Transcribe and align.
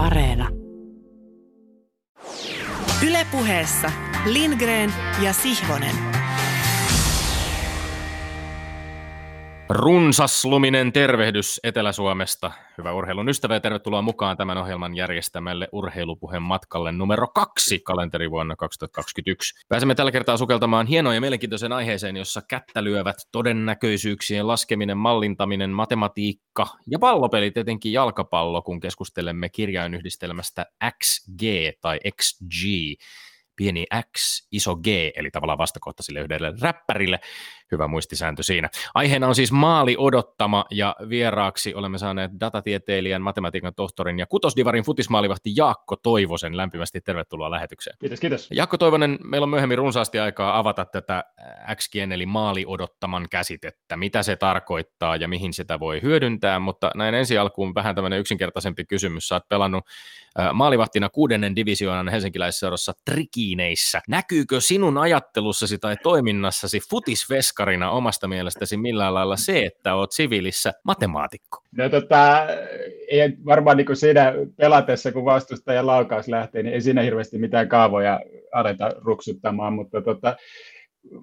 Areena. 0.00 0.48
Ylepuheessa 3.02 3.92
Lindgren 4.26 4.92
ja 5.22 5.32
Sihvonen. 5.32 5.94
Runsasluminen 9.72 10.92
tervehdys 10.92 11.60
Etelä-Suomesta. 11.64 12.52
Hyvä 12.78 12.92
urheilun 12.92 13.28
ystävä 13.28 13.54
ja 13.54 13.60
tervetuloa 13.60 14.02
mukaan 14.02 14.36
tämän 14.36 14.58
ohjelman 14.58 14.96
järjestämälle 14.96 15.68
urheilupuheen 15.72 16.42
matkalle 16.42 16.92
numero 16.92 17.26
kaksi 17.26 17.78
kalenterivuonna 17.78 18.56
2021. 18.56 19.54
Pääsemme 19.68 19.94
tällä 19.94 20.12
kertaa 20.12 20.36
sukeltamaan 20.36 20.86
hienoon 20.86 21.14
ja 21.14 21.20
mielenkiintoiseen 21.20 21.72
aiheeseen, 21.72 22.16
jossa 22.16 22.42
kättä 22.48 22.84
lyövät 22.84 23.16
todennäköisyyksien 23.32 24.48
laskeminen, 24.48 24.98
mallintaminen, 24.98 25.70
matematiikka 25.70 26.66
ja 26.86 26.98
pallopeli, 26.98 27.50
tietenkin 27.50 27.92
jalkapallo, 27.92 28.62
kun 28.62 28.80
keskustelemme 28.80 29.48
kirjainyhdistelmästä 29.48 30.66
XG 30.98 31.42
tai 31.80 32.00
XG 32.16 32.64
pieni 33.60 33.84
X, 34.16 34.46
iso 34.52 34.76
G, 34.76 34.86
eli 35.16 35.30
tavallaan 35.30 35.58
vastakohta 35.58 36.02
sille 36.02 36.20
yhdelle 36.20 36.52
räppärille. 36.60 37.20
Hyvä 37.72 37.88
muistisääntö 37.88 38.42
siinä. 38.42 38.70
Aiheena 38.94 39.28
on 39.28 39.34
siis 39.34 39.52
maali 39.52 39.96
odottama 39.98 40.64
ja 40.70 40.96
vieraaksi 41.08 41.74
olemme 41.74 41.98
saaneet 41.98 42.30
datatieteilijän, 42.40 43.22
matematiikan 43.22 43.74
tohtorin 43.74 44.18
ja 44.18 44.26
kutosdivarin 44.26 44.84
futismaalivahti 44.84 45.52
Jaakko 45.56 45.96
Toivosen. 45.96 46.56
Lämpimästi 46.56 47.00
tervetuloa 47.00 47.50
lähetykseen. 47.50 47.96
Kiitos, 48.00 48.20
kiitos. 48.20 48.48
Jaakko 48.50 48.78
Toivonen, 48.78 49.18
meillä 49.24 49.44
on 49.44 49.50
myöhemmin 49.50 49.78
runsaasti 49.78 50.18
aikaa 50.18 50.58
avata 50.58 50.84
tätä 50.84 51.24
XGN 51.74 52.12
eli 52.12 52.26
maali 52.26 52.64
odottaman 52.66 53.26
käsitettä, 53.30 53.96
mitä 53.96 54.22
se 54.22 54.36
tarkoittaa 54.36 55.16
ja 55.16 55.28
mihin 55.28 55.52
sitä 55.52 55.80
voi 55.80 56.02
hyödyntää, 56.02 56.58
mutta 56.58 56.90
näin 56.94 57.14
ensi 57.14 57.38
alkuun 57.38 57.74
vähän 57.74 57.94
tämmöinen 57.94 58.20
yksinkertaisempi 58.20 58.84
kysymys. 58.84 59.28
Sä 59.28 59.34
oot 59.34 59.48
pelannut 59.48 59.84
maalivahtina 60.52 61.08
kuudennen 61.08 61.56
divisioonan 61.56 62.08
helsinkiläisseurassa 62.08 62.92
Trikiineissä. 63.04 64.00
Näkyykö 64.08 64.60
sinun 64.60 64.98
ajattelussasi 64.98 65.78
tai 65.78 65.96
toiminnassasi 66.02 66.80
futisveskarina 67.60 67.90
omasta 67.90 68.28
mielestäsi 68.28 68.76
millään 68.76 69.14
lailla 69.14 69.36
se, 69.36 69.64
että 69.64 69.94
oot 69.94 70.12
siviilissä 70.12 70.72
matemaatikko? 70.84 71.58
No 71.76 71.88
tota, 71.88 72.46
ei 73.10 73.32
varmaan 73.44 73.76
niin 73.76 73.96
siinä 73.96 74.32
pelatessa, 74.56 75.12
kun 75.12 75.24
vastustajan 75.24 75.86
laukaus 75.86 76.28
lähtee, 76.28 76.62
niin 76.62 76.74
ei 76.74 76.80
siinä 76.80 77.02
hirveästi 77.02 77.38
mitään 77.38 77.68
kaavoja 77.68 78.20
aleta 78.52 78.90
ruksuttamaan, 79.04 79.72
mutta 79.72 80.02
tota, 80.02 80.36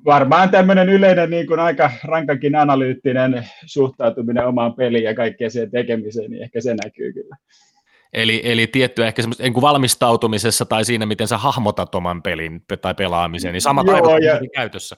varmaan 0.06 0.50
tämmöinen 0.50 0.90
yleinen 0.90 1.30
niin 1.30 1.48
kuin 1.48 1.60
aika 1.60 1.92
rankakin 2.04 2.56
analyyttinen 2.56 3.48
suhtautuminen 3.66 4.48
omaan 4.48 4.74
peliin 4.74 5.04
ja 5.04 5.16
kaikkeen 5.16 5.52
siihen 5.52 5.72
tekemiseen, 5.72 6.32
niin 6.32 6.44
ehkä 6.44 6.62
se 6.62 6.76
näkyy 6.84 7.14
kyllä. 7.14 7.36
Eli, 8.14 8.42
eli 8.44 8.68
tiettyä 8.68 9.08
ehkä 9.08 9.22
semmoista 9.22 9.44
niin 9.44 9.62
valmistautumisessa 9.62 10.66
tai 10.66 10.86
siinä, 10.86 11.06
miten 11.06 11.28
sä 11.28 11.38
hahmotat 11.38 11.96
oman 11.96 12.22
pelin 12.22 12.62
tai 12.82 12.96
pelaamisen, 12.96 13.54
niin 13.54 13.62
sama 13.62 13.84
taidot 13.84 14.24
ja... 14.24 14.40
käytössä. 14.56 14.98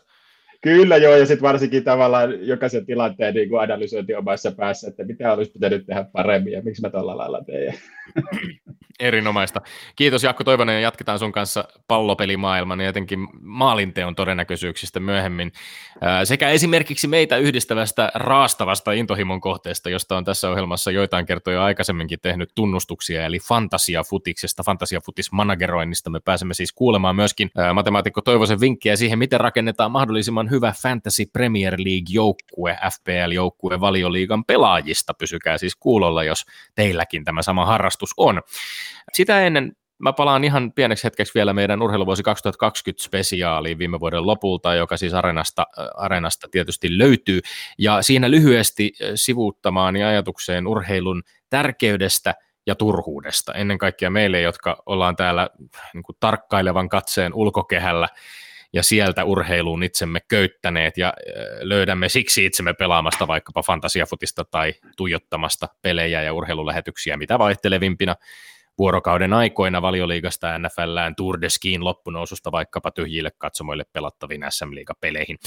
Kyllä 0.61 0.97
joo, 0.97 1.15
ja 1.15 1.25
sitten 1.25 1.41
varsinkin 1.41 1.83
tavallaan 1.83 2.47
jokaisen 2.47 2.85
tilanteen 2.85 3.33
niin 3.33 3.49
kuin 3.49 3.61
analysointi 3.61 4.15
omassa 4.15 4.51
päässä, 4.51 4.87
että 4.87 5.03
mitä 5.03 5.33
olisi 5.33 5.51
pitänyt 5.51 5.85
tehdä 5.85 6.05
paremmin 6.11 6.53
ja 6.53 6.61
miksi 6.61 6.81
mä 6.81 6.89
tällä 6.89 7.17
lailla 7.17 7.43
teen. 7.43 7.73
Erinomaista. 8.99 9.61
Kiitos 9.95 10.23
Jaakko 10.23 10.43
Toivonen 10.43 10.75
ja 10.75 10.81
jatketaan 10.81 11.19
sun 11.19 11.31
kanssa 11.31 11.63
pallopelimaailman 11.87 12.79
ja 12.79 12.85
jotenkin 12.85 13.27
maalinteon 13.41 14.15
todennäköisyyksistä 14.15 14.99
myöhemmin. 14.99 15.51
Sekä 16.23 16.49
esimerkiksi 16.49 17.07
meitä 17.07 17.37
yhdistävästä 17.37 18.11
raastavasta 18.15 18.91
intohimon 18.91 19.41
kohteesta, 19.41 19.89
josta 19.89 20.17
on 20.17 20.25
tässä 20.25 20.49
ohjelmassa 20.49 20.91
joitain 20.91 21.25
kertoja 21.25 21.63
aikaisemminkin 21.63 22.19
tehnyt 22.21 22.49
tunnustuksia, 22.55 23.25
eli 23.25 23.39
fantasiafutiksesta, 23.39 24.63
fantasiafutis-manageroinnista. 24.63 26.09
Me 26.09 26.19
pääsemme 26.19 26.53
siis 26.53 26.73
kuulemaan 26.73 27.15
myöskin 27.15 27.51
matemaatikko 27.73 28.21
Toivosen 28.21 28.59
vinkkiä 28.59 28.95
siihen, 28.95 29.19
miten 29.19 29.39
rakennetaan 29.39 29.91
mahdollisimman 29.91 30.49
hyvä 30.49 30.73
Fantasy 30.81 31.25
Premier 31.33 31.73
League-joukkue, 31.73 32.77
FPL-joukkue 32.93 33.79
valioliigan 33.79 34.45
pelaajista. 34.45 35.13
Pysykää 35.13 35.57
siis 35.57 35.75
kuulolla, 35.75 36.23
jos 36.23 36.45
teilläkin 36.75 37.23
tämä 37.23 37.41
sama 37.41 37.65
harrastus 37.65 37.98
on. 38.17 38.41
Sitä 39.13 39.41
ennen 39.41 39.73
mä 39.99 40.13
palaan 40.13 40.43
ihan 40.43 40.71
pieneksi 40.73 41.03
hetkeksi 41.03 41.33
vielä 41.33 41.53
meidän 41.53 41.81
urheiluvuosi 41.81 42.23
2020 42.23 43.03
spesiaaliin 43.03 43.77
viime 43.77 43.99
vuoden 43.99 44.27
lopulta, 44.27 44.75
joka 44.75 44.97
siis 44.97 45.13
Arenasta, 45.13 45.65
äh, 45.79 45.87
Arenasta 45.95 46.47
tietysti 46.51 46.97
löytyy. 46.97 47.41
Ja 47.77 48.01
siinä 48.01 48.31
lyhyesti 48.31 48.91
äh, 49.01 49.11
sivuuttamaan 49.15 49.95
ajatukseen 49.95 50.67
urheilun 50.67 51.23
tärkeydestä 51.49 52.35
ja 52.67 52.75
turhuudesta. 52.75 53.53
Ennen 53.53 53.77
kaikkea 53.77 54.09
meille, 54.09 54.41
jotka 54.41 54.83
ollaan 54.85 55.15
täällä 55.15 55.49
niin 55.93 56.03
kuin 56.03 56.15
tarkkailevan 56.19 56.89
katseen 56.89 57.33
ulkokehällä 57.33 58.07
ja 58.73 58.83
sieltä 58.83 59.23
urheiluun 59.23 59.83
itsemme 59.83 60.19
köyttäneet 60.27 60.97
ja 60.97 61.13
löydämme 61.61 62.09
siksi 62.09 62.45
itsemme 62.45 62.73
pelaamasta 62.73 63.27
vaikkapa 63.27 63.63
fantasiafutista 63.63 64.45
tai 64.45 64.73
tuijottamasta 64.97 65.67
pelejä 65.81 66.21
ja 66.21 66.33
urheilulähetyksiä 66.33 67.17
mitä 67.17 67.39
vaihtelevimpina. 67.39 68.15
Vuorokauden 68.77 69.33
aikoina 69.33 69.81
valioliigasta 69.81 70.59
NFLään 70.59 71.15
Tour 71.15 71.41
de 71.41 71.49
Skiin 71.49 71.83
loppunoususta 71.83 72.51
vaikkapa 72.51 72.91
tyhjille 72.91 73.31
katsomoille 73.37 73.83
pelattaviin 73.93 74.45
SM 74.49 74.69
peleihin 75.01 75.37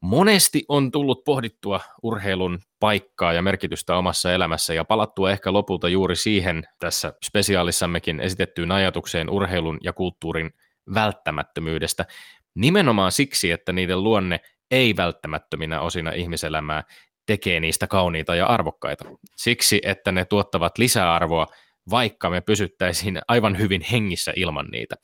Monesti 0.00 0.64
on 0.68 0.90
tullut 0.90 1.24
pohdittua 1.24 1.80
urheilun 2.02 2.58
paikkaa 2.80 3.32
ja 3.32 3.42
merkitystä 3.42 3.96
omassa 3.96 4.32
elämässä 4.32 4.74
ja 4.74 4.84
palattua 4.84 5.30
ehkä 5.30 5.52
lopulta 5.52 5.88
juuri 5.88 6.16
siihen 6.16 6.64
tässä 6.78 7.12
spesiaalissammekin 7.24 8.20
esitettyyn 8.20 8.72
ajatukseen 8.72 9.30
urheilun 9.30 9.78
ja 9.82 9.92
kulttuurin 9.92 10.50
välttämättömyydestä 10.94 12.06
nimenomaan 12.54 13.12
siksi, 13.12 13.50
että 13.50 13.72
niiden 13.72 14.02
luonne 14.02 14.40
ei 14.70 14.96
välttämättöminä 14.96 15.80
osina 15.80 16.12
ihmiselämää 16.12 16.84
tekee 17.26 17.60
niistä 17.60 17.86
kauniita 17.86 18.34
ja 18.34 18.46
arvokkaita. 18.46 19.04
Siksi, 19.36 19.80
että 19.84 20.12
ne 20.12 20.24
tuottavat 20.24 20.78
lisäarvoa, 20.78 21.46
vaikka 21.90 22.30
me 22.30 22.40
pysyttäisiin 22.40 23.18
aivan 23.28 23.58
hyvin 23.58 23.82
hengissä 23.92 24.32
ilman 24.36 24.66
niitä. 24.72 24.94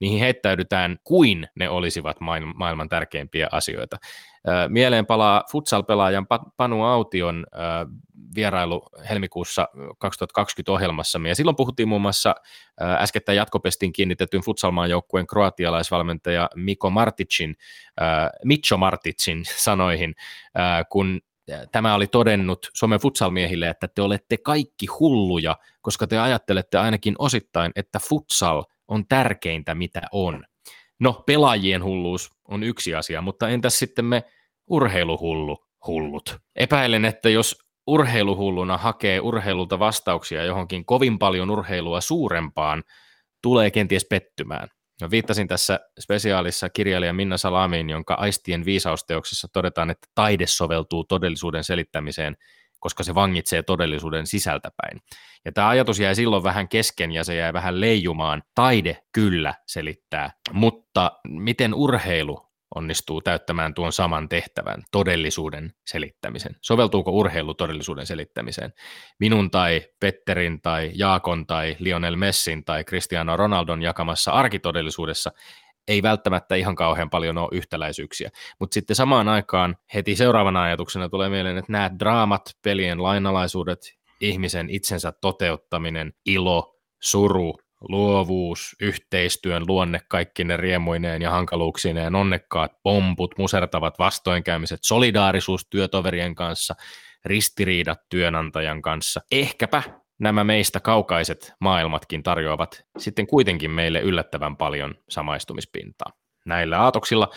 Niihin 0.00 0.20
heittäydytään 0.20 0.96
kuin 1.04 1.48
ne 1.56 1.68
olisivat 1.68 2.16
maailman 2.54 2.88
tärkeimpiä 2.88 3.48
asioita. 3.52 3.96
Mieleen 4.68 5.06
palaa 5.06 5.44
futsal-pelaajan 5.52 6.26
Panu 6.56 6.84
Aution 6.84 7.46
vierailu 8.34 8.82
helmikuussa 9.10 9.68
2020 9.98 10.72
ohjelmassamme, 10.72 11.28
ja 11.28 11.34
silloin 11.34 11.56
puhuttiin 11.56 11.88
muun 11.88 12.02
muassa 12.02 12.34
äskettäin 12.80 13.36
jatkopestiin 13.36 13.92
kiinnitetyn 13.92 14.40
futsalmaan 14.40 14.90
joukkueen 14.90 15.26
kroatialaisvalmentaja 15.26 16.50
Miko 16.56 16.90
Marticin, 16.90 17.56
Micho 18.44 18.76
Marticin 18.76 19.42
sanoihin, 19.56 20.14
kun 20.88 21.20
tämä 21.72 21.94
oli 21.94 22.06
todennut 22.06 22.70
Suomen 22.74 23.00
futsalmiehille, 23.00 23.68
että 23.68 23.88
te 23.88 24.02
olette 24.02 24.36
kaikki 24.36 24.86
hulluja, 24.86 25.56
koska 25.82 26.06
te 26.06 26.18
ajattelette 26.18 26.78
ainakin 26.78 27.14
osittain, 27.18 27.72
että 27.76 27.98
futsal 28.08 28.62
on 28.88 29.06
tärkeintä, 29.06 29.74
mitä 29.74 30.02
on. 30.12 30.44
No, 31.00 31.22
pelaajien 31.26 31.84
hulluus 31.84 32.30
on 32.48 32.62
yksi 32.62 32.94
asia, 32.94 33.22
mutta 33.22 33.48
entäs 33.48 33.78
sitten 33.78 34.04
me 34.04 34.24
urheiluhullu 34.66 35.64
hullut? 35.86 36.38
Epäilen, 36.56 37.04
että 37.04 37.28
jos 37.28 37.58
urheiluhulluna 37.86 38.78
hakee 38.78 39.20
urheilulta 39.20 39.78
vastauksia 39.78 40.44
johonkin 40.44 40.84
kovin 40.84 41.18
paljon 41.18 41.50
urheilua 41.50 42.00
suurempaan, 42.00 42.82
tulee 43.42 43.70
kenties 43.70 44.06
pettymään. 44.10 44.68
Mä 45.00 45.10
viittasin 45.10 45.48
tässä 45.48 45.80
spesiaalissa 46.00 46.68
kirjailija 46.68 47.12
Minna 47.12 47.36
Salamiin, 47.36 47.90
jonka 47.90 48.14
aistien 48.14 48.64
viisausteoksessa 48.64 49.48
todetaan, 49.52 49.90
että 49.90 50.08
taide 50.14 50.46
soveltuu 50.46 51.04
todellisuuden 51.04 51.64
selittämiseen, 51.64 52.36
koska 52.80 53.02
se 53.02 53.14
vangitsee 53.14 53.62
todellisuuden 53.62 54.26
sisältäpäin. 54.26 55.00
Ja 55.44 55.52
tämä 55.52 55.68
ajatus 55.68 56.00
jäi 56.00 56.14
silloin 56.14 56.42
vähän 56.42 56.68
kesken 56.68 57.12
ja 57.12 57.24
se 57.24 57.34
jäi 57.34 57.52
vähän 57.52 57.80
leijumaan. 57.80 58.42
Taide 58.54 59.02
kyllä 59.12 59.54
selittää, 59.66 60.32
mutta 60.52 61.12
miten 61.28 61.74
urheilu 61.74 62.43
onnistuu 62.74 63.20
täyttämään 63.20 63.74
tuon 63.74 63.92
saman 63.92 64.28
tehtävän, 64.28 64.82
todellisuuden 64.92 65.72
selittämisen. 65.86 66.56
Soveltuuko 66.60 67.10
urheilu 67.10 67.54
todellisuuden 67.54 68.06
selittämiseen? 68.06 68.72
Minun 69.18 69.50
tai 69.50 69.82
Petterin 70.00 70.60
tai 70.62 70.90
Jaakon 70.94 71.46
tai 71.46 71.76
Lionel 71.78 72.16
Messin 72.16 72.64
tai 72.64 72.84
Cristiano 72.84 73.36
Ronaldon 73.36 73.82
jakamassa 73.82 74.30
arkitodellisuudessa 74.30 75.32
ei 75.88 76.02
välttämättä 76.02 76.54
ihan 76.54 76.74
kauhean 76.74 77.10
paljon 77.10 77.38
ole 77.38 77.48
yhtäläisyyksiä. 77.52 78.30
Mutta 78.60 78.74
sitten 78.74 78.96
samaan 78.96 79.28
aikaan 79.28 79.76
heti 79.94 80.16
seuraavana 80.16 80.62
ajatuksena 80.62 81.08
tulee 81.08 81.28
mieleen, 81.28 81.58
että 81.58 81.72
nämä 81.72 81.90
draamat, 81.98 82.42
pelien 82.62 83.02
lainalaisuudet, 83.02 83.78
ihmisen 84.20 84.70
itsensä 84.70 85.12
toteuttaminen, 85.20 86.12
ilo, 86.26 86.76
suru, 87.02 87.54
luovuus, 87.88 88.76
yhteistyön 88.80 89.62
luonne 89.66 90.00
kaikki 90.08 90.44
ne 90.44 90.56
riemuineen 90.56 91.22
ja 91.22 91.30
hankaluuksineen, 91.30 92.14
onnekkaat 92.14 92.72
pomput, 92.82 93.38
musertavat 93.38 93.98
vastoinkäymiset, 93.98 94.80
solidaarisuus 94.82 95.66
työtoverien 95.70 96.34
kanssa, 96.34 96.74
ristiriidat 97.24 97.98
työnantajan 98.08 98.82
kanssa, 98.82 99.20
ehkäpä 99.32 99.82
nämä 100.18 100.44
meistä 100.44 100.80
kaukaiset 100.80 101.52
maailmatkin 101.60 102.22
tarjoavat 102.22 102.84
sitten 102.98 103.26
kuitenkin 103.26 103.70
meille 103.70 104.00
yllättävän 104.00 104.56
paljon 104.56 104.94
samaistumispintaa. 105.08 106.12
Näillä 106.46 106.80
aatoksilla 106.80 107.28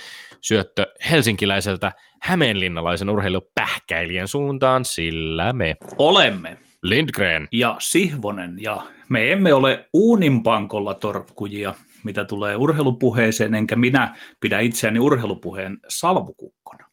syöttö 0.42 0.86
helsinkiläiseltä 1.10 1.92
hämeenlinnalaisen 2.22 3.10
urheilupähkäilijän 3.10 4.28
suuntaan, 4.28 4.86
sillä 4.86 5.54
me 5.54 5.76
olemme 5.98 6.58
Lindgren 6.84 7.48
ja 7.52 7.76
Sihvonen 7.80 8.58
ja 8.60 8.82
me 9.10 9.32
emme 9.32 9.54
ole 9.54 9.90
uuninpankolla 9.94 10.94
torkkujia, 10.94 11.74
mitä 12.04 12.26
tulee 12.26 12.56
urheilupuheeseen, 12.56 13.56
enkä 13.56 13.76
minä 13.76 14.16
pidä 14.40 14.60
itseäni 14.60 15.00
urheilupuheen 15.00 15.78
salvukukkona. 15.88 16.88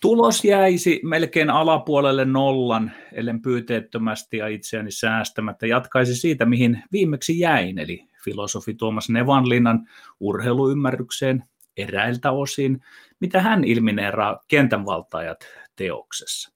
Tulos 0.00 0.44
jäisi 0.44 1.00
melkein 1.04 1.50
alapuolelle 1.50 2.24
nollan, 2.24 2.92
ellen 3.12 3.42
pyyteettömästi 3.42 4.36
ja 4.36 4.48
itseäni 4.48 4.90
säästämättä 4.90 5.66
jatkaisi 5.66 6.14
siitä, 6.14 6.44
mihin 6.44 6.82
viimeksi 6.92 7.38
jäin, 7.38 7.78
eli 7.78 8.08
filosofi 8.24 8.74
Tuomas 8.74 9.10
Nevanlinnan 9.10 9.88
urheiluymmärrykseen 10.20 11.44
eräiltä 11.76 12.30
osin, 12.30 12.80
mitä 13.20 13.40
hän 13.42 13.64
ilmineeraa 13.64 14.40
kentänvaltaajat 14.48 15.38
teoksessa. 15.76 16.53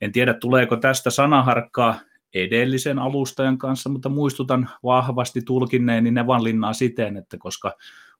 En 0.00 0.12
tiedä, 0.12 0.34
tuleeko 0.34 0.76
tästä 0.76 1.10
sanaharkkaa 1.10 2.00
edellisen 2.34 2.98
alustajan 2.98 3.58
kanssa, 3.58 3.88
mutta 3.88 4.08
muistutan 4.08 4.70
vahvasti 4.82 5.42
tulkinneeni 5.42 6.10
Nevanlinnaa 6.10 6.72
siten, 6.72 7.16
että 7.16 7.38
koska 7.38 7.72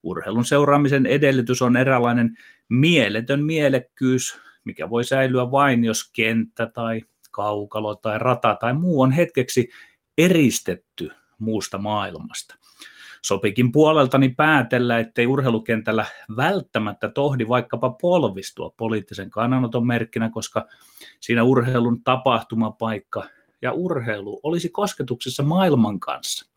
urheilun 0.02 0.44
seuraamisen 0.44 1.06
edellytys 1.06 1.62
on 1.62 1.76
eräänlainen 1.76 2.36
mieletön 2.68 3.44
mielekkyys, 3.44 4.40
mikä 4.64 4.90
voi 4.90 5.04
säilyä 5.04 5.50
vain, 5.50 5.84
jos 5.84 6.10
kenttä 6.12 6.66
tai 6.66 7.02
kaukalo 7.30 7.94
tai 7.94 8.18
rata 8.18 8.56
tai 8.60 8.74
muu 8.74 9.00
on 9.00 9.12
hetkeksi 9.12 9.68
eristetty 10.18 11.10
muusta 11.38 11.78
maailmasta. 11.78 12.54
Sopikin 13.22 13.72
puoleltani 13.72 14.28
päätellä, 14.28 14.98
ettei 14.98 15.26
urheilukentällä 15.26 16.06
välttämättä 16.36 17.08
tohdi 17.08 17.48
vaikkapa 17.48 17.90
polvistua 17.90 18.74
poliittisen 18.76 19.30
kannanoton 19.30 19.86
merkkinä, 19.86 20.30
koska 20.30 20.66
siinä 21.20 21.42
urheilun 21.42 22.02
tapahtumapaikka 22.04 23.24
ja 23.62 23.72
urheilu 23.72 24.40
olisi 24.42 24.68
kosketuksessa 24.68 25.42
maailman 25.42 26.00
kanssa. 26.00 26.50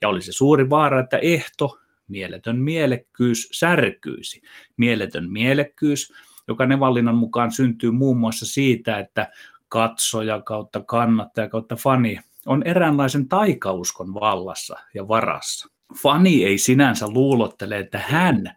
Ja 0.00 0.08
olisi 0.08 0.32
suuri 0.32 0.70
vaara, 0.70 1.00
että 1.00 1.18
ehto, 1.18 1.78
mieletön 2.08 2.58
mielekkyys 2.58 3.48
särkyisi. 3.52 4.42
Mieletön 4.76 5.30
mielekkyys 5.30 6.12
joka 6.48 6.66
Nevallinnan 6.66 7.14
mukaan 7.14 7.52
syntyy 7.52 7.90
muun 7.90 8.16
muassa 8.16 8.46
siitä, 8.46 8.98
että 8.98 9.30
katsoja 9.68 10.40
kautta 10.42 10.80
kannattaja 10.80 11.48
kautta 11.48 11.76
fani 11.76 12.18
on 12.46 12.62
eräänlaisen 12.62 13.28
taikauskon 13.28 14.14
vallassa 14.14 14.76
ja 14.94 15.08
varassa. 15.08 15.68
Fani 16.02 16.44
ei 16.44 16.58
sinänsä 16.58 17.08
luulottele, 17.08 17.78
että 17.78 17.98
hän 17.98 18.56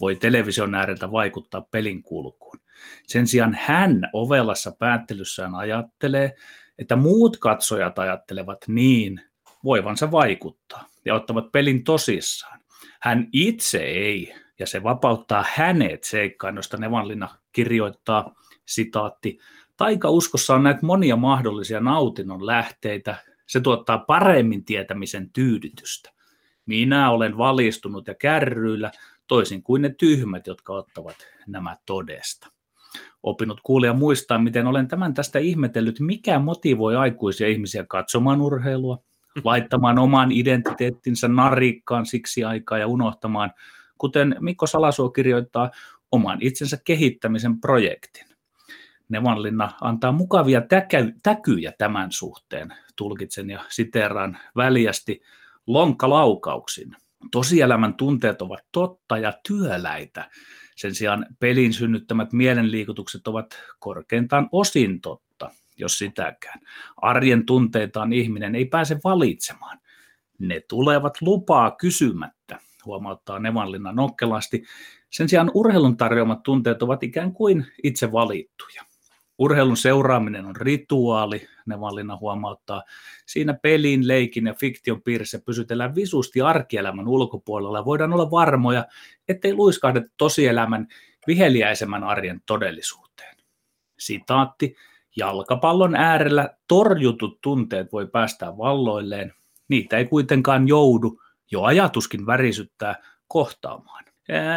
voi 0.00 0.16
television 0.16 0.74
ääreltä 0.74 1.12
vaikuttaa 1.12 1.60
pelin 1.70 2.02
kulkuun. 2.02 2.58
Sen 3.06 3.26
sijaan 3.26 3.58
hän 3.60 4.10
ovelassa 4.12 4.72
päättelyssään 4.78 5.54
ajattelee, 5.54 6.34
että 6.78 6.96
muut 6.96 7.36
katsojat 7.36 7.98
ajattelevat 7.98 8.58
niin 8.68 9.20
voivansa 9.64 10.10
vaikuttaa 10.10 10.84
ja 11.04 11.14
ottavat 11.14 11.52
pelin 11.52 11.84
tosissaan. 11.84 12.60
Hän 13.00 13.28
itse 13.32 13.78
ei 13.78 14.34
ja 14.58 14.66
se 14.66 14.82
vapauttaa 14.82 15.44
hänet 15.54 16.04
seikkaan, 16.04 16.56
josta 16.56 16.76
Nevanlinna 16.76 17.28
kirjoittaa, 17.52 18.34
sitaatti, 18.66 19.38
Taikauskossa 19.76 20.54
on 20.54 20.62
näitä 20.62 20.86
monia 20.86 21.16
mahdollisia 21.16 21.80
nautinnon 21.80 22.46
lähteitä. 22.46 23.16
Se 23.46 23.60
tuottaa 23.60 23.98
paremmin 23.98 24.64
tietämisen 24.64 25.30
tyydytystä. 25.30 26.12
Minä 26.66 27.10
olen 27.10 27.38
valistunut 27.38 28.08
ja 28.08 28.14
kärryillä, 28.14 28.90
toisin 29.26 29.62
kuin 29.62 29.82
ne 29.82 29.94
tyhmät, 29.98 30.46
jotka 30.46 30.72
ottavat 30.72 31.16
nämä 31.46 31.76
todesta. 31.86 32.48
Opinut 33.22 33.60
kuulija 33.62 33.92
muistaa, 33.92 34.38
miten 34.38 34.66
olen 34.66 34.88
tämän 34.88 35.14
tästä 35.14 35.38
ihmetellyt, 35.38 36.00
mikä 36.00 36.38
motivoi 36.38 36.96
aikuisia 36.96 37.48
ihmisiä 37.48 37.84
katsomaan 37.88 38.40
urheilua, 38.40 38.98
laittamaan 39.44 39.98
oman 39.98 40.32
identiteettinsä 40.32 41.28
narikkaan 41.28 42.06
siksi 42.06 42.44
aikaa 42.44 42.78
ja 42.78 42.86
unohtamaan 42.86 43.52
kuten 44.02 44.36
Mikko 44.40 44.66
Salasuo 44.66 45.10
kirjoittaa, 45.10 45.70
oman 46.12 46.38
itsensä 46.40 46.78
kehittämisen 46.84 47.60
projektin. 47.60 48.26
Nevanlinna 49.08 49.70
antaa 49.80 50.12
mukavia 50.12 50.60
täkä, 50.60 51.06
täkyjä 51.22 51.72
tämän 51.78 52.12
suhteen, 52.12 52.74
tulkitsen 52.96 53.50
ja 53.50 53.60
siteraan 53.68 54.38
väliästi 54.56 55.22
lonkkalaukauksiin. 55.66 56.96
Tosielämän 57.30 57.94
tunteet 57.94 58.42
ovat 58.42 58.60
totta 58.72 59.18
ja 59.18 59.32
työläitä. 59.48 60.30
Sen 60.76 60.94
sijaan 60.94 61.26
pelin 61.38 61.72
synnyttämät 61.72 62.32
mielenliikutukset 62.32 63.28
ovat 63.28 63.46
korkeintaan 63.78 64.48
osin 64.52 65.00
totta, 65.00 65.50
jos 65.76 65.98
sitäkään. 65.98 66.60
Arjen 66.96 67.46
tunteitaan 67.46 68.12
ihminen 68.12 68.54
ei 68.54 68.64
pääse 68.64 68.98
valitsemaan. 69.04 69.78
Ne 70.38 70.60
tulevat 70.68 71.14
lupaa 71.20 71.70
kysymättä 71.70 72.58
huomauttaa 72.84 73.38
Nevanlinna 73.38 73.92
nokkelasti. 73.92 74.64
Sen 75.10 75.28
sijaan 75.28 75.50
urheilun 75.54 75.96
tarjoamat 75.96 76.42
tunteet 76.42 76.82
ovat 76.82 77.02
ikään 77.02 77.32
kuin 77.32 77.66
itse 77.82 78.12
valittuja. 78.12 78.82
Urheilun 79.38 79.76
seuraaminen 79.76 80.46
on 80.46 80.56
rituaali, 80.56 81.46
Nevanlinna 81.66 82.16
huomauttaa. 82.16 82.82
Siinä 83.26 83.54
pelin, 83.54 84.08
leikin 84.08 84.46
ja 84.46 84.54
fiktion 84.54 85.02
piirissä 85.02 85.38
pysytellään 85.46 85.94
visusti 85.94 86.40
arkielämän 86.40 87.08
ulkopuolella 87.08 87.78
ja 87.78 87.84
voidaan 87.84 88.12
olla 88.12 88.30
varmoja, 88.30 88.84
ettei 89.28 89.54
luiskahda 89.54 90.02
tosielämän 90.16 90.86
viheliäisemmän 91.26 92.04
arjen 92.04 92.40
todellisuuteen. 92.46 93.36
Sitaatti, 93.98 94.76
jalkapallon 95.16 95.94
äärellä 95.94 96.50
torjutut 96.68 97.40
tunteet 97.40 97.92
voi 97.92 98.06
päästää 98.06 98.58
valloilleen, 98.58 99.32
niitä 99.68 99.96
ei 99.96 100.04
kuitenkaan 100.04 100.68
joudu, 100.68 101.20
jo 101.50 101.62
ajatuskin 101.62 102.26
värisyttää 102.26 102.94
kohtaamaan. 103.28 104.04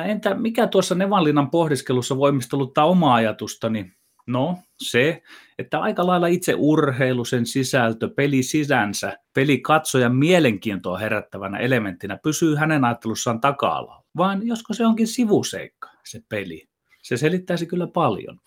Entä 0.06 0.34
mikä 0.34 0.68
tuossa 0.68 0.96
Nevanlinnan 0.96 1.50
pohdiskelussa 1.50 2.18
voimisteluttaa 2.18 2.86
omaa 2.86 3.16
ajatustani? 3.16 3.94
No 4.28 4.58
se, 4.78 5.24
että 5.60 5.80
aika 5.80 6.08
lailla 6.08 6.28
itse 6.28 6.54
urheilu, 6.58 7.26
sen 7.26 7.46
sisältö, 7.46 8.10
peli 8.10 8.44
sisänsä, 8.44 9.18
peli 9.34 9.60
katsojan 9.60 10.16
mielenkiintoa 10.16 10.98
herättävänä 10.98 11.58
elementtinä 11.58 12.18
pysyy 12.24 12.56
hänen 12.56 12.86
ajattelussaan 12.86 13.42
taka 13.42 14.02
Vaan 14.18 14.48
josko 14.48 14.74
se 14.74 14.86
onkin 14.86 15.08
sivuseikka, 15.08 15.90
se 16.06 16.22
peli. 16.30 16.68
Se 17.04 17.18
selittäisi 17.18 17.66
kyllä 17.66 17.88
paljon. 17.88 18.40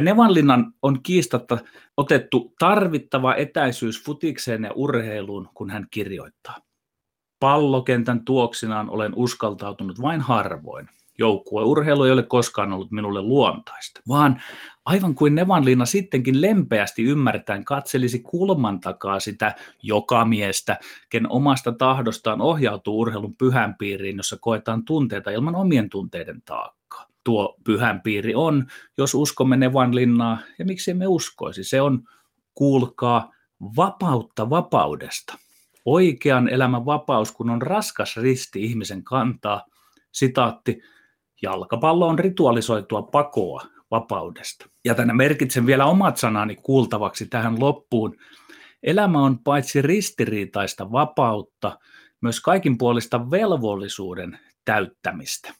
Nevanlinnan 0.00 0.72
on 0.82 1.02
kiistatta 1.02 1.58
otettu 1.96 2.54
tarvittava 2.58 3.34
etäisyys 3.34 4.04
futikseen 4.04 4.62
ja 4.62 4.72
urheiluun, 4.74 5.48
kun 5.54 5.70
hän 5.70 5.86
kirjoittaa. 5.90 6.56
Pallokentän 7.40 8.24
tuoksinaan 8.24 8.90
olen 8.90 9.12
uskaltautunut 9.16 10.02
vain 10.02 10.20
harvoin. 10.20 10.88
Joukkueurheilu 11.18 12.04
ei 12.04 12.12
ole 12.12 12.22
koskaan 12.22 12.72
ollut 12.72 12.90
minulle 12.90 13.22
luontaista, 13.22 14.00
vaan 14.08 14.42
aivan 14.86 15.14
kuin 15.14 15.34
Nevanliina 15.34 15.86
sittenkin 15.86 16.40
lempeästi 16.40 17.02
ymmärtäen 17.02 17.64
katselisi 17.64 18.18
kulman 18.18 18.80
takaa 18.80 19.20
sitä 19.20 19.54
joka 19.82 20.24
miestä, 20.24 20.78
ken 21.08 21.30
omasta 21.30 21.72
tahdostaan 21.72 22.40
ohjautuu 22.40 23.00
urheilun 23.00 23.36
pyhän 23.36 23.74
piiriin, 23.74 24.16
jossa 24.16 24.36
koetaan 24.40 24.84
tunteita 24.84 25.30
ilman 25.30 25.54
omien 25.54 25.90
tunteiden 25.90 26.42
taakkaa. 26.42 27.06
Tuo 27.24 27.56
pyhän 27.64 28.00
piiri 28.00 28.34
on, 28.34 28.66
jos 28.98 29.14
uskomme 29.14 29.56
Nevanlinnaa, 29.56 30.38
ja 30.58 30.64
miksi 30.64 30.90
emme 30.90 31.06
uskoisi, 31.06 31.64
se 31.64 31.80
on, 31.80 32.02
kuulkaa, 32.54 33.32
vapautta 33.76 34.50
vapaudesta 34.50 35.38
oikean 35.84 36.48
elämän 36.48 36.86
vapaus, 36.86 37.32
kun 37.32 37.50
on 37.50 37.62
raskas 37.62 38.16
risti 38.16 38.64
ihmisen 38.64 39.04
kantaa. 39.04 39.66
Sitaatti, 40.12 40.82
jalkapallo 41.42 42.08
on 42.08 42.18
ritualisoitua 42.18 43.02
pakoa 43.02 43.75
vapaudesta. 43.90 44.66
Ja 44.84 44.94
tänne 44.94 45.14
merkitsen 45.14 45.66
vielä 45.66 45.86
omat 45.86 46.16
sanani 46.16 46.56
kuultavaksi 46.56 47.26
tähän 47.26 47.60
loppuun. 47.60 48.16
Elämä 48.82 49.18
on 49.18 49.38
paitsi 49.38 49.82
ristiriitaista 49.82 50.92
vapautta, 50.92 51.78
myös 52.22 52.40
kaikinpuolista 52.40 53.30
velvollisuuden 53.30 54.38
täyttämistä. 54.64 55.54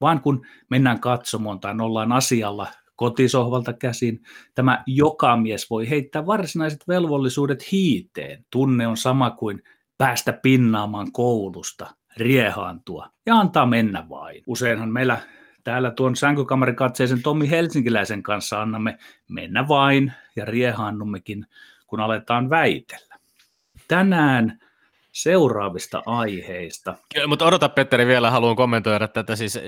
Vaan 0.00 0.20
kun 0.20 0.46
mennään 0.70 1.00
katsomaan 1.00 1.60
tai 1.60 1.74
ollaan 1.80 2.12
asialla 2.12 2.66
kotisohvalta 2.96 3.72
käsin, 3.72 4.20
tämä 4.54 4.82
joka 4.86 5.36
mies 5.36 5.70
voi 5.70 5.90
heittää 5.90 6.26
varsinaiset 6.26 6.88
velvollisuudet 6.88 7.72
hiiteen. 7.72 8.44
Tunne 8.50 8.86
on 8.86 8.96
sama 8.96 9.30
kuin 9.30 9.62
päästä 9.98 10.32
pinnaamaan 10.32 11.12
koulusta, 11.12 11.94
riehaantua 12.16 13.10
ja 13.26 13.34
antaa 13.34 13.66
mennä 13.66 14.08
vain. 14.08 14.42
Useinhan 14.46 14.92
meillä 14.92 15.18
täällä 15.64 15.90
tuon 15.90 16.16
sänkykamarikatseisen 16.16 17.22
Tommi 17.22 17.50
Helsinkiläisen 17.50 18.22
kanssa 18.22 18.62
annamme 18.62 18.98
mennä 19.28 19.68
vain 19.68 20.12
ja 20.36 20.44
riehaannummekin, 20.44 21.46
kun 21.86 22.00
aletaan 22.00 22.50
väitellä. 22.50 23.14
tänään 23.88 24.58
seuraavista 25.12 26.02
aiheista. 26.06 26.94
Kyllä, 27.14 27.26
mutta 27.26 27.46
odota 27.46 27.68
Petteri 27.68 28.06
vielä, 28.06 28.30
haluan 28.30 28.56
kommentoida 28.56 29.08
tätä. 29.08 29.36
Siis, 29.36 29.56
e, 29.56 29.62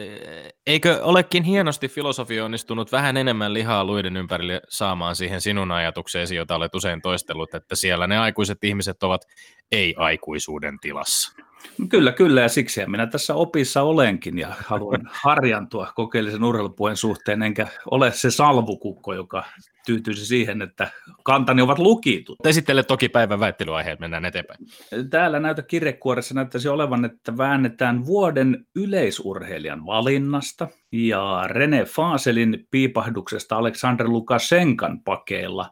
eikö 0.66 1.00
olekin 1.02 1.42
hienosti 1.42 1.88
filosofia 1.88 2.44
onnistunut 2.44 2.92
vähän 2.92 3.16
enemmän 3.16 3.54
lihaa 3.54 3.84
luiden 3.84 4.16
ympärille 4.16 4.60
saamaan 4.68 5.16
siihen 5.16 5.40
sinun 5.40 5.72
ajatukseesi, 5.72 6.36
jota 6.36 6.54
olet 6.54 6.74
usein 6.74 7.02
toistellut, 7.02 7.54
että 7.54 7.76
siellä 7.76 8.06
ne 8.06 8.18
aikuiset 8.18 8.64
ihmiset 8.64 9.02
ovat 9.02 9.22
ei-aikuisuuden 9.72 10.80
tilassa? 10.80 11.32
Kyllä, 11.88 12.12
kyllä, 12.12 12.40
ja 12.40 12.48
siksi 12.48 12.86
minä 12.86 13.06
tässä 13.06 13.34
opissa 13.34 13.82
olenkin 13.82 14.38
ja 14.38 14.48
haluan 14.66 15.00
harjantua 15.24 15.92
kokeellisen 15.94 16.44
urheilupuheen 16.44 16.96
suhteen, 16.96 17.42
enkä 17.42 17.66
ole 17.90 18.12
se 18.12 18.30
salvukukko, 18.30 19.14
joka 19.14 19.44
tyytyisi 19.86 20.26
siihen, 20.26 20.62
että 20.62 20.90
kantani 21.24 21.62
ovat 21.62 21.78
lukitut. 21.78 22.38
Esittele 22.46 22.82
toki 22.82 23.08
päivän 23.08 23.40
väittelyaiheet, 23.40 24.00
mennään 24.00 24.24
eteenpäin. 24.24 24.58
Täällä 25.10 25.40
näytä 25.40 25.62
kirjekuoressa 25.62 26.34
näyttäisi 26.34 26.68
olevan, 26.68 27.04
että 27.04 27.36
väännetään 27.36 28.06
vuoden 28.06 28.66
yleisurheilijan 28.76 29.86
valinnasta 29.86 30.68
ja 30.92 31.44
Rene 31.46 31.84
Faaselin 31.84 32.66
piipahduksesta 32.70 33.56
Aleksander 33.56 34.08
Lukashenkan 34.08 35.00
pakeilla. 35.00 35.70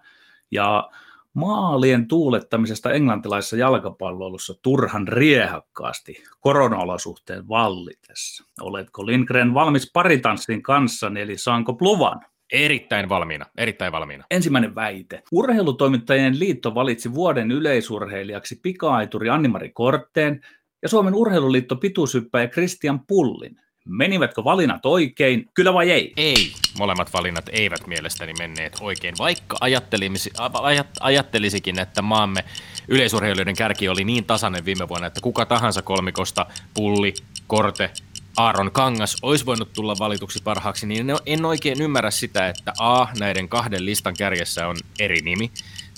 Ja 0.50 0.90
maalien 1.38 2.09
tuulettamisesta 2.09 2.92
englantilaisessa 2.92 3.57
jalkapalloilussa 3.57 4.54
turhan 4.62 5.09
riehakkaasti 5.09 6.23
koronaolosuhteen 6.40 7.49
vallitessa. 7.49 8.45
Oletko 8.61 9.07
Lindgren 9.07 9.54
valmis 9.54 9.90
paritanssin 9.92 10.62
kanssa, 10.62 11.12
eli 11.18 11.38
saanko 11.38 11.75
pluvan? 11.75 12.21
Erittäin 12.52 13.09
valmiina, 13.09 13.47
erittäin 13.57 13.92
valmiina. 13.92 14.25
Ensimmäinen 14.30 14.75
väite. 14.75 15.23
Urheilutoimittajien 15.33 16.38
liitto 16.38 16.75
valitsi 16.75 17.14
vuoden 17.14 17.50
yleisurheilijaksi 17.50 18.61
pikaaituri 18.62 19.28
Annimari 19.28 19.71
Kortteen 19.71 20.40
ja 20.83 20.88
Suomen 20.88 21.14
urheiluliitto 21.14 21.76
pituushyppäjä 21.76 22.49
Christian 22.49 23.00
Pullin. 23.07 23.61
Menivätkö 23.88 24.45
valinnat 24.45 24.87
oikein, 24.87 25.50
kyllä 25.54 25.75
vai 25.75 25.90
ei? 25.90 26.12
Ei, 26.16 26.52
molemmat 26.78 27.12
valinnat 27.12 27.49
eivät 27.52 27.87
mielestäni 27.87 28.33
menneet 28.38 28.76
oikein, 28.80 29.14
vaikka 29.18 29.57
ajattelisi, 29.61 30.30
ajat, 30.62 30.87
ajattelisikin, 31.00 31.78
että 31.78 32.02
maamme 32.02 32.45
yleisurheilijoiden 32.88 33.57
kärki 33.57 33.88
oli 33.88 34.04
niin 34.04 34.25
tasainen 34.25 34.64
viime 34.64 34.88
vuonna, 34.88 35.07
että 35.07 35.21
kuka 35.21 35.47
tahansa 35.47 35.83
kolmikosta, 35.83 36.47
pulli, 36.75 37.14
korte, 37.47 37.90
Aaron 38.37 38.73
Kangas 38.73 39.16
olisi 39.23 39.47
voinut 39.47 39.73
tulla 39.73 39.97
valituksi 39.99 40.42
parhaaksi, 40.45 40.87
niin 40.87 41.07
en 41.26 41.45
oikein 41.45 41.83
ymmärrä 41.83 42.11
sitä, 42.11 42.49
että 42.49 42.73
A, 42.78 43.07
näiden 43.18 43.49
kahden 43.49 43.87
listan 43.87 44.14
kärjessä 44.18 44.66
on 44.66 44.76
eri 44.99 45.21
nimi, 45.21 45.50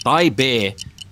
tai 0.04 0.30
B, 0.30 0.40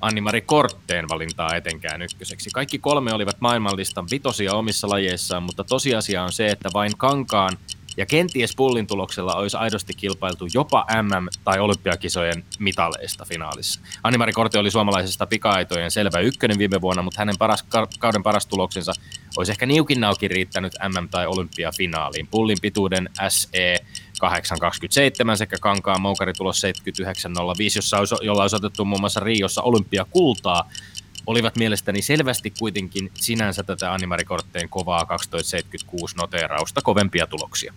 Annimari 0.00 0.40
Kortteen 0.40 1.08
valintaa 1.08 1.54
etenkään 1.56 2.02
ykköseksi. 2.02 2.50
Kaikki 2.50 2.78
kolme 2.78 3.12
olivat 3.12 3.40
maailmanlistan 3.40 4.06
vitosia 4.10 4.54
omissa 4.54 4.88
lajeissaan, 4.88 5.42
mutta 5.42 5.64
tosiasia 5.64 6.22
on 6.22 6.32
se, 6.32 6.48
että 6.48 6.68
vain 6.74 6.92
Kankaan 6.96 7.58
ja 7.96 8.06
kenties 8.06 8.56
pullin 8.56 8.86
tuloksella 8.86 9.34
olisi 9.34 9.56
aidosti 9.56 9.94
kilpailtu 9.94 10.46
jopa 10.54 10.86
MM- 11.02 11.28
tai 11.44 11.60
olympiakisojen 11.60 12.44
mitaleista 12.58 13.24
finaalissa. 13.24 13.80
Animari 14.02 14.32
Korte 14.32 14.58
oli 14.58 14.70
suomalaisesta 14.70 15.26
pika-aitojen 15.26 15.90
selvä 15.90 16.20
ykkönen 16.20 16.58
viime 16.58 16.80
vuonna, 16.80 17.02
mutta 17.02 17.20
hänen 17.20 17.38
paras, 17.38 17.64
kauden 17.98 18.22
paras 18.22 18.46
tuloksensa 18.46 18.92
olisi 19.36 19.52
ehkä 19.52 19.66
niukin 19.66 20.00
naukin 20.00 20.30
riittänyt 20.30 20.72
MM- 20.88 21.08
tai 21.08 21.26
olympiafinaaliin. 21.26 22.26
Pullin 22.26 22.58
pituuden 22.62 23.10
SE 23.28 23.78
827 24.18 25.36
sekä 25.36 25.56
Kankaan 25.60 26.00
moukaritulos 26.00 26.60
7905, 26.60 27.78
jossa 27.78 27.98
olisi, 27.98 28.14
jolla 28.20 28.42
olisi 28.42 28.56
otettu 28.56 28.84
muun 28.84 29.00
muassa 29.00 29.20
Riossa 29.20 29.62
olympiakultaa 29.62 30.70
olivat 31.26 31.56
mielestäni 31.56 32.02
selvästi 32.02 32.52
kuitenkin 32.58 33.10
sinänsä 33.14 33.62
tätä 33.62 33.92
animarikortteen 33.92 34.68
kovaa 34.68 35.04
1276 35.04 36.16
noteerausta 36.16 36.80
kovempia 36.82 37.26
tuloksia. 37.26 37.74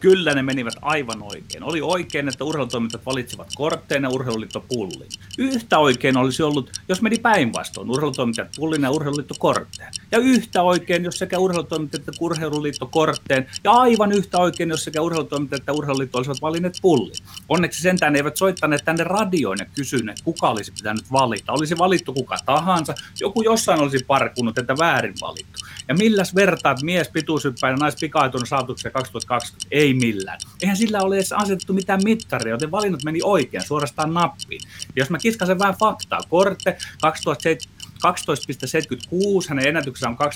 Kyllä 0.00 0.34
ne 0.34 0.42
menivät 0.42 0.74
aivan 0.82 1.22
oikein. 1.22 1.62
Oli 1.62 1.80
oikein, 1.80 2.28
että 2.28 2.44
urheilutoimittajat 2.44 3.06
valitsivat 3.06 3.48
kortteen 3.54 4.02
ja 4.02 4.08
urheiluliitto 4.08 4.64
pullin. 4.68 5.08
Yhtä 5.38 5.78
oikein 5.78 6.16
olisi 6.16 6.42
ollut, 6.42 6.70
jos 6.88 7.02
meni 7.02 7.18
päinvastoin, 7.18 7.90
urheilutoimittajat 7.90 8.50
pullin 8.56 8.82
ja 8.82 8.90
urheiluliitto 8.90 9.34
kortteen. 9.38 9.92
Ja 10.12 10.18
yhtä 10.18 10.62
oikein, 10.62 11.04
jos 11.04 11.18
sekä 11.18 11.38
urheilutoimittajat 11.38 12.08
että 12.08 12.12
urheiluliitto 12.20 12.86
kortteen. 12.86 13.46
Ja 13.64 13.70
aivan 13.70 14.12
yhtä 14.12 14.38
oikein, 14.38 14.68
jos 14.68 14.84
sekä 14.84 15.02
urheilutoimittajat 15.02 15.60
että 15.60 15.72
urheiluliitto 15.72 16.18
olisivat 16.18 16.42
valinneet 16.42 16.78
pullin. 16.82 17.14
Onneksi 17.48 17.82
sentään 17.82 18.16
eivät 18.16 18.36
soittaneet 18.36 18.84
tänne 18.84 19.04
radioon 19.04 19.56
ja 19.60 19.66
kysyneet, 19.74 20.20
kuka 20.24 20.50
olisi 20.50 20.72
pitänyt 20.72 21.12
valita. 21.12 21.52
Olisi 21.52 21.78
valittu 21.78 22.12
kuka 22.12 22.36
tahansa. 22.46 22.94
Joku 23.20 23.42
jossain 23.42 23.80
olisi 23.80 24.04
parkunut, 24.06 24.58
että 24.58 24.74
väärin 24.78 25.14
valittu. 25.20 25.58
Ja 25.88 25.94
milläs 25.94 26.34
vertaat 26.34 26.82
mies 26.82 27.08
pituushyppäinen 27.08 27.78
naispikaitun 27.78 28.46
saatuksia 28.46 28.90
2020? 28.90 29.68
Ei 29.70 29.89
millään. 29.94 30.38
Eihän 30.62 30.76
sillä 30.76 31.02
ole 31.02 31.14
edes 31.14 31.32
asetettu 31.32 31.72
mitään 31.72 32.00
mittaria, 32.04 32.50
joten 32.50 32.70
valinnat 32.70 33.04
meni 33.04 33.20
oikein 33.22 33.66
suorastaan 33.66 34.14
nappiin. 34.14 34.60
Ja 34.80 34.92
jos 34.96 35.10
mä 35.10 35.18
kiskasen 35.18 35.58
vähän 35.58 35.74
faktaa, 35.74 36.20
Korte 36.28 36.78
12,76, 37.06 39.48
hänen 39.48 39.66
ennätyksensä 39.66 40.08
on 40.08 40.16
12,72, 40.16 40.28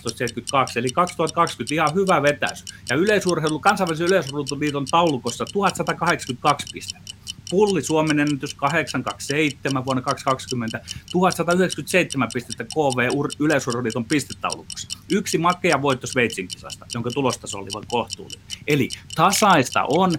eli 0.77 0.89
2020 0.89 1.75
ihan 1.75 1.95
hyvä 1.95 2.23
vetäys. 2.23 2.65
Ja 2.91 2.97
yleisurheilu, 2.97 3.61
kansainvälisen 3.61 4.07
yleisurheiluliiton 4.07 4.87
taulukossa 4.91 5.45
1182 5.53 6.67
pistettä. 6.73 7.14
Pulli 7.55 7.83
Suomen 7.83 8.21
ennätys 8.21 8.55
827 8.55 9.85
vuonna 9.85 10.03
2020, 10.03 10.81
1197 11.13 12.29
pistettä 12.33 12.65
KV 12.65 13.09
yleisurheiluliiton 13.41 14.05
pistetaulukossa. 14.05 14.99
Yksi 15.11 15.39
makea 15.39 15.83
voitto 15.83 16.07
Sveitsin 16.07 16.49
kisasta, 16.49 16.87
jonka 16.95 17.11
tulostaso 17.11 17.59
oli 17.59 17.69
vain 17.75 17.87
kohtuullinen. 17.89 18.45
Eli 18.67 18.89
tasaista 19.15 19.85
on, 19.89 20.13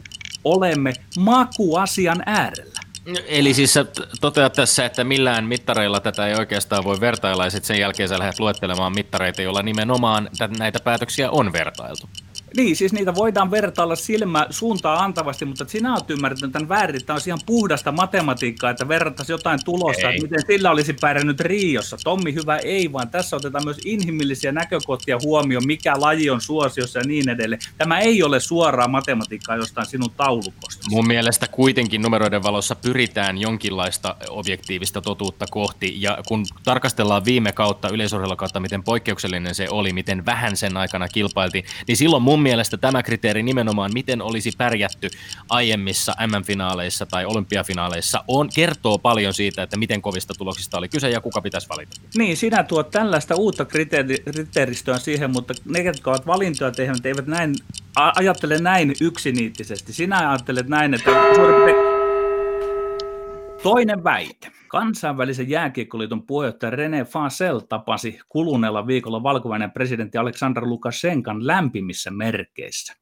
olemme 0.44 0.94
makuasian 1.20 2.24
äärellä. 2.26 2.80
Eli 3.28 3.54
siis 3.54 3.74
sä 3.74 3.86
toteat 4.22 4.54
tässä, 4.54 4.86
että 4.86 5.04
millään 5.04 5.46
mittareilla 5.46 6.00
tätä 6.00 6.28
ei 6.28 6.36
oikeastaan 6.36 6.84
voi 6.84 7.00
vertailla, 7.00 7.44
ja 7.44 7.50
sitten 7.50 7.68
sen 7.68 7.80
jälkeen 7.80 8.10
sä 8.10 8.20
lähdet 8.20 8.40
luettelemaan 8.40 8.96
mittareita, 8.96 9.42
joilla 9.42 9.64
nimenomaan 9.64 10.30
näitä 10.58 10.80
päätöksiä 10.80 11.32
on 11.32 11.54
vertailtu. 11.54 12.10
Niin, 12.56 12.76
siis 12.76 12.94
niitä 12.94 13.16
voidaan 13.16 13.52
vertailla 13.52 13.96
silmä 13.96 14.48
suuntaan 14.50 15.04
antavasti, 15.04 15.46
mutta 15.46 15.66
sinä 15.68 15.94
olet 15.94 16.10
ymmärtänyt 16.10 16.52
tämän 16.52 16.70
väärin, 16.70 17.06
tämä 17.06 17.16
on 17.16 17.22
ihan 17.28 17.40
puhdasta 17.46 17.92
matematiikkaa, 17.92 18.70
että 18.70 18.88
verrattaisiin 18.88 19.34
jotain 19.34 19.60
tulosta, 19.66 20.10
ei. 20.10 20.16
että 20.16 20.22
miten 20.22 20.46
sillä 20.48 20.72
olisi 20.72 20.94
pärjännyt 20.94 21.40
Riossa. 21.40 21.98
Tommi, 22.04 22.34
hyvä 22.34 22.58
ei, 22.58 22.94
vaan 22.94 23.10
tässä 23.10 23.36
otetaan 23.36 23.64
myös 23.66 23.78
inhimillisiä 23.86 24.52
näkökohtia 24.52 25.18
huomioon, 25.24 25.68
mikä 25.68 25.94
laji 25.98 26.30
on 26.30 26.42
suosiossa 26.42 27.00
ja 27.00 27.06
niin 27.06 27.30
edelleen. 27.30 27.62
Tämä 27.78 28.00
ei 28.00 28.24
ole 28.24 28.40
suoraa 28.40 28.88
matematiikkaa 28.88 29.56
jostain 29.56 29.88
sinun 29.88 30.12
taulukosta. 30.18 30.86
Mun 30.90 31.08
mielestä 31.08 31.48
kuitenkin 31.48 32.02
numeroiden 32.02 32.44
valossa 32.44 32.76
pyritään 32.76 33.38
jonkinlaista 33.38 34.16
objektiivista 34.30 35.02
totuutta 35.02 35.46
kohti, 35.52 36.02
ja 36.02 36.18
kun 36.28 36.46
tarkastellaan 36.64 37.26
viime 37.26 37.52
kautta, 37.52 37.90
yleisurheilukautta, 37.90 38.60
miten 38.60 38.84
poikkeuksellinen 38.84 39.56
se 39.56 39.68
oli, 39.70 39.94
miten 39.94 40.26
vähän 40.26 40.58
sen 40.58 40.78
aikana 40.78 41.08
kilpailtiin, 41.08 41.66
niin 41.88 41.98
silloin 41.98 42.24
mun 42.24 42.45
mielestä 42.46 42.78
tämä 42.78 43.04
kriteeri 43.04 43.44
nimenomaan, 43.44 43.92
miten 43.94 44.22
olisi 44.22 44.52
pärjätty 44.58 45.10
aiemmissa 45.50 46.14
MM-finaaleissa 46.28 47.06
tai 47.06 47.26
olympiafinaaleissa, 47.26 48.24
on, 48.28 48.50
kertoo 48.56 48.98
paljon 48.98 49.34
siitä, 49.34 49.64
että 49.64 49.78
miten 49.78 50.02
kovista 50.02 50.34
tuloksista 50.38 50.78
oli 50.78 50.90
kyse 50.90 51.10
ja 51.10 51.22
kuka 51.22 51.42
pitäisi 51.42 51.70
valita. 51.70 52.02
Niin, 52.18 52.38
sinä 52.38 52.64
tuot 52.64 52.92
tällaista 52.92 53.36
uutta 53.36 53.66
kriteeri, 53.66 54.18
kriteeristöä 54.32 54.98
siihen, 54.98 55.32
mutta 55.32 55.54
ne, 55.66 55.80
jotka 55.80 56.12
ovat 56.12 56.28
valintoja 56.28 56.72
tehneet, 56.72 57.06
eivät 57.06 57.28
näin, 57.28 57.56
ajattele 57.96 58.58
näin 58.60 58.94
yksiniittisesti. 59.02 59.94
Sinä 59.94 60.30
ajattelet 60.30 60.68
näin, 60.68 60.94
että 60.94 61.12
Toinen 63.66 64.04
väite. 64.04 64.52
Kansainvälisen 64.68 65.50
jääkiekkoliiton 65.50 66.24
puheenjohtaja 66.24 66.72
René 66.72 67.06
Fasel 67.06 67.60
tapasi 67.60 68.20
kuluneella 68.30 68.88
viikolla 68.88 69.24
valko 69.24 69.50
presidentti 69.74 70.18
Aleksandr 70.18 70.64
Lukashenkan 70.66 71.48
lämpimissä 71.48 72.12
merkeissä. 72.12 72.94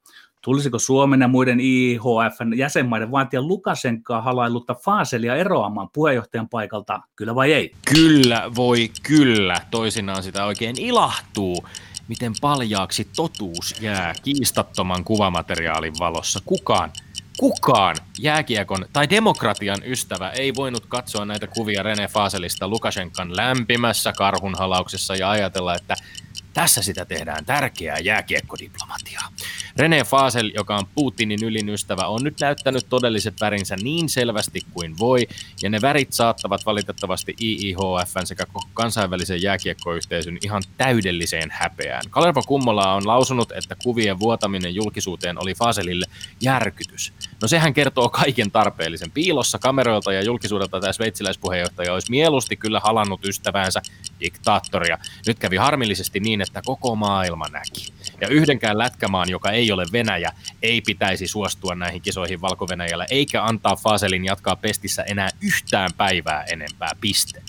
Tulisiko 0.41 0.79
Suomen 0.79 1.21
ja 1.21 1.27
muiden 1.27 1.59
IHFn 1.59 2.53
jäsenmaiden 2.55 3.11
vaatia 3.11 3.41
Lukashenkaa 3.41 4.21
halailutta 4.21 4.75
Faselia 4.75 5.35
eroamaan 5.35 5.89
puheenjohtajan 5.93 6.49
paikalta, 6.49 6.99
kyllä 7.15 7.35
vai 7.35 7.53
ei? 7.53 7.71
Kyllä 7.93 8.51
voi 8.55 8.89
kyllä, 9.07 9.61
toisinaan 9.71 10.23
sitä 10.23 10.45
oikein 10.45 10.75
ilahtuu 10.79 11.65
miten 12.07 12.33
paljaaksi 12.41 13.07
totuus 13.15 13.81
jää 13.81 14.13
kiistattoman 14.23 15.03
kuvamateriaalin 15.03 15.93
valossa. 15.99 16.39
Kukaan 16.45 16.91
kukaan 17.37 17.97
jääkiekon 18.19 18.85
tai 18.93 19.09
demokratian 19.09 19.81
ystävä 19.85 20.29
ei 20.29 20.55
voinut 20.55 20.85
katsoa 20.85 21.25
näitä 21.25 21.47
kuvia 21.47 21.83
Rene 21.83 22.07
Faselista 22.07 22.67
Lukashenkan 22.67 23.35
lämpimässä 23.35 24.13
karhunhalauksessa 24.13 25.15
ja 25.15 25.29
ajatella, 25.29 25.75
että 25.75 25.95
Tässä 26.53 26.81
sitä 26.81 27.05
tehdään 27.05 27.45
tärkeää 27.45 27.99
jääkiekkodiplomatiaa. 27.99 29.29
René 29.79 30.05
Fasel, 30.05 30.51
joka 30.55 30.75
on 30.75 30.85
Putinin 30.95 31.43
ylin 31.43 31.69
ystävä, 31.69 32.07
on 32.07 32.23
nyt 32.23 32.39
näyttänyt 32.39 32.85
todelliset 32.89 33.41
värinsä 33.41 33.75
niin 33.75 34.09
selvästi 34.09 34.61
kuin 34.71 34.99
voi, 34.99 35.27
ja 35.61 35.69
ne 35.69 35.81
värit 35.81 36.13
saattavat 36.13 36.65
valitettavasti 36.65 37.35
IIHFn 37.41 38.25
sekä 38.25 38.45
kansainvälisen 38.73 39.41
jääkiekkoyhteisön 39.41 40.37
ihan 40.43 40.63
täydelliseen 40.77 41.51
häpeään. 41.51 42.03
Kalervo 42.09 42.41
Kummola 42.47 42.93
on 42.93 43.07
lausunut, 43.07 43.51
että 43.51 43.75
kuvien 43.83 44.19
vuotaminen 44.19 44.75
julkisuuteen 44.75 45.41
oli 45.41 45.55
Faselille 45.55 46.05
järkytys. 46.41 47.13
No 47.43 47.47
sehän 47.47 47.73
kertoo 47.73 48.09
kaiken 48.09 48.51
tarpeellisen. 48.51 49.11
Piilossa 49.11 49.59
kameroilta 49.59 50.13
ja 50.13 50.21
julkisuudelta 50.21 50.79
tämä 50.79 50.93
sveitsiläispuheenjohtaja 50.93 51.93
olisi 51.93 52.11
mieluusti 52.11 52.57
kyllä 52.57 52.79
halannut 52.79 53.25
ystäväänsä, 53.25 53.81
diktaattoria. 54.19 54.97
Nyt 55.27 55.39
kävi 55.39 55.57
harmillisesti 55.57 56.19
niin, 56.19 56.41
että 56.41 56.61
koko 56.65 56.95
maailma 56.95 57.47
näki. 57.47 57.93
Ja 58.21 58.27
yhdenkään 58.27 58.77
lätkämaan, 58.77 59.29
joka 59.29 59.51
ei 59.51 59.71
ole 59.71 59.85
Venäjä, 59.91 60.31
ei 60.61 60.81
pitäisi 60.81 61.27
suostua 61.27 61.75
näihin 61.75 62.01
kisoihin 62.01 62.41
valko 62.41 62.67
eikä 63.09 63.43
antaa 63.43 63.75
Faselin 63.75 64.25
jatkaa 64.25 64.55
pestissä 64.55 65.03
enää 65.03 65.29
yhtään 65.41 65.89
päivää 65.97 66.43
enempää 66.43 66.91
piste. 67.01 67.43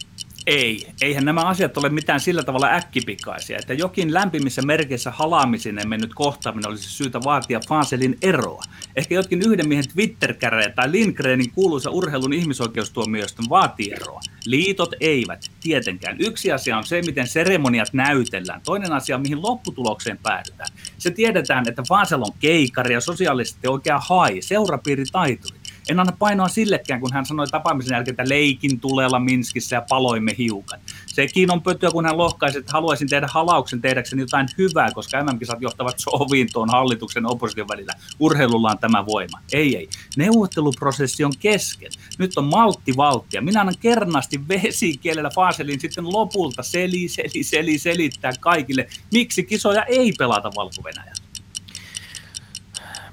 Ei, 0.47 0.87
eihän 1.03 1.25
nämä 1.25 1.41
asiat 1.41 1.77
ole 1.77 1.89
mitään 1.89 2.21
sillä 2.21 2.43
tavalla 2.43 2.67
äkkipikaisia, 2.67 3.59
että 3.61 3.75
jokin 3.75 4.15
lämpimissä 4.15 4.63
merkeissä 4.63 5.11
halaamisinen 5.11 5.89
mennyt 5.89 6.15
kohtaaminen 6.15 6.71
olisi 6.71 6.91
syytä 6.91 7.21
vaatia 7.25 7.61
Faselin 7.69 8.19
eroa. 8.23 8.63
Ehkä 8.97 9.15
jotkin 9.15 9.43
yhden 9.43 9.69
miehen 9.69 9.89
twitter 9.95 10.35
tai 10.75 10.93
Lindgrenin 10.93 11.51
kuuluisa 11.51 11.91
urheilun 11.91 12.33
ihmisoikeustuomioistuin 12.33 13.49
vaatii 13.49 13.93
eroa. 13.93 14.21
Liitot 14.47 14.95
eivät, 15.01 15.51
tietenkään. 15.61 16.17
Yksi 16.21 16.53
asia 16.53 16.79
on 16.79 16.85
se, 16.85 17.03
miten 17.03 17.27
seremoniat 17.27 17.93
näytellään. 17.93 18.61
Toinen 18.65 18.93
asia 18.93 19.17
on, 19.17 19.23
mihin 19.23 19.43
lopputulokseen 19.43 20.19
päädytään. 20.23 20.69
Se 20.99 21.11
tiedetään, 21.11 21.69
että 21.69 21.83
Fasel 21.89 22.23
on 22.23 22.33
keikari 22.41 22.95
ja 22.95 23.01
sosiaalisesti 23.01 23.69
oikea 23.69 23.99
hai, 23.99 24.43
seurapiiritaituri. 24.43 25.64
En 25.89 26.01
anna 26.01 26.13
painoa 26.19 26.49
sillekään, 26.49 27.01
kun 27.01 27.13
hän 27.13 27.27
sanoi 27.27 27.47
tapaamisen 27.47 27.95
jälkeen, 27.95 28.13
että 28.13 28.29
leikin 28.29 28.81
tulella 28.81 29.19
Minskissä 29.19 29.77
ja 29.77 29.83
paloimme 29.89 30.35
hiukan. 30.39 30.81
Sekin 31.07 31.53
on 31.53 31.63
pötyä, 31.63 31.91
kun 31.91 32.07
hän 32.07 32.19
lohkaisi, 32.19 32.59
että 32.59 32.73
haluaisin 32.73 33.09
tehdä 33.09 33.27
halauksen 33.31 33.81
tehdäkseni 33.81 34.23
jotain 34.23 34.49
hyvää, 34.59 34.91
koska 34.95 35.25
MM-kisat 35.25 35.63
johtavat 35.63 35.95
sovintoon 35.99 36.71
hallituksen 36.71 37.27
opposition 37.27 37.69
välillä. 37.69 37.93
Urheilulla 38.21 38.71
on 38.71 38.79
tämä 38.79 39.07
voima. 39.07 39.39
Ei, 39.53 39.77
ei. 39.77 39.89
Neuvotteluprosessi 40.17 41.25
on 41.25 41.33
kesken. 41.41 41.91
Nyt 42.19 42.39
on 42.39 42.45
maltti 42.45 42.97
valttia. 42.97 43.43
Minä 43.43 43.61
annan 43.61 43.75
kernasti 43.81 44.49
vesikielellä 44.49 45.31
Faaselin 45.35 45.81
sitten 45.81 46.13
lopulta 46.13 46.63
seli, 46.63 47.09
seli, 47.09 47.43
seli, 47.43 47.79
selittää 47.79 48.33
kaikille, 48.41 48.87
miksi 49.13 49.45
kisoja 49.45 49.83
ei 49.83 50.13
pelata 50.19 50.51
valko 50.57 50.75
-Venäjällä. 50.83 51.24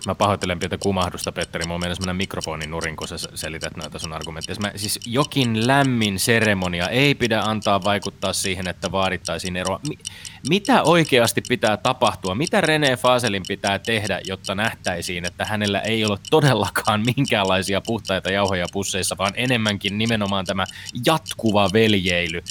Mä 0.06 0.16
pahoittelen 0.16 0.60
pientä 0.60 0.78
kumahdusta, 0.78 1.32
Petteri. 1.32 1.66
Mulla 1.66 1.80
mennä 1.80 1.96
semmoinen 1.96 2.16
mikrofonin 2.16 2.72
nurin, 2.72 2.96
kun 2.96 3.08
sä 3.08 3.16
selität 3.36 3.78
noita 3.78 4.00
sun 4.00 4.14
argumentteja. 4.14 4.56
Mä, 4.60 4.72
siis 4.76 5.00
jokin 5.06 5.68
lämmin 5.68 6.20
seremonia 6.20 6.90
ei 6.90 7.16
pidä 7.16 7.42
antaa 7.42 7.84
vaikuttaa 7.84 8.34
siihen, 8.34 8.68
että 8.68 8.92
vaadittaisiin 8.92 9.56
eroa. 9.56 9.80
Mi- 9.90 9.98
mitä 10.50 10.84
oikeasti 10.84 11.42
pitää 11.48 11.78
tapahtua? 11.78 12.36
Mitä 12.36 12.62
René 12.62 12.98
Faselin 12.98 13.44
pitää 13.48 13.80
tehdä, 13.80 14.22
jotta 14.28 14.56
nähtäisiin, 14.56 15.26
että 15.26 15.46
hänellä 15.46 15.80
ei 15.80 16.06
ole 16.06 16.18
todellakaan 16.30 17.04
minkäänlaisia 17.16 17.82
puhtaita 17.82 18.32
jauhoja 18.32 18.66
pusseissa, 18.74 19.16
vaan 19.18 19.34
enemmänkin 19.36 19.98
nimenomaan 19.98 20.46
tämä 20.46 20.66
jatkuva 21.06 21.70
veljeily 21.74 22.42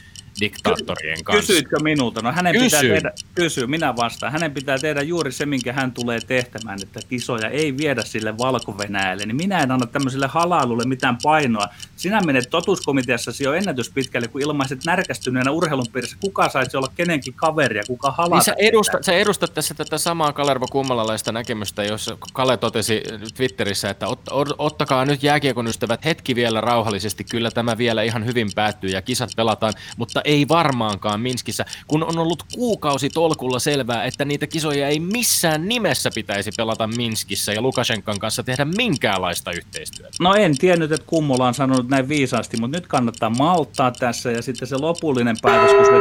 diktaattorien 0.40 1.25
kanssa. 1.25 1.46
Kysyitkö 1.46 1.76
minulta? 1.82 2.22
No 2.22 2.32
hänen 2.32 2.52
Kysy. 2.52 2.64
pitää 2.64 2.80
tehdä, 2.80 3.12
kysy, 3.34 3.66
minä 3.66 3.96
vastaan. 3.96 4.32
Hänen 4.32 4.54
pitää 4.54 4.78
tehdä 4.78 5.02
juuri 5.02 5.32
se, 5.32 5.46
minkä 5.46 5.72
hän 5.72 5.92
tulee 5.92 6.20
tehtämään, 6.20 6.78
että 6.82 7.00
kisoja 7.08 7.49
ei 7.49 7.76
viedä 7.76 8.02
sille 8.02 8.38
valko 8.38 8.78
niin 9.26 9.37
minä 9.37 9.60
en 9.60 9.70
anna 9.70 9.87
tämmöiselle 9.87 10.26
halailulle 10.26 10.84
mitään 10.84 11.18
painoa. 11.22 11.68
Sinä 12.00 12.21
menet 12.21 12.50
totuuskomiteassa 12.50 13.30
jo 13.40 13.52
ennätys 13.52 13.90
pitkälle, 13.90 14.28
kun 14.28 14.42
ilmaiset 14.42 14.85
närkästyneenä 14.87 15.50
urheilun 15.50 15.87
piirissä, 15.92 16.16
kuka 16.21 16.49
saisi 16.49 16.76
olla 16.76 16.88
kenenkin 16.95 17.35
kaveri 17.35 17.76
ja 17.78 17.83
kuka 17.87 18.11
halata. 18.11 18.35
Niin 18.35 18.45
sä, 18.45 18.54
edustat, 18.59 19.04
sä 19.04 19.12
edustat 19.12 19.54
tässä 19.54 19.75
tätä 19.75 19.99
samaa 19.99 20.33
Kalervo 20.33 20.66
Kummalalaista 20.66 21.33
näkemystä, 21.33 21.85
jos 21.85 22.11
Kale 22.33 22.57
totesi 22.57 23.03
Twitterissä, 23.35 23.90
että 23.90 24.09
ot, 24.09 24.20
ottakaa 24.59 25.05
nyt 25.05 25.22
jääkiekon 25.22 25.66
ystävät 25.66 26.05
hetki 26.05 26.35
vielä 26.35 26.61
rauhallisesti, 26.61 27.24
kyllä 27.24 27.51
tämä 27.51 27.79
vielä 27.79 28.03
ihan 28.03 28.27
hyvin 28.27 28.48
päättyy 28.55 28.90
ja 28.90 29.03
kisat 29.03 29.31
pelataan, 29.37 29.72
mutta 29.96 30.20
ei 30.24 30.48
varmaankaan 30.48 31.20
Minskissä, 31.20 31.64
kun 31.87 32.05
on 32.05 32.18
ollut 32.18 32.44
kuukausi 32.55 33.11
tolkulla 33.11 33.59
selvää, 33.59 34.05
että 34.05 34.24
niitä 34.24 34.46
kisoja 34.46 34.88
ei 34.88 35.01
missään 35.01 35.68
nimessä 35.68 36.11
pitäisi 36.14 36.51
pelata 36.57 36.87
Minskissä 36.87 37.53
ja 37.53 37.62
Lukashenkan 37.62 38.18
kanssa 38.18 38.42
tehdä 38.42 38.64
minkäänlaista 38.64 39.53
yhteistyötä. 39.53 40.16
No 40.20 40.35
en 40.35 40.59
tiennyt, 40.59 40.92
että 40.92 41.07
Kummola 41.07 41.48
on 41.48 41.55
sanonut 41.55 41.89
näin 41.90 42.09
viisaasti, 42.09 42.57
mutta 42.61 42.76
nyt 42.76 42.87
kannattaa 42.87 43.31
malttaa 43.31 43.90
tässä 43.90 44.31
ja 44.31 44.42
sitten 44.42 44.68
se 44.68 44.76
lopullinen 44.76 45.37
päätös, 45.42 45.74
kun 45.74 45.85
se... 45.85 45.92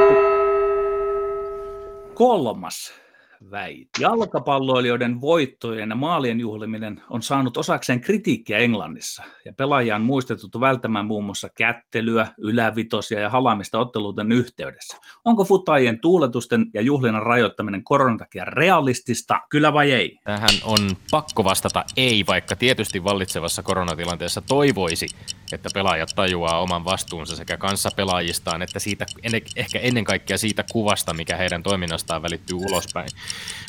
Kolmas 2.13 2.93
väit. 3.52 3.89
Jalkapalloilijoiden 3.99 5.21
voittojen 5.21 5.89
ja 5.89 5.95
maalien 5.95 6.39
juhliminen 6.39 7.02
on 7.10 7.21
saanut 7.21 7.58
osakseen 7.58 8.02
kritiikkiä 8.02 8.58
Englannissa, 8.58 9.23
ja 9.45 9.54
pelaajia 9.54 9.95
on 9.95 10.02
muistettu 10.02 10.60
välttämään 10.60 11.06
muun 11.06 11.23
muassa 11.23 11.49
kättelyä, 11.58 12.28
ylävitosia 12.38 13.19
ja 13.19 13.30
halaamista 13.30 13.80
otteluuten 13.80 14.32
yhteydessä. 14.32 14.97
Onko 15.25 15.43
futajien 15.43 15.99
tuuletusten 16.02 16.65
ja 16.73 16.82
juhlinnan 16.82 17.23
rajoittaminen 17.23 17.84
koronan 17.84 18.17
takia 18.17 18.45
realistista, 18.45 19.39
kyllä 19.49 19.73
vai 19.73 19.91
ei? 19.91 20.19
Tähän 20.23 20.49
on 20.63 20.80
pakko 21.12 21.43
vastata 21.43 21.84
ei, 21.97 22.23
vaikka 22.28 22.56
tietysti 22.56 23.04
vallitsevassa 23.04 23.63
koronatilanteessa 23.63 24.41
toivoisi, 24.41 25.08
että 25.53 25.69
pelaajat 25.73 26.09
tajuaa 26.15 26.59
oman 26.59 26.85
vastuunsa 26.85 27.35
sekä 27.35 27.57
kanssa 27.57 27.89
pelaajistaan, 27.95 28.62
että 28.62 28.79
siitä, 28.79 29.05
ehkä 29.55 29.79
ennen 29.79 30.03
kaikkea 30.03 30.38
siitä 30.38 30.63
kuvasta, 30.71 31.13
mikä 31.13 31.38
heidän 31.38 31.63
toiminnastaan 31.63 32.21
välittyy 32.21 32.57
ulospäin. 32.57 33.09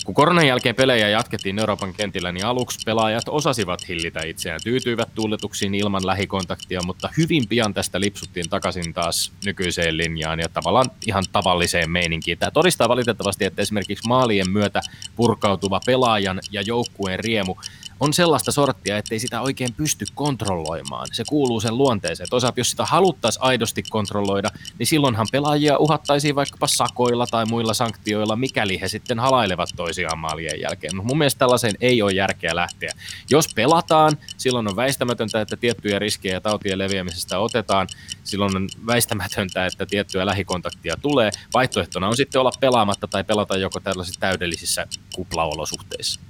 Kun 0.05 0.15
koronan 0.15 0.47
jälkeen 0.47 0.75
pelejä 0.75 1.09
jatkettiin 1.09 1.59
Euroopan 1.59 1.95
kentillä, 1.95 2.33
niin 2.33 2.47
aluksi 2.47 2.79
pelaajat 2.85 3.29
osasivat 3.29 3.89
hillitä 3.89 4.21
itseään, 4.21 4.61
tyytyivät 4.65 5.15
tuuletuksiin 5.15 5.75
ilman 5.75 6.07
lähikontaktia, 6.07 6.81
mutta 6.83 7.09
hyvin 7.17 7.49
pian 7.49 7.75
tästä 7.75 8.01
lipsuttiin 8.01 8.49
takaisin 8.49 8.95
taas 8.95 9.33
nykyiseen 9.45 9.97
linjaan 9.97 10.41
ja 10.41 10.49
tavallaan 10.49 10.91
ihan 11.07 11.25
tavalliseen 11.33 11.91
meininkiin. 11.91 12.39
Tämä 12.39 12.51
todistaa 12.51 12.89
valitettavasti, 12.89 13.45
että 13.45 13.63
esimerkiksi 13.63 14.09
maalien 14.09 14.51
myötä 14.51 14.81
purkautuva 15.17 15.81
pelaajan 15.87 16.41
ja 16.51 16.63
joukkueen 16.63 17.19
riemu 17.19 17.57
on 18.01 18.13
sellaista 18.13 18.53
sorttia, 18.53 18.99
ettei 18.99 19.19
sitä 19.19 19.41
oikein 19.41 19.75
pysty 19.75 20.05
kontrolloimaan. 20.15 21.09
Se 21.13 21.25
kuuluu 21.29 21.61
sen 21.61 21.79
luonteeseen. 21.79 22.29
Toisaalta 22.31 22.61
jos 22.61 22.71
sitä 22.71 22.85
haluttaisiin 22.85 23.43
aidosti 23.43 23.83
kontrolloida, 23.83 24.51
niin 24.79 24.87
silloinhan 24.87 25.27
pelaajia 25.33 25.79
uhattaisiin 25.79 26.35
vaikkapa 26.35 26.67
sakoilla 26.67 27.27
tai 27.27 27.47
muilla 27.47 27.75
sanktioilla, 27.75 28.37
mikäli 28.37 28.81
he 28.81 28.89
sitten 28.89 29.19
halailevat 29.19 29.69
toisiaan 29.77 30.19
maalien 30.19 30.61
jälkeen. 30.61 30.97
Mun 30.97 31.19
mielestä 31.19 31.39
tällaiseen 31.39 31.75
ei 31.81 32.03
ole 32.03 32.13
järkeä 32.13 32.57
lähteä. 32.57 32.93
Jos 33.31 33.55
pelataan, 33.55 34.17
silloin 34.37 34.69
on 34.69 34.77
väistämätöntä, 34.77 35.41
että 35.41 35.57
tiettyjä 35.57 35.99
riskejä 35.99 36.41
tautien 36.41 36.79
leviämisestä 36.79 37.39
otetaan. 37.39 37.89
Silloin 38.25 38.57
on 38.57 38.69
väistämätöntä, 38.87 39.67
että 39.67 39.87
tiettyä 39.87 40.27
lähikontaktia 40.27 40.95
tulee. 41.03 41.31
Vaihtoehtona 41.55 42.09
on 42.09 42.17
sitten 42.17 42.41
olla 42.41 42.53
pelaamatta 42.61 43.07
tai 43.07 43.25
pelata 43.25 43.57
joko 43.57 43.81
tällaisissa 43.81 44.21
täydellisissä 44.21 44.87
kuplaolosuhteissa. 45.15 46.30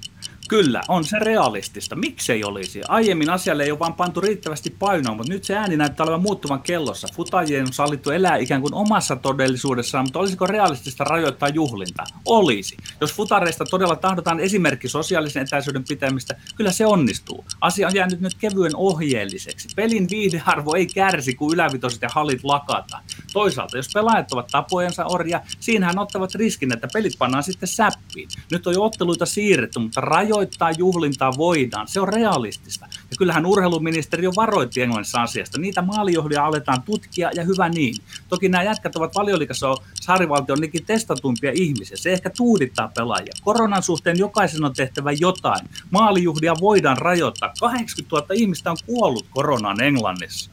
Kyllä, 0.51 0.81
on 0.87 1.03
se 1.03 1.19
realistista. 1.19 1.95
Miksei 1.95 2.43
olisi? 2.43 2.81
Aiemmin 2.87 3.29
asialle 3.29 3.63
ei 3.63 3.71
ole 3.71 3.79
vaan 3.79 3.93
pantu 3.93 4.21
riittävästi 4.21 4.69
painoa, 4.79 5.15
mutta 5.15 5.33
nyt 5.33 5.43
se 5.43 5.55
ääni 5.55 5.77
näyttää 5.77 6.03
olevan 6.03 6.21
muuttuvan 6.21 6.61
kellossa. 6.61 7.07
Futajien 7.13 7.67
on 7.67 7.73
sallittu 7.73 8.11
elää 8.11 8.35
ikään 8.35 8.61
kuin 8.61 8.73
omassa 8.73 9.15
todellisuudessaan, 9.15 10.05
mutta 10.05 10.19
olisiko 10.19 10.47
realistista 10.47 11.03
rajoittaa 11.03 11.49
juhlinta? 11.49 12.03
Olisi. 12.25 12.77
Jos 13.01 13.13
futareista 13.13 13.65
todella 13.65 13.95
tahdotaan 13.95 14.39
esimerkki 14.39 14.87
sosiaalisen 14.87 15.43
etäisyyden 15.43 15.83
pitämistä, 15.87 16.35
kyllä 16.55 16.71
se 16.71 16.85
onnistuu. 16.85 17.45
Asia 17.61 17.87
on 17.87 17.95
jäänyt 17.95 18.21
nyt 18.21 18.33
kevyen 18.33 18.75
ohjeelliseksi. 18.75 19.67
Pelin 19.75 20.07
viihdearvo 20.11 20.75
ei 20.75 20.85
kärsi, 20.85 21.33
kun 21.33 21.53
ylävitoset 21.53 22.01
ja 22.01 22.09
halit 22.11 22.43
lakataan. 22.43 23.03
Toisaalta, 23.33 23.77
jos 23.77 23.89
pelaajat 23.93 24.31
ovat 24.31 24.47
tapojensa 24.51 25.05
orja, 25.05 25.41
siinähän 25.59 25.99
ottavat 25.99 26.35
riskin, 26.35 26.73
että 26.73 26.87
pelit 26.93 27.13
pannaan 27.17 27.43
sitten 27.43 27.69
säppiin. 27.69 28.29
Nyt 28.51 28.67
on 28.67 28.73
jo 28.73 28.83
otteluita 28.83 29.25
siirretty, 29.25 29.79
mutta 29.79 30.01
rajo 30.01 30.40
rajoittaa 30.41 30.71
juhlintaa 30.71 31.31
voidaan. 31.37 31.87
Se 31.87 31.99
on 31.99 32.07
realistista. 32.07 32.87
Ja 33.09 33.17
kyllähän 33.17 33.45
urheiluministeri 33.45 34.23
jo 34.23 34.31
varoitti 34.35 34.81
Englannissa 34.81 35.21
asiasta. 35.21 35.59
Niitä 35.59 35.81
maalijohdia 35.81 36.45
aletaan 36.45 36.81
tutkia 36.81 37.31
ja 37.35 37.43
hyvä 37.43 37.69
niin. 37.69 37.95
Toki 38.29 38.49
nämä 38.49 38.63
jätkät 38.63 38.95
ovat 38.95 39.15
valioliikassa 39.15 39.75
saarivaltion 40.01 40.59
niinkin 40.59 40.85
testatumpia 40.85 41.51
ihmisiä. 41.55 41.97
Se 41.97 42.13
ehkä 42.13 42.29
tuudittaa 42.29 42.91
pelaajia. 42.95 43.33
Koronan 43.41 43.83
suhteen 43.83 44.17
jokaisen 44.17 44.65
on 44.65 44.73
tehtävä 44.73 45.11
jotain. 45.11 45.69
Maalijuhdia 45.91 46.53
voidaan 46.61 46.97
rajoittaa. 46.97 47.53
80 47.59 48.15
000 48.15 48.27
ihmistä 48.33 48.71
on 48.71 48.77
kuollut 48.85 49.25
koronaan 49.29 49.81
Englannissa. 49.81 50.51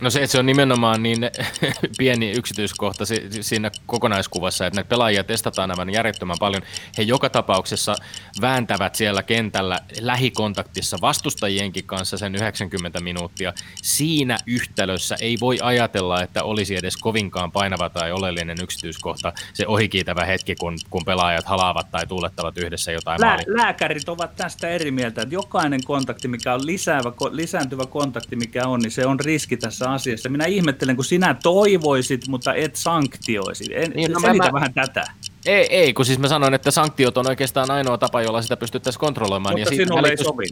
No 0.00 0.10
se, 0.10 0.18
että 0.18 0.32
se 0.32 0.38
on 0.38 0.46
nimenomaan 0.46 1.02
niin 1.02 1.18
pieni 1.98 2.30
yksityiskohta 2.30 3.04
siinä 3.40 3.70
kokonaiskuvassa, 3.86 4.66
että 4.66 4.76
näitä 4.76 4.88
pelaajia 4.88 5.24
testataan 5.24 5.70
aivan 5.70 5.92
järjettömän 5.92 6.36
paljon. 6.40 6.62
He 6.98 7.02
joka 7.02 7.30
tapauksessa 7.30 7.94
vääntävät 8.40 8.94
siellä 8.94 9.22
kentällä 9.22 9.78
lähikontaktissa 10.00 10.96
vastustajienkin 11.00 11.84
kanssa 11.84 12.18
sen 12.18 12.34
90 12.34 13.00
minuuttia. 13.00 13.52
Siinä 13.82 14.38
yhtälössä 14.46 15.16
ei 15.20 15.36
voi 15.40 15.58
ajatella, 15.62 16.22
että 16.22 16.42
olisi 16.44 16.76
edes 16.76 16.96
kovinkaan 16.96 17.52
painava 17.52 17.90
tai 17.90 18.12
oleellinen 18.12 18.56
yksityiskohta 18.62 19.32
se 19.54 19.66
ohikiitävä 19.66 20.24
hetki, 20.24 20.54
kun, 20.54 20.78
kun 20.90 21.04
pelaajat 21.04 21.44
halaavat 21.44 21.90
tai 21.90 22.06
tuulettavat 22.06 22.58
yhdessä 22.58 22.92
jotain 22.92 23.20
Lää, 23.20 23.38
Lääkärit 23.46 24.08
ovat 24.08 24.36
tästä 24.36 24.68
eri 24.68 24.90
mieltä, 24.90 25.22
että 25.22 25.34
jokainen 25.34 25.84
kontakti, 25.84 26.28
mikä 26.28 26.54
on 26.54 26.66
lisäävä, 26.66 27.12
lisääntyvä 27.30 27.86
kontakti, 27.86 28.36
mikä 28.36 28.68
on, 28.68 28.80
niin 28.80 28.90
se 28.90 29.06
on 29.06 29.20
riski 29.20 29.56
tässä 29.56 29.85
asiassa. 29.86 30.28
Minä 30.28 30.44
ihmettelen, 30.44 30.96
kun 30.96 31.04
sinä 31.04 31.36
toivoisit, 31.42 32.28
mutta 32.28 32.54
et 32.54 32.76
sanktioisi. 32.76 33.64
En, 33.74 33.90
niin, 33.90 34.12
no 34.12 34.20
selitä 34.20 34.44
mä, 34.44 34.52
vähän 34.52 34.74
tätä. 34.74 35.04
Ei, 35.46 35.76
ei, 35.76 35.92
kun 35.92 36.04
siis 36.06 36.18
mä 36.18 36.28
sanoin, 36.28 36.54
että 36.54 36.70
sanktiot 36.70 37.18
on 37.18 37.28
oikeastaan 37.28 37.70
ainoa 37.70 37.98
tapa, 37.98 38.22
jolla 38.22 38.42
sitä 38.42 38.56
pystyttäisiin 38.56 39.00
kontrolloimaan. 39.00 39.58
Mutta 39.58 39.74
ja 39.74 39.76
sinulle 39.76 40.02
välitys... 40.02 40.20
ei 40.20 40.24
sovi 40.24 40.46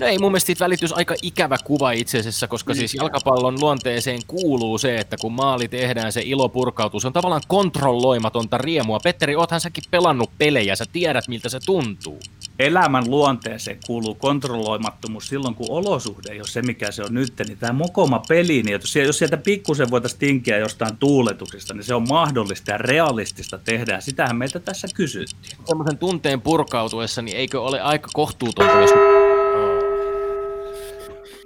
No 0.00 0.06
ei 0.06 0.18
mun 0.18 0.32
mielestä 0.32 0.46
siitä 0.46 0.64
välitys 0.64 0.92
aika 0.92 1.14
ikävä 1.22 1.56
kuva 1.64 1.92
itse 1.92 2.18
asiassa, 2.18 2.48
koska 2.48 2.74
siis 2.74 2.94
jalkapallon 2.94 3.60
luonteeseen 3.60 4.20
kuuluu 4.26 4.78
se, 4.78 4.98
että 4.98 5.16
kun 5.20 5.32
maali 5.32 5.68
tehdään, 5.68 6.12
se 6.12 6.22
ilo 6.24 6.48
purkautuu. 6.48 7.00
Se 7.00 7.06
on 7.06 7.12
tavallaan 7.12 7.42
kontrolloimatonta 7.48 8.58
riemua. 8.58 9.00
Petteri, 9.00 9.36
oothan 9.36 9.60
säkin 9.60 9.84
pelannut 9.90 10.30
pelejä, 10.38 10.76
sä 10.76 10.84
tiedät 10.92 11.28
miltä 11.28 11.48
se 11.48 11.58
tuntuu. 11.66 12.18
Elämän 12.58 13.10
luonteeseen 13.10 13.78
kuuluu 13.86 14.14
kontrolloimattomuus 14.14 15.28
silloin, 15.28 15.54
kun 15.54 15.66
olosuhde 15.70 16.32
ei 16.32 16.40
ole 16.40 16.48
se, 16.48 16.62
mikä 16.62 16.90
se 16.90 17.02
on 17.02 17.14
nyt. 17.14 17.32
Niin 17.46 17.58
tämä 17.58 17.72
mokoma 17.72 18.22
peli, 18.28 18.62
niin 18.62 18.80
jos 19.06 19.18
sieltä 19.18 19.36
pikkusen 19.36 19.90
voitaisiin 19.90 20.20
tinkiä 20.20 20.58
jostain 20.58 20.96
tuuletuksesta, 20.96 21.74
niin 21.74 21.84
se 21.84 21.94
on 21.94 22.08
mahdollista 22.08 22.70
ja 22.70 22.78
realistista 22.78 23.58
tehdä. 23.58 24.00
Sitähän 24.00 24.36
meiltä 24.36 24.60
tässä 24.60 24.88
kysyttiin. 24.94 25.56
Sellaisen 25.64 25.98
tunteen 25.98 26.40
purkautuessa, 26.40 27.22
niin 27.22 27.36
eikö 27.36 27.62
ole 27.62 27.80
aika 27.80 28.08
kohtuutonta, 28.12 28.80
jos 28.80 28.90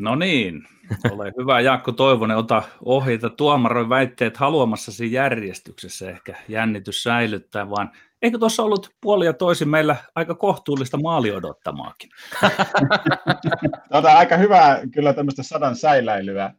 No 0.01 0.15
niin, 0.15 0.63
ole 1.11 1.33
hyvä 1.39 1.61
Jaakko 1.61 1.93
Toivonen, 1.93 2.37
ota 2.37 2.63
ohjeita 2.85 3.31
tuomaroin 3.31 3.89
väitteet 3.89 4.37
haluamassasi 4.37 5.13
järjestyksessä, 5.13 6.11
ehkä 6.11 6.35
jännitys 6.49 7.03
säilyttää, 7.03 7.71
vaan 7.71 7.91
eikö 8.23 8.39
tuossa 8.39 8.63
ollut 8.63 8.91
puoli 9.01 9.27
ja 9.27 9.33
toisin 9.33 9.69
meillä 9.69 9.97
aika 10.15 10.35
kohtuullista 10.35 10.99
maali 11.03 11.33
odottamaakin? 11.33 12.11
Tota, 13.93 14.13
aika 14.13 14.37
hyvää 14.37 14.81
kyllä 14.95 15.13
tämmöistä 15.13 15.43
sadan 15.43 15.77
säiläilyä 15.77 16.55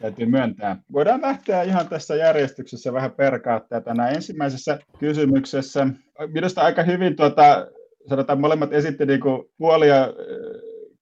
täytyy 0.00 0.26
myöntää. 0.26 0.76
Voidaan 0.92 1.22
lähteä 1.22 1.62
ihan 1.62 1.88
tässä 1.88 2.16
järjestyksessä 2.16 2.92
vähän 2.92 3.12
perkaa 3.12 3.60
tätä. 3.60 4.08
Ensimmäisessä 4.14 4.78
kysymyksessä 4.98 5.86
minusta 6.34 6.60
aika 6.60 6.82
hyvin 6.82 7.16
tuota, 7.16 7.66
sanotaan 8.08 8.40
molemmat 8.40 8.72
esitti 8.72 9.06
niin 9.06 9.20
puolia 9.58 10.08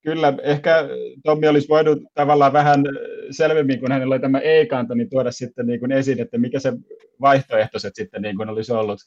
kyllä 0.03 0.35
ehkä 0.43 0.89
Tommi 1.25 1.49
olisi 1.49 1.69
voinut 1.69 1.99
tavallaan 2.15 2.53
vähän 2.53 2.85
selvemmin, 3.31 3.81
kun 3.81 3.93
hänellä 3.93 4.15
oli 4.15 4.21
tämä 4.21 4.39
ei-kanta, 4.39 4.95
niin 4.95 5.11
tuoda 5.11 5.33
sitten 5.33 5.67
niin 5.67 5.81
kuin 5.81 5.93
esiin, 5.93 6.21
että 6.21 6.39
mikä 6.39 6.61
se 6.61 6.73
vaihtoehtoiset 7.21 7.95
sitten 7.95 8.23
niin 8.23 8.37
kuin 8.37 8.49
olisi 8.49 8.73
ollut, 8.73 9.01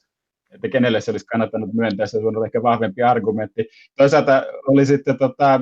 että 0.54 0.68
kenelle 0.68 1.00
se 1.00 1.10
olisi 1.10 1.26
kannattanut 1.26 1.72
myöntää, 1.72 2.06
se 2.06 2.18
on 2.18 2.46
ehkä 2.46 2.62
vahvempi 2.62 3.02
argumentti. 3.02 3.68
Toisaalta 3.96 4.42
oli 4.68 4.86
sitten 4.86 5.18
tota, 5.18 5.60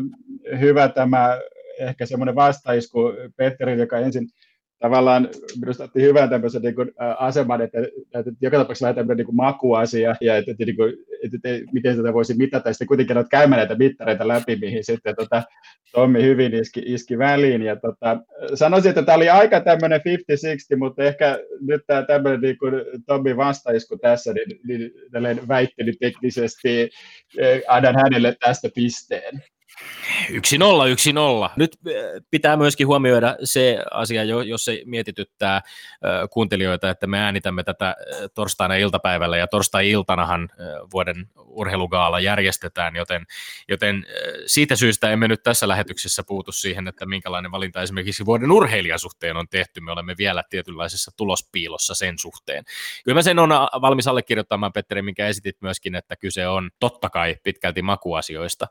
hyvä 0.60 0.88
tämä 0.88 1.40
ehkä 1.78 2.06
semmoinen 2.06 2.34
vastaisku 2.34 2.98
Petterin, 3.36 3.78
joka 3.78 3.98
ensin 3.98 4.28
tavallaan 4.82 5.28
minusta 5.60 5.84
otti 5.84 6.02
hyvän 6.02 6.30
tämmöisen 6.30 6.62
niin 6.62 6.74
kuin, 6.74 6.90
ä, 7.02 7.14
aseman, 7.14 7.60
että, 7.60 7.78
että 8.14 8.30
joka 8.40 8.56
tapauksessa 8.56 8.84
lähdetään 8.84 9.06
tämmöinen 9.06 9.26
niin 9.26 9.36
makuasia, 9.36 10.14
ja 10.20 10.36
että, 10.36 10.50
että, 10.50 10.64
niin 10.64 10.76
kuin, 10.76 10.92
että, 11.24 11.38
että, 11.44 11.72
miten 11.72 11.96
sitä 11.96 12.12
voisi 12.12 12.34
mitata, 12.34 12.68
ja 12.68 12.72
sitten 12.72 12.86
kuitenkin 12.86 13.16
olet 13.16 13.28
käymään 13.30 13.58
näitä 13.58 13.74
mittareita 13.74 14.28
läpi, 14.28 14.56
mihin 14.56 14.84
sitten 14.84 15.16
tota, 15.16 15.42
Tommi 15.92 16.22
hyvin 16.22 16.54
iski, 16.54 16.82
iski 16.84 17.18
väliin, 17.18 17.62
ja 17.62 17.76
tota, 17.76 18.16
sanoisin, 18.54 18.88
että 18.88 19.02
tämä 19.02 19.16
oli 19.16 19.28
aika 19.28 19.60
tämmöinen 19.60 20.00
50-60, 20.00 20.76
mutta 20.78 21.02
ehkä 21.02 21.38
nyt 21.60 21.82
tämä 21.86 22.02
tämmöinen 22.02 22.40
niin 22.40 22.58
kuin 22.58 22.74
Tommin 23.06 23.36
vastaisku 23.36 23.98
tässä, 23.98 24.32
niin, 24.32 24.60
niin 24.64 25.48
väittelyteknisesti 25.48 26.90
annan 27.68 27.94
hänelle 27.96 28.36
tästä 28.40 28.68
pisteen. 28.74 29.42
Yksi 30.30 30.58
nolla, 30.58 30.86
yksi 30.86 31.12
nolla. 31.12 31.50
Nyt 31.56 31.76
äh, 31.88 31.94
pitää 32.30 32.56
myöskin 32.56 32.86
huomioida 32.86 33.36
se 33.44 33.78
asia, 33.90 34.24
jos 34.24 34.64
se 34.64 34.82
mietityttää 34.84 35.56
äh, 35.56 35.62
kuuntelijoita, 36.30 36.90
että 36.90 37.06
me 37.06 37.18
äänitämme 37.18 37.64
tätä 37.64 37.88
äh, 37.88 37.94
torstaina 38.34 38.74
iltapäivällä 38.74 39.36
ja 39.36 39.46
torstai-iltanahan 39.46 40.48
vuoden 40.92 41.28
urheilugaala 41.36 42.20
järjestetään, 42.20 42.96
joten, 42.96 43.26
joten 43.68 44.06
siitä 44.46 44.76
syystä 44.76 45.10
emme 45.10 45.28
nyt 45.28 45.42
tässä 45.42 45.68
lähetyksessä 45.68 46.22
puutu 46.26 46.52
siihen, 46.52 46.88
että 46.88 47.06
minkälainen 47.06 47.50
valinta 47.52 47.82
esimerkiksi 47.82 48.26
vuoden 48.26 48.52
urheilijasuhteen 48.52 49.36
on 49.36 49.48
tehty. 49.48 49.80
Me 49.80 49.92
olemme 49.92 50.14
vielä 50.18 50.42
tietynlaisessa 50.50 51.10
tulospiilossa 51.16 51.94
sen 51.94 52.18
suhteen. 52.18 52.64
Kyllä 53.04 53.14
mä 53.14 53.22
sen 53.22 53.38
on 53.38 53.50
valmis 53.80 54.06
allekirjoittamaan, 54.08 54.72
Petteri, 54.72 55.02
minkä 55.02 55.26
esitit 55.26 55.56
myöskin, 55.60 55.94
että 55.94 56.16
kyse 56.16 56.48
on 56.48 56.70
totta 56.80 57.10
kai 57.10 57.36
pitkälti 57.42 57.82
makuasioista. 57.82 58.66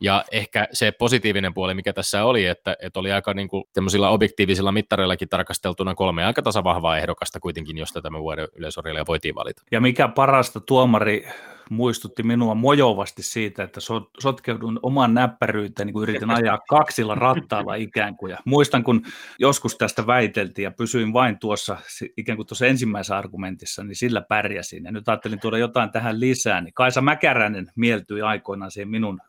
Ja 0.00 0.24
ehkä 0.32 0.68
se 0.72 0.92
positiivinen 0.92 1.54
puoli, 1.54 1.74
mikä 1.74 1.92
tässä 1.92 2.24
oli, 2.24 2.46
että, 2.46 2.76
että 2.82 3.00
oli 3.00 3.12
aika 3.12 3.34
niin 3.34 3.48
kuin 3.48 3.64
objektiivisilla 4.08 4.72
mittareillakin 4.72 5.28
tarkasteltuna 5.28 5.94
kolme 5.94 6.24
aika 6.24 6.42
tasavahvaa 6.42 6.98
ehdokasta 6.98 7.40
kuitenkin, 7.40 7.78
josta 7.78 8.02
tämä 8.02 8.20
vuoden 8.20 8.48
yleisorjailija 8.56 9.06
voitiin 9.08 9.34
valita. 9.34 9.62
Ja 9.70 9.80
mikä 9.80 10.08
parasta, 10.08 10.60
tuomari 10.60 11.28
muistutti 11.70 12.22
minua 12.22 12.54
mojovasti 12.54 13.22
siitä, 13.22 13.62
että 13.62 13.80
so, 13.80 14.10
sotkeudun 14.20 14.80
oman 14.82 15.14
näppäryyteen, 15.14 15.86
niin 15.86 15.92
kun 15.92 16.02
yritin 16.02 16.30
ajaa 16.30 16.58
kaksilla 16.68 17.14
rattailla 17.14 17.74
ikään 17.74 18.16
kuin. 18.16 18.30
Ja 18.30 18.38
muistan, 18.44 18.84
kun 18.84 19.02
joskus 19.38 19.76
tästä 19.76 20.06
väiteltiin 20.06 20.64
ja 20.64 20.70
pysyin 20.70 21.12
vain 21.12 21.38
tuossa 21.38 21.76
ikään 22.16 22.36
kuin 22.36 22.46
tuossa 22.46 22.66
ensimmäisessä 22.66 23.18
argumentissa, 23.18 23.84
niin 23.84 23.96
sillä 23.96 24.22
pärjäsin. 24.22 24.84
Ja 24.84 24.92
nyt 24.92 25.08
ajattelin 25.08 25.40
tuoda 25.40 25.58
jotain 25.58 25.90
tähän 25.90 26.20
lisää, 26.20 26.60
niin 26.60 26.74
Kaisa 26.74 27.00
Mäkäräinen 27.00 27.70
mieltyi 27.76 28.22
aikoinaan 28.22 28.70
siihen 28.70 28.88
minun 28.88 29.20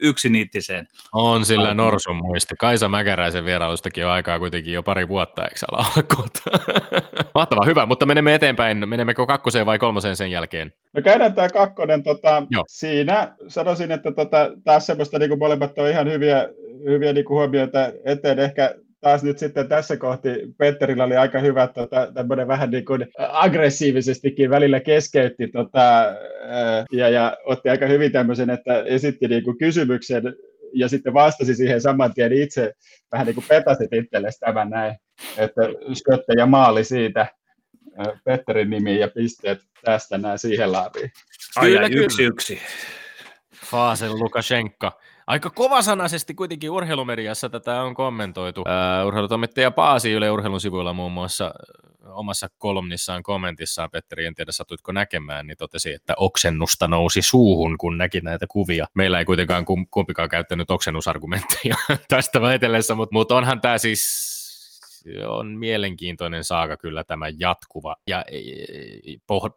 yksiniittiseen. 0.00 0.88
On 1.12 1.44
sillä 1.44 1.74
norsun 1.74 2.16
muisti. 2.16 2.54
Kaisa 2.58 2.88
Mäkäräisen 2.88 3.44
vierailustakin 3.44 4.06
on 4.06 4.12
aikaa 4.12 4.38
kuitenkin 4.38 4.74
jo 4.74 4.82
pari 4.82 5.08
vuotta, 5.08 5.44
eikö 5.44 5.56
alkut? 5.72 6.38
Mahtavaa, 7.34 7.66
hyvä, 7.66 7.86
mutta 7.86 8.06
menemme 8.06 8.34
eteenpäin. 8.34 8.88
Menemmekö 8.88 9.26
kakkoseen 9.26 9.66
vai 9.66 9.78
kolmoseen 9.78 10.16
sen 10.16 10.30
jälkeen? 10.30 10.72
No 10.92 11.02
käydään 11.02 11.34
tämä 11.34 11.48
kakkonen. 11.48 11.89
Tota, 12.04 12.42
siinä 12.68 13.34
sanoisin, 13.48 13.92
että 13.92 14.12
tota, 14.12 14.50
taas 14.64 14.86
semmoista 14.86 15.18
niin 15.18 15.28
kuin 15.28 15.38
molemmat 15.38 15.78
on 15.78 15.88
ihan 15.88 16.12
hyviä, 16.12 16.48
hyviä 16.84 17.12
niin 17.12 17.24
kuin 17.24 17.38
huomioita 17.38 17.92
eteen. 18.04 18.38
Ehkä 18.38 18.74
taas 19.00 19.22
nyt 19.22 19.38
sitten 19.38 19.68
tässä 19.68 19.96
kohti 19.96 20.28
Petterillä 20.58 21.04
oli 21.04 21.16
aika 21.16 21.38
hyvä 21.38 21.66
tota, 21.66 22.12
tämmöinen 22.14 22.48
vähän 22.48 22.70
niin 22.70 22.84
kuin 22.84 23.06
aggressiivisestikin 23.18 24.50
välillä 24.50 24.80
keskeytti 24.80 25.48
tota, 25.48 26.04
ja, 26.92 27.08
ja 27.08 27.36
otti 27.44 27.68
aika 27.68 27.86
hyvin 27.86 28.12
tämmöisen, 28.12 28.50
että 28.50 28.82
esitti 28.82 29.28
niin 29.28 29.44
kuin 29.44 29.58
kysymyksen 29.58 30.22
ja 30.74 30.88
sitten 30.88 31.14
vastasi 31.14 31.54
siihen 31.54 31.80
saman 31.80 32.14
tien 32.14 32.32
itse 32.32 32.72
vähän 33.12 33.26
niin 33.26 33.34
kuin 33.34 33.44
petasit 33.48 33.92
itsellesi 33.92 34.40
tämän 34.40 34.70
näin, 34.70 34.96
että 35.38 35.62
skötte 35.94 36.32
ja 36.36 36.46
maali 36.46 36.84
siitä 36.84 37.26
Petterin 38.24 38.70
nimi 38.70 38.98
ja 38.98 39.08
pisteet 39.08 39.58
tästä 39.84 40.18
näin 40.18 40.38
siihen 40.38 40.72
laaviin. 40.72 41.10
Ai, 41.56 41.70
kyllä, 41.70 41.86
yksi 41.86 42.16
kyllä. 42.16 42.28
yksi. 42.28 42.62
Faasel 43.64 44.18
Lukashenka. 44.18 44.92
Aika 45.26 45.50
kovasanaisesti 45.50 46.34
kuitenkin 46.34 46.70
urheilumediassa 46.70 47.48
tätä 47.48 47.82
on 47.82 47.94
kommentoitu. 47.94 48.60
Uh, 48.60 49.06
urheilutoimittaja 49.06 49.70
Paasi 49.70 50.12
Yle 50.12 50.30
Urheilun 50.30 50.60
sivuilla 50.60 50.92
muun 50.92 51.12
muassa 51.12 51.54
omassa 52.04 52.48
kolumnissaan 52.58 53.22
kommentissaan, 53.22 53.90
Petteri, 53.90 54.26
en 54.26 54.34
tiedä 54.34 54.52
satutko 54.52 54.92
näkemään, 54.92 55.46
niin 55.46 55.56
totesi, 55.56 55.92
että 55.92 56.14
oksennusta 56.16 56.88
nousi 56.88 57.22
suuhun, 57.22 57.78
kun 57.78 57.98
näki 57.98 58.20
näitä 58.20 58.46
kuvia. 58.46 58.86
Meillä 58.94 59.18
ei 59.18 59.24
kuitenkaan 59.24 59.64
kumpikaan 59.90 60.28
käyttänyt 60.28 60.70
oksennusargumentteja 60.70 61.74
tästä 62.08 62.40
väitellessä, 62.40 62.94
mutta, 62.94 63.12
mutta 63.12 63.36
onhan 63.36 63.60
tämä 63.60 63.78
siis 63.78 64.30
on 65.26 65.46
mielenkiintoinen 65.46 66.44
saaka 66.44 66.76
kyllä 66.76 67.04
tämä 67.04 67.26
jatkuva 67.38 67.96
ja 68.06 68.24
e, 68.32 68.40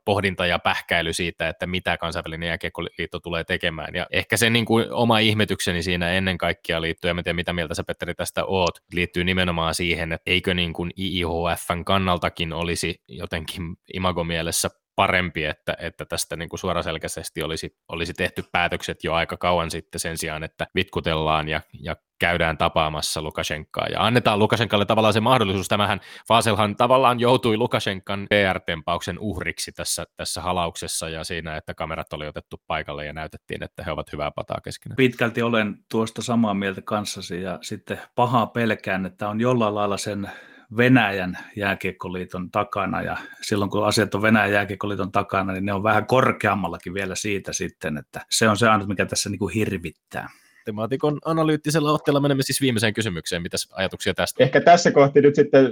pohdinta 0.05 0.45
ja 0.45 0.59
pähkäily 0.59 1.13
siitä, 1.13 1.49
että 1.49 1.67
mitä 1.67 1.97
kansainvälinen 1.97 2.47
jääkiekkoliitto 2.47 3.19
tulee 3.19 3.43
tekemään. 3.43 3.95
Ja 3.95 4.07
ehkä 4.11 4.37
se 4.37 4.49
niin 4.49 4.65
kuin 4.65 4.91
oma 4.91 5.19
ihmetykseni 5.19 5.83
siinä 5.83 6.11
ennen 6.11 6.37
kaikkea 6.37 6.81
liittyy, 6.81 7.09
ja 7.09 7.15
tiedä 7.23 7.33
mitä 7.35 7.53
mieltä 7.53 7.73
sä 7.73 7.83
Petteri 7.83 8.15
tästä 8.15 8.45
oot, 8.45 8.79
liittyy 8.93 9.23
nimenomaan 9.23 9.75
siihen, 9.75 10.11
että 10.11 10.31
eikö 10.31 10.53
niin 10.53 10.73
kuin 10.73 10.91
IIHFn 10.99 11.85
kannaltakin 11.85 12.53
olisi 12.53 13.01
jotenkin 13.07 13.75
imagomielessä 13.93 14.69
parempi, 14.95 15.45
että, 15.45 15.75
että 15.79 16.05
tästä 16.05 16.35
niin 16.35 16.49
kuin 16.49 16.59
suoraselkäisesti 16.59 17.43
olisi, 17.43 17.77
olisi 17.87 18.13
tehty 18.13 18.43
päätökset 18.51 19.03
jo 19.03 19.13
aika 19.13 19.37
kauan 19.37 19.71
sitten 19.71 19.99
sen 19.99 20.17
sijaan, 20.17 20.43
että 20.43 20.67
vitkutellaan 20.75 21.49
ja, 21.49 21.61
ja 21.79 21.95
käydään 22.19 22.57
tapaamassa 22.57 23.21
Lukashenkaa 23.21 23.87
ja 23.91 24.05
annetaan 24.05 24.39
Lukashenkalle 24.39 24.85
tavallaan 24.85 25.13
se 25.13 25.19
mahdollisuus. 25.19 25.67
Tämähän 25.67 25.99
Faselhan 26.27 26.75
tavallaan 26.75 27.19
joutui 27.19 27.57
Lukashenkan 27.57 28.27
PR-tempauksen 28.29 29.19
uhriksi 29.19 29.71
tässä, 29.71 30.05
tässä 30.17 30.41
halauksessa 30.41 31.09
ja 31.09 31.23
siinä, 31.23 31.57
että 31.57 31.73
kamerat 31.73 32.13
oli 32.13 32.27
otettu 32.27 32.61
paikalle 32.67 33.05
ja 33.05 33.13
näytettiin, 33.13 33.63
että 33.63 33.83
he 33.83 33.91
ovat 33.91 34.11
hyvää 34.11 34.31
pataa 34.31 34.57
keskenään. 34.63 34.95
Pitkälti 34.95 35.41
olen 35.41 35.75
tuosta 35.91 36.21
samaa 36.21 36.53
mieltä 36.53 36.81
kanssasi 36.81 37.41
ja 37.41 37.59
sitten 37.61 38.01
pahaa 38.15 38.47
pelkään, 38.47 39.05
että 39.05 39.29
on 39.29 39.41
jollain 39.41 39.75
lailla 39.75 39.97
sen 39.97 40.29
Venäjän 40.77 41.37
jääkiekkoliiton 41.55 42.51
takana 42.51 43.01
ja 43.01 43.17
silloin 43.41 43.71
kun 43.71 43.85
asiat 43.85 44.15
on 44.15 44.21
Venäjän 44.21 44.51
jääkiekkoliiton 44.51 45.11
takana, 45.11 45.53
niin 45.53 45.65
ne 45.65 45.73
on 45.73 45.83
vähän 45.83 46.05
korkeammallakin 46.05 46.93
vielä 46.93 47.15
siitä 47.15 47.53
sitten, 47.53 47.97
että 47.97 48.21
se 48.29 48.49
on 48.49 48.57
se 48.57 48.67
ainut, 48.67 48.87
mikä 48.87 49.05
tässä 49.05 49.29
niin 49.29 49.39
kuin 49.39 49.53
hirvittää. 49.53 50.29
Temaatikon 50.65 51.19
analyyttisella 51.25 51.91
otteella 51.91 52.19
menemme 52.19 52.43
siis 52.43 52.61
viimeiseen 52.61 52.93
kysymykseen. 52.93 53.41
Mitäs 53.41 53.69
ajatuksia 53.71 54.13
tästä? 54.13 54.43
Ehkä 54.43 54.61
tässä 54.61 54.91
kohti 54.91 55.21
nyt 55.21 55.35
sitten 55.35 55.65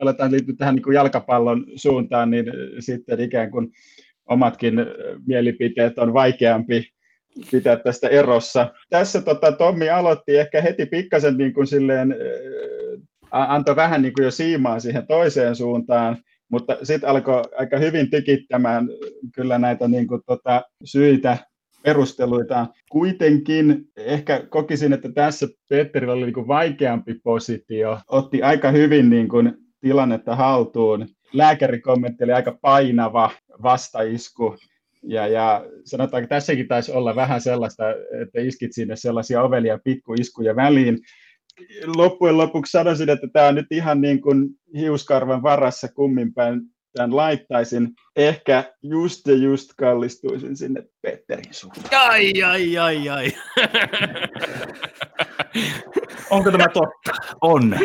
aletaan 0.00 0.32
liittyä 0.32 0.54
tähän 0.58 0.74
niin 0.74 0.82
kuin 0.82 0.94
jalkapallon 0.94 1.66
suuntaan, 1.76 2.30
niin 2.30 2.46
sitten 2.78 3.20
ikään 3.20 3.50
kuin 3.50 3.72
omatkin 4.26 4.74
mielipiteet 5.26 5.98
on 5.98 6.12
vaikeampi 6.12 6.90
pitää 7.50 7.76
tästä 7.76 8.08
erossa. 8.08 8.72
Tässä 8.90 9.22
tota, 9.22 9.52
Tommi 9.52 9.90
aloitti 9.90 10.36
ehkä 10.36 10.60
heti 10.60 10.86
pikkasen 10.86 11.36
niin 11.36 11.54
kuin 11.54 11.66
silleen 11.66 12.16
antoi 13.34 13.76
vähän 13.76 14.02
niin 14.02 14.12
kuin 14.14 14.24
jo 14.24 14.30
siimaa 14.30 14.80
siihen 14.80 15.06
toiseen 15.06 15.56
suuntaan, 15.56 16.16
mutta 16.48 16.76
sitten 16.82 17.10
alkoi 17.10 17.42
aika 17.58 17.78
hyvin 17.78 18.10
tikittämään 18.10 18.88
kyllä 19.34 19.58
näitä 19.58 19.88
niin 19.88 20.06
kuin 20.06 20.20
tota 20.26 20.62
syitä, 20.84 21.38
perusteluita. 21.82 22.66
Kuitenkin 22.90 23.84
ehkä 23.96 24.46
kokisin, 24.48 24.92
että 24.92 25.12
tässä 25.12 25.48
Petterillä 25.68 26.12
oli 26.12 26.24
niin 26.24 26.34
kuin 26.34 26.48
vaikeampi 26.48 27.14
positio, 27.14 27.98
otti 28.08 28.42
aika 28.42 28.70
hyvin 28.70 29.10
niin 29.10 29.28
kuin 29.28 29.54
tilannetta 29.80 30.36
haltuun. 30.36 31.06
Lääkäri 31.32 31.80
kommentti 31.80 32.24
oli 32.24 32.32
aika 32.32 32.58
painava 32.62 33.30
vastaisku, 33.62 34.56
ja, 35.02 35.26
ja 35.26 35.64
sanotaan, 35.84 36.22
että 36.22 36.34
tässäkin 36.34 36.68
taisi 36.68 36.92
olla 36.92 37.16
vähän 37.16 37.40
sellaista, 37.40 37.84
että 38.22 38.40
iskit 38.40 38.72
sinne 38.72 38.96
sellaisia 38.96 39.42
ovelia 39.42 39.78
pikkuiskuja 39.84 40.56
väliin, 40.56 40.98
loppujen 41.96 42.38
lopuksi 42.38 42.70
sanoisin, 42.70 43.10
että 43.10 43.26
tämä 43.32 43.46
on 43.46 43.54
nyt 43.54 43.66
ihan 43.70 44.00
niin 44.00 44.20
kuin 44.20 44.48
hiuskarvan 44.76 45.42
varassa 45.42 45.88
kummin 45.88 46.34
päin 46.34 46.60
tämän 46.92 47.16
laittaisin. 47.16 47.88
Ehkä 48.16 48.64
just 48.82 49.26
ja 49.26 49.34
just 49.34 49.70
kallistuisin 49.76 50.56
sinne 50.56 50.82
Petterin 51.02 51.54
suuntaan. 51.54 52.10
Ai, 52.10 52.42
ai, 52.42 52.78
ai, 52.78 53.08
ai. 53.08 53.32
Onko 56.30 56.50
tämä 56.50 56.68
totta? 56.68 57.12
On. 57.40 57.78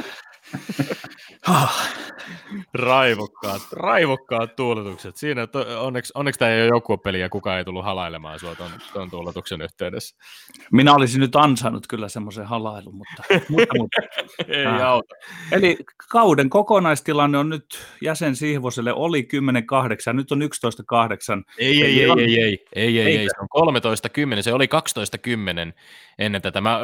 Raivokkaat, 2.74 3.62
raivokkaat 3.72 4.56
tuuletukset. 4.56 5.18
Siinä 5.18 5.48
to, 5.48 5.86
onneksi, 5.86 6.14
onneksi 6.16 6.40
tämä 6.40 6.52
ei 6.52 6.62
ole 6.62 6.70
joukkuepeli 6.70 7.20
ja 7.20 7.30
kukaan 7.30 7.58
ei 7.58 7.66
tullut 7.66 7.84
halailemaan 7.84 8.40
sinua 8.40 8.56
tuon, 8.56 8.72
tuon 8.94 9.10
tuuletuksen 9.10 9.62
yhteydessä. 9.62 10.16
Minä 10.72 10.94
olisin 10.94 11.20
nyt 11.20 11.36
ansainnut 11.36 11.88
kyllä 11.88 12.10
semmoisen 12.10 12.46
halailun, 12.46 12.96
mutta, 12.96 13.24
mutta, 13.50 13.78
mutta. 13.78 14.02
ei 14.58 14.66
äh. 14.66 14.82
auta. 14.82 15.16
Eli 15.52 15.78
kauden 16.10 16.50
kokonaistilanne 16.50 17.38
on 17.38 17.50
nyt 17.50 17.66
jäsen 18.02 18.36
Sihvoselle 18.36 18.94
oli 18.94 19.28
10-8, 20.12 20.14
nyt 20.14 20.32
on 20.32 20.42
11-8. 20.42 20.46
Ei, 21.58 21.84
ei, 21.84 22.04
ei, 22.04 22.12
ei, 22.12 22.20
ei, 22.20 22.42
ei, 22.42 22.60
ei, 22.76 23.00
ei, 23.00 23.18
ei, 23.18 23.28
se 23.28 23.42
on 23.42 24.38
13-10, 24.38 24.42
se 24.42 24.54
oli 24.54 24.66
12-10 24.66 25.74
ennen 26.20 26.42
tätä. 26.42 26.62
Mä, 26.62 26.80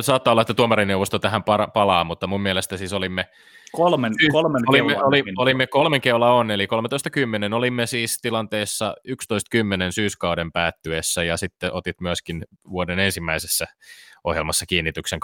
saattaa 0.00 0.32
olla, 0.32 0.42
että 0.42 0.54
tuomarineuvosto 0.54 1.18
tähän 1.18 1.42
palaa, 1.74 2.04
mutta 2.04 2.26
mun 2.26 2.40
mielestä 2.40 2.76
siis 2.76 2.92
olimme 2.92 3.28
Kolmen, 3.72 4.12
kolmen 4.32 4.62
olimme, 4.66 5.02
oli, 5.02 5.24
olimme 5.36 5.66
kolmen 5.66 6.00
keula 6.00 6.32
on, 6.32 6.50
eli 6.50 6.68
13.10. 7.48 7.54
Olimme 7.54 7.86
siis 7.86 8.20
tilanteessa 8.20 8.94
11.10 9.08 9.14
syyskauden 9.90 10.52
päättyessä, 10.52 11.24
ja 11.24 11.36
sitten 11.36 11.72
otit 11.72 12.00
myöskin 12.00 12.44
vuoden 12.70 12.98
ensimmäisessä 12.98 13.66
ohjelmassa 14.24 14.66
kiinnityksen 14.66 15.20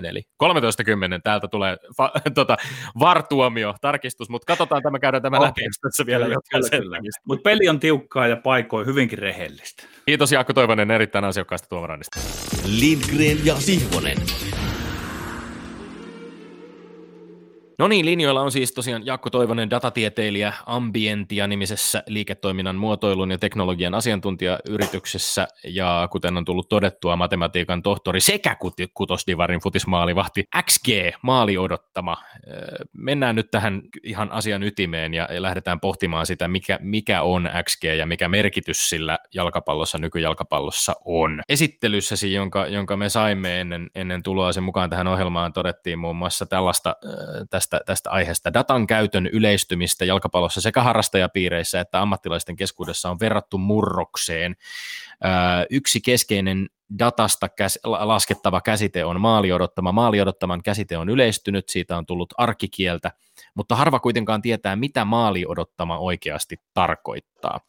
12.10. 0.00 0.06
Eli 0.06 0.22
13.10 0.44 1.20
täältä 1.24 1.48
tulee 1.48 1.76
fa, 1.96 2.12
tota, 2.34 2.56
vartuomio, 2.98 3.74
tarkistus, 3.80 4.28
mutta 4.28 4.46
katsotaan 4.46 4.82
tämä, 4.82 4.98
käydään 4.98 5.22
tämä 5.22 5.36
okay. 5.36 5.48
läpi, 5.48 5.60
tässä 5.82 6.06
vielä 6.06 6.26
Mutta 7.26 7.42
peli 7.42 7.68
on 7.68 7.80
tiukkaa 7.80 8.26
ja 8.26 8.36
paikoin 8.36 8.86
hyvinkin 8.86 9.18
rehellistä. 9.18 9.82
Kiitos 10.06 10.32
Jaakko 10.32 10.52
Toivonen 10.52 10.90
erittäin 10.90 11.24
asiakkaasta 11.24 11.68
tuomarannista. 11.68 12.20
Lindgren 12.66 13.46
ja 13.46 13.60
Sihvonen. 13.60 14.18
No 17.78 17.88
niin, 17.88 18.06
linjoilla 18.06 18.40
on 18.42 18.52
siis 18.52 18.72
tosiaan 18.72 19.06
Jakko 19.06 19.30
Toivonen, 19.30 19.70
datatieteilijä 19.70 20.52
Ambientia-nimisessä 20.66 22.02
liiketoiminnan 22.06 22.76
muotoilun 22.76 23.30
ja 23.30 23.38
teknologian 23.38 23.94
asiantuntijayrityksessä, 23.94 25.48
ja 25.64 26.08
kuten 26.12 26.36
on 26.36 26.44
tullut 26.44 26.68
todettua, 26.68 27.16
matematiikan 27.16 27.82
tohtori 27.82 28.20
sekä 28.20 28.56
kutosdivarin 28.94 29.60
futismaalivahti 29.60 30.44
XG, 30.62 30.88
maali 31.22 31.58
odottama. 31.58 32.16
Mennään 32.92 33.36
nyt 33.36 33.50
tähän 33.50 33.82
ihan 34.02 34.32
asian 34.32 34.62
ytimeen 34.62 35.14
ja 35.14 35.28
lähdetään 35.38 35.80
pohtimaan 35.80 36.26
sitä, 36.26 36.48
mikä, 36.48 36.78
mikä 36.82 37.22
on 37.22 37.50
XG 37.64 37.84
ja 37.84 38.06
mikä 38.06 38.28
merkitys 38.28 38.88
sillä 38.88 39.18
jalkapallossa, 39.34 39.98
nykyjalkapallossa 39.98 40.92
on. 41.04 41.42
Esittelyssäsi, 41.48 42.32
jonka, 42.32 42.66
jonka 42.66 42.96
me 42.96 43.08
saimme 43.08 43.60
ennen, 43.60 43.90
ennen 43.94 44.22
tuloa 44.22 44.52
sen 44.52 44.62
mukaan 44.62 44.90
tähän 44.90 45.06
ohjelmaan, 45.06 45.52
todettiin 45.52 45.98
muun 45.98 46.16
muassa 46.16 46.46
tällaista 46.46 46.96
tästä 47.50 47.63
tästä, 47.64 47.80
tästä 47.86 48.10
aiheesta. 48.10 48.52
Datan 48.52 48.86
käytön 48.86 49.26
yleistymistä 49.26 50.04
jalkapallossa 50.04 50.60
sekä 50.60 50.82
harrastajapiireissä 50.82 51.80
että 51.80 52.02
ammattilaisten 52.02 52.56
keskuudessa 52.56 53.10
on 53.10 53.20
verrattu 53.20 53.58
murrokseen. 53.58 54.56
Yksi 55.70 56.00
keskeinen 56.00 56.68
datasta 56.98 57.48
käs, 57.48 57.78
laskettava 57.84 58.60
käsite 58.60 59.04
on 59.04 59.20
maali 59.20 59.52
odottama. 59.52 59.92
Maali 59.92 60.20
odottaman 60.20 60.62
käsite 60.62 60.98
on 60.98 61.08
yleistynyt, 61.08 61.68
siitä 61.68 61.96
on 61.96 62.06
tullut 62.06 62.34
arkikieltä, 62.38 63.12
mutta 63.54 63.76
harva 63.76 64.00
kuitenkaan 64.00 64.42
tietää, 64.42 64.76
mitä 64.76 65.04
maali 65.04 65.44
odottama 65.48 65.98
oikeasti 65.98 66.60
tarkoittaa. 66.74 67.60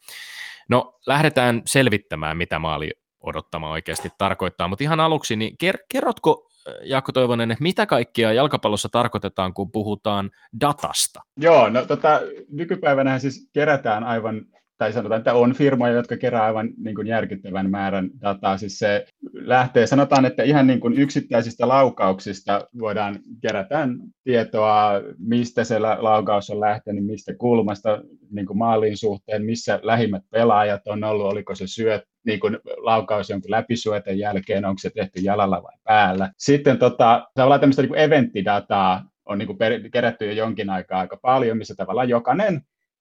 No, 0.68 0.98
lähdetään 1.06 1.62
selvittämään, 1.66 2.36
mitä 2.36 2.58
maali 2.58 2.90
odottama 3.20 3.70
oikeasti 3.70 4.10
tarkoittaa, 4.18 4.68
mutta 4.68 4.84
ihan 4.84 5.00
aluksi, 5.00 5.36
niin 5.36 5.56
kerrotko 5.88 6.48
Jaakko 6.82 7.12
Toivonen, 7.12 7.50
että 7.50 7.62
mitä 7.62 7.86
kaikkia 7.86 8.32
jalkapallossa 8.32 8.88
tarkoitetaan, 8.92 9.54
kun 9.54 9.70
puhutaan 9.70 10.30
datasta? 10.60 11.20
Joo, 11.36 11.68
no 11.68 11.84
tota, 11.86 12.20
nykypäivänä 12.50 13.18
siis 13.18 13.48
kerätään 13.52 14.04
aivan 14.04 14.46
tai 14.78 14.92
sanotaan, 14.92 15.18
että 15.18 15.34
on 15.34 15.52
firmoja, 15.52 15.92
jotka 15.92 16.16
kerää 16.16 16.42
aivan 16.42 16.68
niin 16.78 16.94
kuin 16.94 17.06
järkyttävän 17.06 17.70
määrän 17.70 18.10
dataa. 18.20 18.58
Siis 18.58 18.78
se 18.78 19.06
lähtee, 19.32 19.86
sanotaan, 19.86 20.24
että 20.24 20.42
ihan 20.42 20.66
niin 20.66 20.80
kuin 20.80 20.98
yksittäisistä 20.98 21.68
laukauksista 21.68 22.60
voidaan 22.78 23.18
kerätään 23.42 23.98
tietoa, 24.24 24.90
mistä 25.18 25.64
se 25.64 25.78
laukaus 25.78 26.50
on 26.50 26.60
lähtenyt, 26.60 27.06
mistä 27.06 27.34
kulmasta 27.34 28.02
niin 28.30 28.46
kuin 28.46 28.58
maalin 28.58 28.96
suhteen, 28.96 29.44
missä 29.44 29.80
lähimmät 29.82 30.22
pelaajat 30.30 30.86
on 30.86 31.04
ollut, 31.04 31.32
oliko 31.32 31.54
se 31.54 31.66
syöt, 31.66 32.02
niin 32.26 32.40
kuin 32.40 32.58
laukaus 32.76 33.30
jonkun 33.30 33.50
läpisuoten 33.50 34.18
jälkeen, 34.18 34.64
onko 34.64 34.78
se 34.78 34.90
tehty 34.90 35.20
jalalla 35.20 35.62
vai 35.62 35.76
päällä. 35.84 36.32
Sitten 36.38 36.78
tota, 36.78 37.28
tavallaan 37.34 37.60
tämmöistä 37.60 37.82
niin 37.82 37.88
kuin 37.88 38.00
eventtidataa 38.00 39.04
on 39.26 39.38
niin 39.38 39.46
kuin 39.46 39.58
per, 39.58 39.90
kerätty 39.92 40.26
jo 40.26 40.32
jonkin 40.32 40.70
aikaa 40.70 41.00
aika 41.00 41.16
paljon, 41.22 41.58
missä 41.58 41.74
tavallaan 41.76 42.08
jokainen 42.08 42.60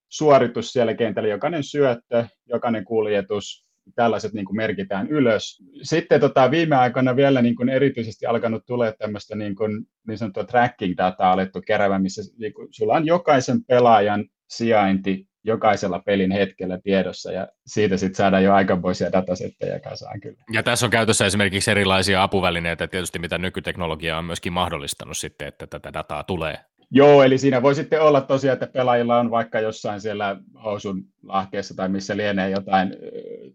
suoritus 0.10 0.74
siellä 0.74 0.94
kentällä, 0.94 1.30
jokainen 1.30 1.64
syöttö, 1.64 2.26
jokainen 2.46 2.86
kuljetus, 2.86 3.66
tällaiset 3.96 4.34
niin 4.34 4.46
kuin 4.46 4.58
merkitään 4.58 5.08
ylös. 5.08 5.64
Sitten 5.82 6.20
tota, 6.20 6.52
viime 6.52 6.76
aikoina 6.76 7.16
vielä 7.16 7.42
niin 7.42 7.56
kuin 7.56 7.70
erityisesti 7.70 8.26
alkanut 8.26 8.66
tulee 8.66 8.94
tämmöistä 9.00 9.36
niin, 9.36 9.56
kuin, 9.56 9.86
niin 10.08 10.18
sanottua 10.18 10.44
tracking-dataa 10.44 11.32
alettu 11.32 11.62
kerävä, 11.62 12.00
missä 12.00 12.22
niin 12.40 12.54
kuin, 12.54 12.68
sulla 12.72 12.94
on 12.94 13.06
jokaisen 13.06 13.66
pelaajan 13.66 14.26
sijainti 14.50 15.28
jokaisella 15.46 16.00
pelin 16.00 16.32
hetkellä 16.32 16.80
tiedossa, 16.84 17.32
ja 17.32 17.48
siitä 17.66 17.98
sitten 17.98 18.16
saadaan 18.16 18.44
jo 18.44 18.54
aikamoisia 18.54 19.12
datasetteja 19.12 19.80
kasaan 19.80 20.22
kyllä. 20.22 20.44
Ja 20.52 20.64
tässä 20.64 20.86
on 20.86 20.90
käytössä 20.90 21.26
esimerkiksi 21.26 21.72
erilaisia 21.72 22.24
apuvälineitä, 22.24 22.88
tietysti 22.88 23.20
mitä 23.20 23.38
nykyteknologia 23.38 24.18
on 24.18 24.26
myöskin 24.26 24.54
mahdollistanut 24.54 25.18
sitten, 25.18 25.48
että 25.48 25.68
tätä 25.68 25.94
dataa 25.94 26.24
tulee 26.24 26.58
Joo, 26.92 27.24
eli 27.24 27.38
siinä 27.38 27.62
voi 27.62 27.76
sitten 27.76 28.02
olla 28.02 28.22
tosiaan, 28.22 28.54
että 28.54 28.68
pelaajilla 28.68 29.20
on 29.20 29.32
vaikka 29.32 29.60
jossain 29.60 30.02
siellä 30.02 30.38
housun 30.64 31.04
lahkeessa 31.24 31.76
tai 31.76 31.90
missä 31.90 32.18
lienee 32.18 32.50
jotain 32.50 32.96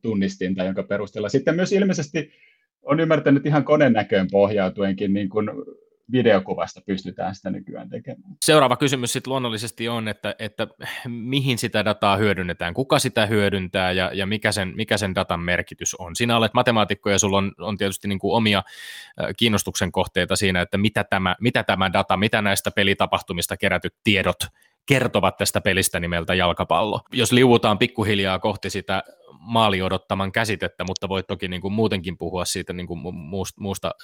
tunnistinta, 0.03 0.65
jonka 0.65 0.83
perusteella 0.83 1.29
sitten 1.29 1.57
myös 1.57 1.73
ilmeisesti 1.73 2.31
on 2.83 3.01
ymmärtänyt 3.01 3.47
ihan 3.47 3.65
konenäköön 3.65 4.27
pohjautuenkin 4.31 5.15
niin 5.15 5.29
kuin 5.29 5.51
videokuvasta 6.13 6.81
pystytään 6.87 7.35
sitä 7.35 7.51
nykyään 7.51 7.89
tekemään. 7.89 8.37
Seuraava 8.45 8.77
kysymys 8.77 9.13
sitten 9.13 9.31
luonnollisesti 9.31 9.89
on, 9.89 10.09
että, 10.09 10.35
että 10.39 10.67
mihin 11.09 11.59
sitä 11.59 11.85
dataa 11.85 12.17
hyödynnetään, 12.17 12.75
kuka 12.75 12.99
sitä 12.99 13.27
hyödyntää 13.27 13.93
ja, 13.93 14.11
ja 14.15 14.27
mikä, 14.27 14.53
sen, 14.53 14.73
mikä 14.77 14.97
sen 14.97 15.15
datan 15.15 15.41
merkitys 15.41 15.95
on. 15.95 16.17
Sinä 16.17 16.37
olet 16.37 16.55
matemaatikko 16.55 17.11
ja 17.11 17.19
sulla 17.19 17.39
on, 17.39 17.53
on 17.59 17.79
tietysti 17.79 18.09
niin 18.09 18.19
kuin 18.19 18.37
omia 18.37 18.63
kiinnostuksen 19.37 19.93
kohteita 19.93 20.37
siinä, 20.37 20.61
että 20.61 20.79
mitä 20.79 21.05
tämä, 21.05 21.37
mitä 21.41 21.63
tämä 21.63 21.93
data, 21.93 22.17
mitä 22.17 22.43
näistä 22.43 22.71
pelitapahtumista 22.71 23.57
kerätyt 23.57 23.95
tiedot 24.05 24.39
kertovat 24.89 25.37
tästä 25.37 25.61
pelistä 25.61 26.01
nimeltä 26.01 26.35
jalkapallo. 26.35 27.01
Jos 27.13 27.33
liuutaan 27.33 27.79
pikkuhiljaa 27.79 28.39
kohti 28.39 28.71
sitä 28.71 29.03
maali 29.41 29.83
odottaman 29.83 30.33
käsitettä, 30.33 30.85
mutta 30.85 31.09
voit 31.09 31.27
toki 31.27 31.49
niin 31.49 31.61
kuin 31.61 31.73
muutenkin 31.73 32.19
puhua 32.19 32.45
siitä 32.45 32.73
niin 32.73 32.87
kuin 32.87 33.01
muusta, 33.15 33.61
muusta 33.61 33.95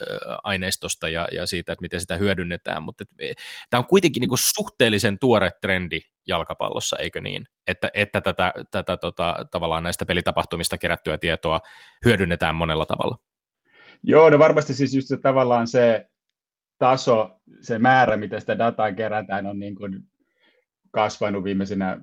aineistosta 0.45 1.09
ja, 1.09 1.29
ja 1.33 1.47
siitä, 1.47 1.73
että 1.73 1.83
miten 1.83 2.01
sitä 2.01 2.17
hyödynnetään, 2.17 2.83
mutta 2.83 3.05
e, 3.19 3.33
tämä 3.71 3.79
on 3.79 3.87
kuitenkin 3.87 4.21
niin 4.21 4.29
kuin 4.29 4.39
suhteellisen 4.39 5.19
tuore 5.19 5.51
trendi 5.61 6.01
jalkapallossa, 6.27 6.97
eikö 6.97 7.21
niin? 7.21 7.47
Että, 7.67 7.91
että 7.95 8.21
tätä, 8.21 8.53
tätä 8.71 8.97
tota, 8.97 9.47
tavallaan 9.51 9.83
näistä 9.83 10.07
pelitapahtumista 10.07 10.79
kerättyä 10.79 11.19
tietoa 11.19 11.61
hyödynnetään 12.05 12.55
monella 12.55 12.87
tavalla. 12.87 13.17
Joo, 14.03 14.31
no 14.31 14.39
varmasti 14.39 14.75
siis 14.75 14.95
just 14.95 15.09
se, 15.09 15.17
tavallaan 15.17 15.67
se 15.67 16.07
taso, 16.79 17.41
se 17.61 17.79
määrä, 17.79 18.17
mitä 18.17 18.41
sitä 18.41 18.59
dataa 18.59 18.93
kerätään, 18.93 19.47
on 19.47 19.59
niin 19.59 19.75
kuin 19.75 20.03
kasvanut 20.97 21.45
viimeisenä 21.45 22.01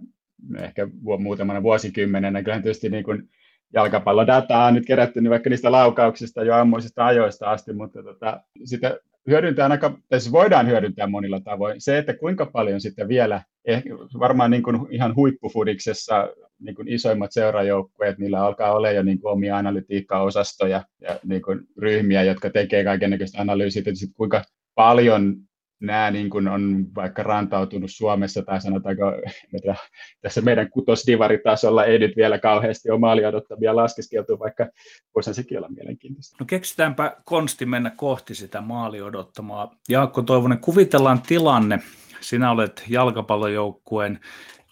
ehkä 0.60 0.88
muutamana 1.19 1.63
vuosikymmenenä. 1.63 2.43
Kyllähän 2.43 2.63
tietysti 2.63 2.89
niin 2.89 3.03
kuin 3.03 3.29
jalkapallodataa 3.73 4.65
on 4.65 4.73
nyt 4.73 4.86
kerätty 4.86 5.21
niin 5.21 5.32
vaikka 5.32 5.49
niistä 5.49 5.71
laukauksista 5.71 6.43
jo 6.43 6.56
ammuisista 6.56 7.06
ajoista 7.06 7.51
asti, 7.51 7.73
mutta 7.73 8.03
tota, 8.03 8.41
sitä 8.65 8.97
hyödyntää 9.27 9.67
aika, 9.67 9.97
tai 10.10 10.19
siis 10.19 10.32
voidaan 10.32 10.67
hyödyntää 10.67 11.08
monilla 11.08 11.39
tavoin. 11.39 11.82
Se, 11.82 11.97
että 11.97 12.13
kuinka 12.13 12.45
paljon 12.45 12.82
sitten 12.82 13.08
vielä, 13.08 13.41
ehkä, 13.65 13.89
varmaan 14.19 14.51
niin 14.51 14.63
kuin 14.63 14.88
ihan 14.89 15.15
huippufudiksessa 15.15 16.29
niin 16.60 16.75
kuin 16.75 16.88
isoimmat 16.88 17.32
seurajoukkueet, 17.32 18.17
niillä 18.17 18.45
alkaa 18.45 18.73
olla 18.73 18.91
jo 18.91 19.03
niin 19.03 19.21
kuin 19.21 19.32
omia 19.32 19.58
analytiikka-osastoja 19.58 20.84
ja 21.01 21.19
niin 21.25 21.41
kuin 21.41 21.60
ryhmiä, 21.77 22.23
jotka 22.23 22.49
tekee 22.49 22.84
kaikenlaista 22.84 23.41
analyysiä, 23.41 23.79
että 23.79 23.91
kuinka 24.17 24.43
paljon 24.75 25.36
nämä 25.84 26.12
niin 26.12 26.30
kuin 26.30 26.48
on 26.48 26.86
vaikka 26.96 27.24
rantautunut 27.24 27.91
Suomessa 27.91 28.41
tai 28.41 28.62
sanotaanko 28.62 29.04
tiedä, 29.62 29.76
tässä 30.22 30.41
meidän 30.41 30.69
kutosdivaritasolla 30.69 31.86
ei 31.86 32.00
nyt 32.00 32.15
vielä 32.15 32.39
kauheasti 32.39 32.91
ole 32.91 33.00
maali 33.00 33.26
odottamia 33.26 33.76
laskeskeltu, 33.76 34.39
vaikka 34.39 34.67
voisi 35.15 35.34
sekin 35.34 35.58
olla 35.58 35.69
mielenkiintoista. 35.69 36.38
No 36.39 36.46
keksitäänpä 36.46 37.17
konsti 37.26 37.65
mennä 37.65 37.89
kohti 37.89 38.36
sitä 38.36 38.62
maali 38.62 39.02
odottamaa. 39.02 39.76
Jaakko 39.89 40.22
Toivonen, 40.22 40.60
kuvitellaan 40.60 41.22
tilanne. 41.22 41.80
Sinä 42.22 42.52
olet 42.52 42.84
jalkapallojoukkueen 42.89 44.19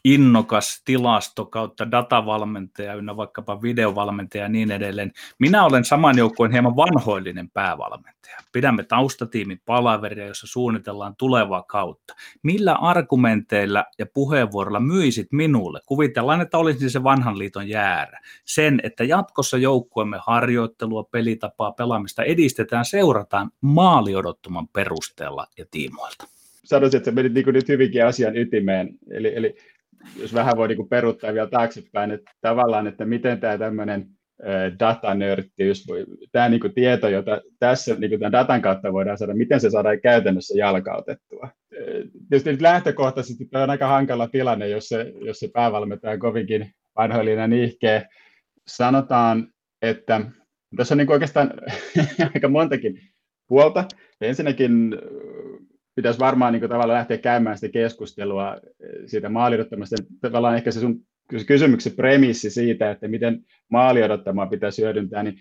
innokas 0.05 0.81
tilasto 0.85 1.45
kautta 1.45 1.91
datavalmentaja, 1.91 2.95
ynnä 2.95 3.17
vaikkapa 3.17 3.61
videovalmentaja 3.61 4.43
ja 4.43 4.49
niin 4.49 4.71
edelleen. 4.71 5.11
Minä 5.39 5.65
olen 5.65 5.85
saman 5.85 6.17
joukkueen 6.17 6.51
hieman 6.51 6.75
vanhoillinen 6.75 7.49
päävalmentaja. 7.49 8.37
Pidämme 8.51 8.83
taustatiimin 8.83 9.61
palaveria, 9.65 10.27
jossa 10.27 10.47
suunnitellaan 10.47 11.15
tulevaa 11.17 11.63
kautta. 11.63 12.15
Millä 12.43 12.73
argumenteilla 12.73 13.85
ja 13.99 14.05
puheenvuorolla 14.13 14.79
myisit 14.79 15.27
minulle? 15.31 15.79
Kuvitellaan, 15.85 16.41
että 16.41 16.57
olisin 16.57 16.89
se 16.89 17.03
vanhan 17.03 17.39
liiton 17.39 17.69
jäärä. 17.69 18.19
Sen, 18.45 18.79
että 18.83 19.03
jatkossa 19.03 19.57
joukkueemme 19.57 20.19
harjoittelua, 20.25 21.03
pelitapaa, 21.03 21.71
pelaamista 21.71 22.23
edistetään, 22.23 22.85
seurataan 22.85 23.51
maaliodottoman 23.61 24.67
perusteella 24.67 25.47
ja 25.57 25.65
tiimoilta 25.71 26.27
sanoisin, 26.63 26.97
että 26.97 27.11
se 27.11 27.15
meni 27.15 27.29
niin 27.29 27.45
nyt 27.53 27.67
hyvinkin 27.67 28.05
asian 28.05 28.37
ytimeen. 28.37 28.89
Eli, 29.11 29.35
eli 29.35 29.55
jos 30.15 30.33
vähän 30.33 30.57
voi 30.57 30.67
niin 30.67 30.89
peruuttaa 30.89 31.33
vielä 31.33 31.47
taaksepäin, 31.47 32.11
että 32.11 32.31
tavallaan, 32.41 32.87
että 32.87 33.05
miten 33.05 33.39
tämä 33.39 33.57
tämmöinen 33.57 34.07
datanörttiys, 34.79 35.85
tämä 36.31 36.49
niin 36.49 36.59
kuin 36.59 36.73
tieto, 36.73 37.09
jota 37.09 37.41
tässä 37.59 37.95
niin 37.95 38.09
kuin 38.09 38.19
tämän 38.19 38.31
datan 38.31 38.61
kautta 38.61 38.93
voidaan 38.93 39.17
saada, 39.17 39.33
miten 39.33 39.59
se 39.59 39.69
saadaan 39.69 40.01
käytännössä 40.01 40.57
jalkautettua. 40.57 41.49
Tietysti 42.29 42.51
nyt 42.51 42.61
lähtökohtaisesti 42.61 43.45
tämä 43.45 43.63
on 43.63 43.69
aika 43.69 43.87
hankala 43.87 44.27
tilanne, 44.27 44.69
jos 44.69 44.89
se, 44.89 45.13
jos 45.25 45.39
se 45.39 45.49
päävalmentaja 45.53 46.13
on 46.13 46.19
kovinkin 46.19 46.71
vanhoillinen 46.97 47.49
nihkeä. 47.49 48.09
Sanotaan, 48.67 49.47
että 49.81 50.21
tässä 50.77 50.93
on 50.93 50.97
niin 50.97 51.11
oikeastaan 51.11 51.53
aika 52.35 52.47
montakin 52.47 53.01
puolta. 53.47 53.85
Ensinnäkin 54.21 54.95
pitäisi 55.95 56.19
varmaan 56.19 56.53
niin 56.53 56.61
kuin, 56.61 56.69
tavallaan 56.69 56.97
lähteä 56.97 57.17
käymään 57.17 57.57
sitä 57.57 57.71
keskustelua 57.73 58.53
eh, 58.53 58.89
siitä 59.05 59.29
maaliodottamasta. 59.29 59.95
Tavallaan 60.21 60.55
ehkä 60.55 60.71
se 60.71 60.79
sun 60.79 60.99
kysymyksen 61.47 61.93
premissi 61.93 62.49
siitä, 62.49 62.91
että 62.91 63.07
miten 63.07 63.39
maaliodottamaa 63.69 64.45
pitäisi 64.45 64.81
hyödyntää, 64.81 65.23
niin 65.23 65.35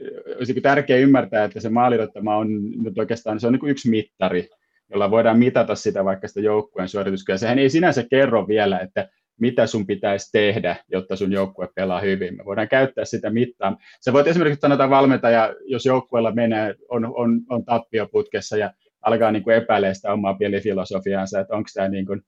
eh, 0.00 0.36
olisi 0.36 0.60
tärkeää 0.60 0.98
ymmärtää, 1.00 1.44
että 1.44 1.60
se 1.60 1.68
maaliodottama 1.68 2.36
on 2.36 2.48
nyt 2.82 2.98
oikeastaan 2.98 3.40
se 3.40 3.46
on 3.46 3.52
niin 3.52 3.60
kuin 3.60 3.70
yksi 3.70 3.90
mittari, 3.90 4.48
jolla 4.90 5.10
voidaan 5.10 5.38
mitata 5.38 5.74
sitä 5.74 6.04
vaikka 6.04 6.28
sitä 6.28 6.40
joukkueen 6.40 6.88
suorituskykyä. 6.88 7.36
Sehän 7.36 7.58
ei 7.58 7.70
sinänsä 7.70 8.04
kerro 8.10 8.48
vielä, 8.48 8.78
että 8.78 9.08
mitä 9.40 9.66
sun 9.66 9.86
pitäisi 9.86 10.32
tehdä, 10.32 10.76
jotta 10.88 11.16
sun 11.16 11.32
joukkue 11.32 11.68
pelaa 11.74 12.00
hyvin. 12.00 12.36
Me 12.36 12.44
voidaan 12.44 12.68
käyttää 12.68 13.04
sitä 13.04 13.30
mittaa. 13.30 13.76
Se 14.00 14.12
voit 14.12 14.26
esimerkiksi 14.26 14.60
sanoa 14.60 14.90
valmentaja, 14.90 15.54
jos 15.64 15.86
joukkueella 15.86 16.32
menee, 16.32 16.74
on, 16.88 17.04
on, 17.14 17.40
on 17.48 17.64
tappioputkessa 17.64 18.56
ja 18.56 18.72
alkaa 19.02 19.32
niin 19.32 19.42
kuin 19.42 19.56
epäilemään 19.56 19.94
sitä 19.94 20.12
omaa 20.12 20.34
pelifilosofiaansa, 20.34 21.40
että 21.40 21.54
onko 21.54 21.68
tämä 21.74 21.88
niin 21.88 22.06
kuin, 22.06 22.22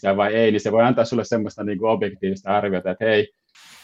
tämä 0.00 0.16
vai 0.16 0.34
ei, 0.34 0.50
niin 0.50 0.60
se 0.60 0.72
voi 0.72 0.82
antaa 0.82 1.04
sulle 1.04 1.24
semmoista 1.24 1.64
niin 1.64 1.78
kuin 1.78 1.90
objektiivista 1.90 2.50
arviota, 2.50 2.90
että 2.90 3.04
hei, 3.04 3.28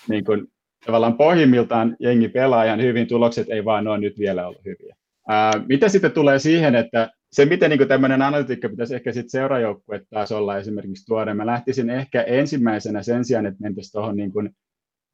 niin 0.09 0.25
kuin, 0.25 0.47
tavallaan 0.87 1.17
pohjimmiltaan 1.17 1.97
jengi 2.01 2.29
pelaa 2.29 2.65
ihan 2.65 2.83
hyvin, 2.83 3.09
tulokset 3.09 3.51
ei 3.51 3.65
vaan 3.65 3.89
ole 3.89 3.99
nyt 3.99 4.19
vielä 4.19 4.49
ollut 4.49 4.65
hyviä. 4.65 4.97
Ää, 5.29 5.53
mitä 5.69 5.89
sitten 5.89 6.13
tulee 6.13 6.39
siihen, 6.39 6.75
että 6.75 7.11
se, 7.33 7.45
miten 7.45 7.71
niin 7.71 7.89
tämmöinen 7.89 8.23
analytiikka 8.23 8.69
pitäisi 8.69 8.95
ehkä 8.95 9.13
sitten 9.13 9.31
seurajoukkuetasolla 9.31 10.59
esimerkiksi 10.59 11.07
tuoda, 11.07 11.35
mä 11.35 11.47
lähtisin 11.47 11.91
ehkä 11.91 12.23
ensimmäisenä 12.23 13.03
sen 13.03 13.25
sijaan, 13.25 13.47
että 13.47 13.63
mentäisiin 13.63 13.93
tuohon 13.93 14.17
niin 14.17 14.33
kuin 14.33 14.51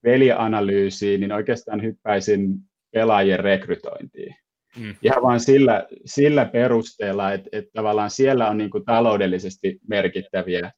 pelianalyysiin, 0.02 1.20
niin 1.20 1.32
oikeastaan 1.32 1.82
hyppäisin 1.82 2.48
pelaajien 2.92 3.40
rekrytointiin. 3.40 4.36
Mm. 4.76 4.94
Ihan 5.02 5.22
vain 5.22 5.40
sillä, 5.40 5.86
sillä 6.04 6.44
perusteella, 6.44 7.32
että, 7.32 7.48
että 7.52 7.70
tavallaan 7.72 8.10
siellä 8.10 8.50
on 8.50 8.58
niin 8.58 8.70
kuin 8.70 8.84
taloudellisesti 8.84 9.78
merkittäviä 9.88 10.72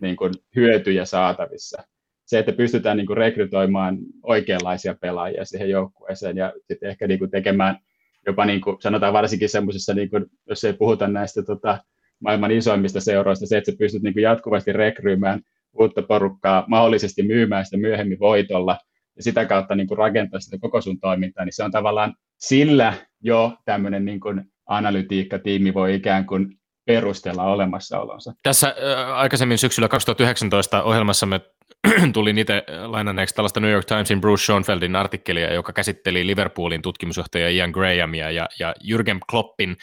niin 0.00 0.16
kuin 0.16 0.32
hyötyjä 0.56 1.04
saatavissa. 1.04 1.82
Se, 2.24 2.38
että 2.38 2.52
pystytään 2.52 2.96
niin 2.96 3.06
kuin 3.06 3.16
rekrytoimaan 3.16 3.98
oikeanlaisia 4.22 4.94
pelaajia 5.00 5.44
siihen 5.44 5.70
joukkueeseen 5.70 6.36
ja 6.36 6.52
sitten 6.68 6.90
ehkä 6.90 7.06
niin 7.06 7.18
kuin 7.18 7.30
tekemään 7.30 7.78
jopa 8.26 8.44
niin 8.44 8.60
kuin, 8.60 8.76
sanotaan 8.80 9.12
varsinkin 9.12 9.48
semmoisessa, 9.48 9.94
niin 9.94 10.10
jos 10.48 10.64
ei 10.64 10.72
puhuta 10.72 11.08
näistä 11.08 11.42
tota, 11.42 11.78
maailman 12.20 12.50
isoimmista 12.50 13.00
seuroista, 13.00 13.46
se, 13.46 13.58
että 13.58 13.70
sä 13.72 13.76
pystyt 13.78 14.02
niin 14.02 14.14
kuin 14.14 14.22
jatkuvasti 14.22 14.72
rekryymään 14.72 15.40
uutta 15.78 16.02
porukkaa, 16.02 16.64
mahdollisesti 16.68 17.22
myymään 17.22 17.64
sitä 17.64 17.76
myöhemmin 17.76 18.18
voitolla, 18.18 18.78
ja 19.16 19.22
sitä 19.22 19.44
kautta 19.44 19.74
niin 19.74 19.86
kuin 19.86 19.98
rakentaa 19.98 20.40
sitä 20.40 20.58
koko 20.60 20.80
sun 20.80 21.00
toimintaa, 21.00 21.44
niin 21.44 21.52
se 21.52 21.64
on 21.64 21.70
tavallaan 21.70 22.14
sillä 22.38 22.94
jo 23.20 23.56
tämmöinen 23.64 24.04
niin 24.04 24.20
kuin 24.20 24.44
analytiikkatiimi 24.66 25.74
voi 25.74 25.94
ikään 25.94 26.26
kuin 26.26 26.58
perustella 26.86 27.42
olemassaolonsa. 27.42 28.32
Tässä 28.42 28.68
äh, 28.68 29.18
aikaisemmin 29.18 29.58
syksyllä 29.58 29.88
2019 29.88 30.82
ohjelmassamme 30.82 31.40
tuli 32.12 32.32
niitä 32.32 32.62
lainanneeksi 32.86 33.34
tällaista 33.34 33.60
New 33.60 33.70
York 33.70 33.84
Timesin 33.84 34.20
Bruce 34.20 34.44
Schoenfeldin 34.44 34.96
artikkelia, 34.96 35.54
joka 35.54 35.72
käsitteli 35.72 36.26
Liverpoolin 36.26 36.82
tutkimusjohtaja 36.82 37.50
Ian 37.50 37.70
Grahamia 37.70 38.30
ja, 38.30 38.48
ja 38.58 38.74
Jürgen 38.84 39.18
Kloppin 39.30 39.76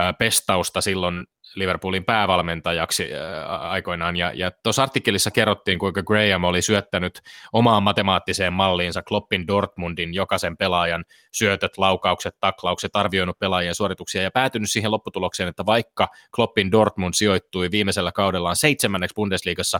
äh, 0.00 0.14
pestausta 0.18 0.80
silloin 0.80 1.26
Liverpoolin 1.54 2.04
päävalmentajaksi 2.04 3.08
aikoinaan, 3.46 4.16
ja, 4.16 4.32
ja 4.34 4.50
tuossa 4.62 4.82
artikkelissa 4.82 5.30
kerrottiin, 5.30 5.78
kuinka 5.78 6.02
Graham 6.02 6.44
oli 6.44 6.62
syöttänyt 6.62 7.20
omaan 7.52 7.82
matemaattiseen 7.82 8.52
malliinsa 8.52 9.02
Kloppin 9.02 9.46
Dortmundin 9.46 10.14
jokaisen 10.14 10.56
pelaajan 10.56 11.04
syötöt, 11.32 11.78
laukaukset, 11.78 12.34
taklaukset, 12.40 12.96
arvioinut 12.96 13.38
pelaajien 13.38 13.74
suorituksia 13.74 14.22
ja 14.22 14.30
päätynyt 14.30 14.70
siihen 14.70 14.90
lopputulokseen, 14.90 15.48
että 15.48 15.66
vaikka 15.66 16.08
Kloppin 16.34 16.72
Dortmund 16.72 17.14
sijoittui 17.14 17.70
viimeisellä 17.70 18.12
kaudellaan 18.12 18.56
seitsemänneksi 18.56 19.14
Bundesliigassa, 19.14 19.78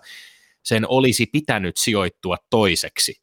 sen 0.62 0.84
olisi 0.88 1.26
pitänyt 1.32 1.76
sijoittua 1.76 2.36
toiseksi. 2.50 3.14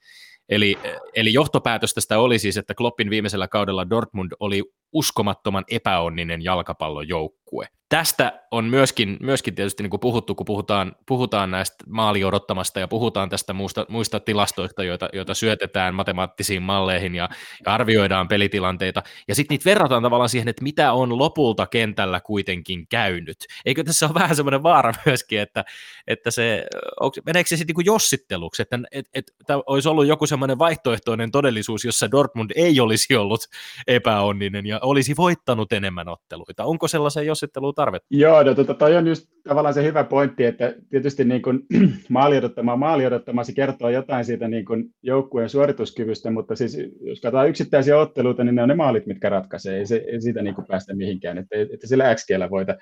Eli, 0.50 0.80
eli 1.16 1.34
johtopäätös 1.34 1.94
tästä 1.94 2.20
oli 2.20 2.40
siis, 2.40 2.58
että 2.58 2.76
Kloppin 2.76 3.10
viimeisellä 3.10 3.48
kaudella 3.48 3.90
Dortmund 3.90 4.32
oli 4.40 4.64
uskomattoman 4.94 5.64
epäonninen 5.68 6.44
jalkapallojoukkue. 6.44 7.68
Tästä 7.94 8.42
on 8.52 8.66
myöskin, 8.66 9.18
myöskin 9.22 9.56
tietysti 9.56 9.84
niin 9.84 9.90
kuin 9.90 10.00
puhuttu, 10.00 10.36
kun 10.36 10.46
puhutaan, 10.46 10.96
puhutaan 11.08 11.52
näistä 11.52 11.76
maali 11.88 12.24
odottamasta 12.24 12.80
ja 12.80 12.88
puhutaan 12.88 13.30
tästä 13.30 13.54
muista, 13.54 13.86
muista 13.90 14.20
tilastoista, 14.20 14.84
joita, 14.84 15.10
joita 15.14 15.34
syötetään 15.34 15.96
matemaattisiin 15.96 16.62
malleihin 16.62 17.16
ja, 17.16 17.30
ja 17.66 17.74
arvioidaan 17.74 18.28
pelitilanteita. 18.28 19.04
Ja 19.28 19.36
sitten 19.36 19.56
niitä 19.56 19.70
verrataan 19.70 20.04
tavallaan 20.04 20.30
siihen, 20.30 20.48
että 20.48 20.64
mitä 20.64 20.94
on 20.94 21.18
lopulta 21.18 21.68
kentällä 21.68 22.22
kuitenkin 22.22 22.88
käynyt. 22.88 23.38
Eikö 23.66 23.84
tässä 23.84 24.06
ole 24.06 24.14
vähän 24.14 24.36
semmoinen 24.36 24.64
vaara 24.64 24.94
myöskin, 25.06 25.40
että, 25.40 25.66
että 26.08 26.32
se, 26.32 26.66
onko, 27.00 27.16
meneekö 27.26 27.48
se 27.48 27.58
sitten 27.58 27.76
niin 27.78 27.86
jossitteluksi, 27.86 28.62
että, 28.62 28.80
että, 28.92 29.10
että, 29.14 29.32
että 29.40 29.58
olisi 29.66 29.90
ollut 29.90 30.08
joku 30.08 30.28
semmoinen 30.28 30.60
vaihtoehtoinen 30.60 31.32
todellisuus, 31.32 31.86
jossa 31.86 32.12
Dortmund 32.12 32.52
ei 32.56 32.80
olisi 32.80 33.16
ollut 33.16 33.42
epäonninen 33.88 34.66
ja 34.66 34.80
olisi 34.84 35.14
voittanut 35.18 35.74
enemmän 35.74 36.08
otteluita. 36.08 36.64
Onko 36.64 36.88
sellaisen 36.88 37.26
jossitteluun 37.26 37.74
tarvetta? 37.74 38.08
Joo, 38.10 38.44
no, 38.44 38.56
tota, 38.56 38.74
toi 38.74 38.96
on 38.96 39.08
just 39.08 39.28
tavallaan 39.48 39.74
se 39.74 39.84
hyvä 39.84 40.04
pointti, 40.04 40.46
että 40.46 40.76
tietysti 40.90 41.24
niin 41.24 41.42
kuin, 41.42 41.60
maali 42.10 42.38
odottamaan, 42.38 42.80
maali 42.80 43.06
odottamaan, 43.06 43.46
se 43.46 43.54
kertoo 43.54 43.90
jotain 43.90 44.26
siitä 44.26 44.48
niin 44.48 44.66
kuin, 44.66 44.86
joukkueen 45.04 45.50
suorituskyvystä, 45.50 46.32
mutta 46.32 46.56
siis 46.56 46.78
jos 47.02 47.22
katsotaan 47.22 47.50
yksittäisiä 47.50 47.98
otteluita, 47.98 48.44
niin 48.44 48.56
ne 48.56 48.64
on 48.64 48.70
ne 48.70 48.76
maalit, 48.76 49.06
mitkä 49.06 49.30
ratkaisee, 49.30 49.78
ei, 49.78 49.86
se, 49.86 50.04
ei 50.08 50.22
siitä 50.22 50.42
niin 50.42 50.56
kuin 50.56 50.68
päästä 50.68 50.96
mihinkään, 50.96 51.38
että, 51.38 51.56
että 51.74 51.88
sillä 51.88 52.16
x 52.16 52.26
voita. 52.50 52.76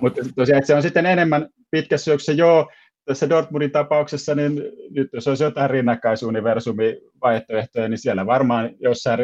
Mutta 0.00 0.22
tosiaan, 0.36 0.58
että 0.58 0.66
se 0.66 0.74
on 0.74 0.82
sitten 0.82 1.06
enemmän 1.06 1.48
pitkässä 1.70 2.04
syöksessä, 2.04 2.32
joo, 2.32 2.70
tässä 3.04 3.28
Dortmundin 3.28 3.70
tapauksessa, 3.70 4.34
niin 4.34 4.62
nyt 4.90 5.08
jos 5.12 5.28
olisi 5.28 5.44
jotain 5.44 5.70
rinnakkaisuniversumi 5.70 7.00
vaihtoehtoja, 7.22 7.88
niin 7.88 7.98
siellä 7.98 8.26
varmaan 8.26 8.70
jossain 8.80 9.18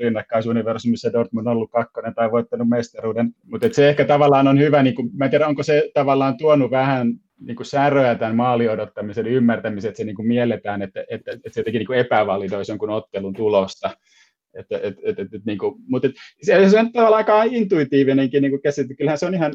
rinnakkaisuniversumissa 0.00 1.12
Dortmund 1.12 1.46
on 1.46 1.52
ollut 1.52 1.70
kakkonen 1.70 2.14
tai 2.14 2.30
voittanut 2.30 2.68
mestaruuden. 2.68 3.30
Mutta 3.44 3.68
se 3.72 3.88
ehkä 3.88 4.04
tavallaan 4.04 4.48
on 4.48 4.58
hyvä, 4.58 4.82
niin 4.82 4.94
kuin, 4.94 5.10
mä 5.16 5.24
en 5.24 5.30
tiedä, 5.30 5.46
onko 5.46 5.62
se 5.62 5.90
tavallaan 5.94 6.36
tuonut 6.36 6.70
vähän 6.70 7.14
niin 7.40 7.56
kuin 7.56 7.66
säröä 7.66 8.14
tämän 8.14 8.36
maali 8.36 8.68
odottamisen 8.68 9.26
ymmärtämisen, 9.26 9.88
että 9.88 9.96
se 9.96 10.04
niin 10.04 10.16
kuin 10.16 10.28
mielletään, 10.28 10.82
että, 10.82 11.04
että, 11.10 11.32
että 11.32 11.50
se 11.50 11.60
jotenkin 11.60 11.86
niin 11.88 11.98
epävalidoisi 11.98 12.72
jonkun 12.72 12.90
ottelun 12.90 13.34
tulosta. 13.34 13.90
Että, 14.54 14.76
et, 14.82 14.96
et, 15.04 15.18
et, 15.18 15.34
et, 15.34 15.44
niin 15.46 15.58
kuin, 15.58 15.74
mutta 15.88 16.08
et, 16.08 16.14
se, 16.42 16.68
se 16.68 16.78
on 16.78 16.92
tavallaan 16.92 17.18
aika 17.18 17.42
intuitiivinenkin 17.42 18.42
niin 18.42 18.62
käsite. 18.62 18.94
Kyllähän 18.94 19.18
se 19.18 19.26
on 19.26 19.34
ihan 19.34 19.52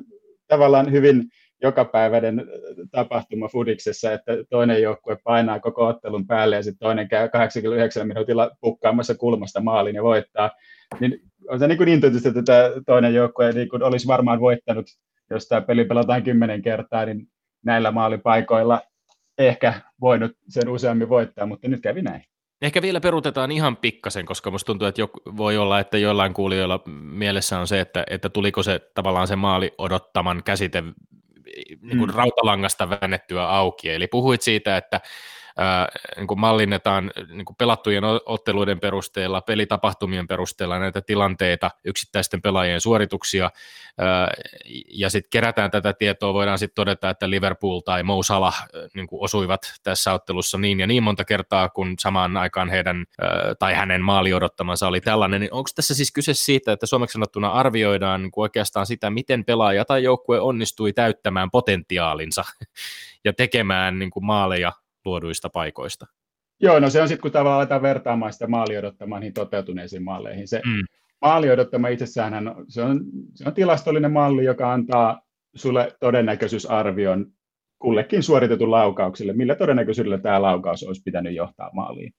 tavallaan 0.48 0.92
hyvin 0.92 1.24
jokapäiväinen 1.62 2.46
tapahtuma 2.92 3.48
Fudiksessa, 3.48 4.14
että 4.14 4.32
toinen 4.50 4.82
joukkue 4.82 5.18
painaa 5.24 5.60
koko 5.60 5.88
ottelun 5.88 6.28
päälle 6.28 6.56
ja 6.56 6.64
sitten 6.64 6.80
toinen 6.80 7.08
käy 7.08 7.30
89 7.30 8.08
minuutilla 8.08 8.52
pukkaamassa 8.62 9.16
kulmasta 9.16 9.62
maalin 9.62 9.96
ja 9.96 10.04
voittaa. 10.04 10.52
Niin 11.00 11.20
on 11.50 11.60
se 11.60 11.68
niin 11.68 11.78
kuin 11.78 11.90
intuitista, 11.90 12.30
että 12.30 12.44
tämä 12.44 12.70
toinen 12.86 13.14
joukkue 13.14 13.52
niin 13.52 13.70
kuin 13.70 13.84
olisi 13.84 14.08
varmaan 14.08 14.40
voittanut, 14.40 14.86
jos 15.30 15.48
tämä 15.48 15.62
peli 15.62 15.86
pelataan 15.86 16.24
kymmenen 16.24 16.62
kertaa, 16.62 17.06
niin 17.06 17.28
näillä 17.66 17.92
maalipaikoilla 17.92 18.82
ehkä 19.38 19.74
voinut 20.02 20.32
sen 20.50 20.70
useammin 20.70 21.10
voittaa, 21.10 21.46
mutta 21.46 21.68
nyt 21.68 21.82
kävi 21.82 22.02
näin. 22.02 22.24
Ehkä 22.62 22.82
vielä 22.82 23.00
perutetaan 23.00 23.52
ihan 23.52 23.78
pikkasen, 23.78 24.26
koska 24.26 24.52
musta 24.52 24.66
tuntuu, 24.66 24.88
että 24.88 25.02
voi 25.38 25.58
olla, 25.58 25.80
että 25.80 25.98
jollain 25.98 26.34
kuulijoilla 26.34 26.82
mielessä 27.02 27.60
on 27.60 27.68
se, 27.68 27.80
että, 27.80 28.04
että 28.10 28.30
tuliko 28.30 28.64
se 28.64 28.80
tavallaan 28.94 29.28
se 29.28 29.36
maali 29.36 29.74
odottaman 29.78 30.44
käsite 30.44 30.84
niin 31.82 31.98
kuin 31.98 32.10
mm. 32.10 32.16
rautalangasta 32.16 32.90
väännettyä 32.90 33.50
auki. 33.50 33.90
Eli 33.90 34.08
puhuit 34.08 34.42
siitä, 34.42 34.78
että 34.78 35.02
niin 36.18 36.28
kuin 36.28 36.40
mallinnetaan 36.40 37.12
niin 37.30 37.46
kuin 37.46 37.56
pelattujen 37.56 38.04
otteluiden 38.26 38.80
perusteella, 38.80 39.42
pelitapahtumien 39.42 40.28
perusteella 40.28 40.80
näitä 40.80 41.02
tilanteita, 41.02 41.72
yksittäisten 41.86 42.42
pelaajien 42.42 42.82
suorituksia, 42.82 43.52
ja 44.90 45.10
sitten 45.10 45.30
kerätään 45.30 45.72
tätä 45.72 45.94
tietoa, 45.94 46.34
voidaan 46.34 46.60
sitten 46.60 46.76
todeta, 46.76 47.10
että 47.10 47.30
Liverpool 47.30 47.80
tai 47.80 48.04
Mo 48.04 48.24
Salah 48.24 48.68
niin 48.94 49.08
kuin 49.08 49.24
osuivat 49.24 49.62
tässä 49.84 50.14
ottelussa 50.14 50.58
niin 50.58 50.80
ja 50.80 50.88
niin 50.88 51.04
monta 51.04 51.26
kertaa, 51.26 51.70
kun 51.70 51.96
samaan 52.00 52.38
aikaan 52.38 52.70
heidän 52.70 53.06
tai 53.60 53.74
hänen 53.74 54.02
maali 54.02 54.34
odottamansa 54.34 54.88
oli 54.88 55.02
tällainen, 55.02 55.42
niin 55.42 55.54
onko 55.54 55.70
tässä 55.76 55.96
siis 55.96 56.12
kyse 56.12 56.34
siitä, 56.34 56.72
että 56.72 56.86
suomeksi 56.86 57.14
sanottuna 57.14 57.50
arvioidaan 57.50 58.22
niin 58.22 58.32
oikeastaan 58.36 58.86
sitä, 58.86 59.10
miten 59.10 59.46
pelaaja 59.46 59.86
tai 59.86 60.04
joukkue 60.04 60.40
onnistui 60.40 60.94
täyttämään 60.94 61.52
potentiaalinsa 61.52 62.44
ja 63.26 63.34
tekemään 63.34 64.00
niin 64.00 64.12
kuin 64.12 64.26
maaleja 64.26 64.72
luoduista 65.08 65.50
paikoista. 65.50 66.06
Joo, 66.62 66.80
no 66.80 66.90
se 66.90 67.02
on 67.02 67.08
sitten, 67.08 67.22
kun 67.22 67.32
tavallaan 67.32 67.58
aletaan 67.58 67.82
vertaamaan 67.82 68.34
sitä 68.34 68.48
maali 68.48 68.78
odottamaan 68.78 69.22
niin 69.22 69.34
toteutuneisiin 69.34 70.04
malleihin. 70.04 70.48
Se 70.48 70.62
mm. 70.66 70.86
maali 71.22 71.52
odottama 71.52 71.88
itsessään 71.88 72.56
se 72.68 72.82
on, 72.82 73.02
se 73.34 73.44
on 73.48 73.54
tilastollinen 73.54 74.12
malli, 74.12 74.46
joka 74.46 74.74
antaa 74.74 75.22
sulle 75.56 75.92
todennäköisyysarvion 76.00 77.26
kullekin 77.80 78.24
suoritetun 78.24 78.72
laukauksille, 78.72 79.34
millä 79.34 79.56
todennäköisyydellä 79.56 80.18
tämä 80.18 80.42
laukaus 80.42 80.84
olisi 80.84 81.02
pitänyt 81.06 81.36
johtaa 81.36 81.70
maaliin. 81.74 82.14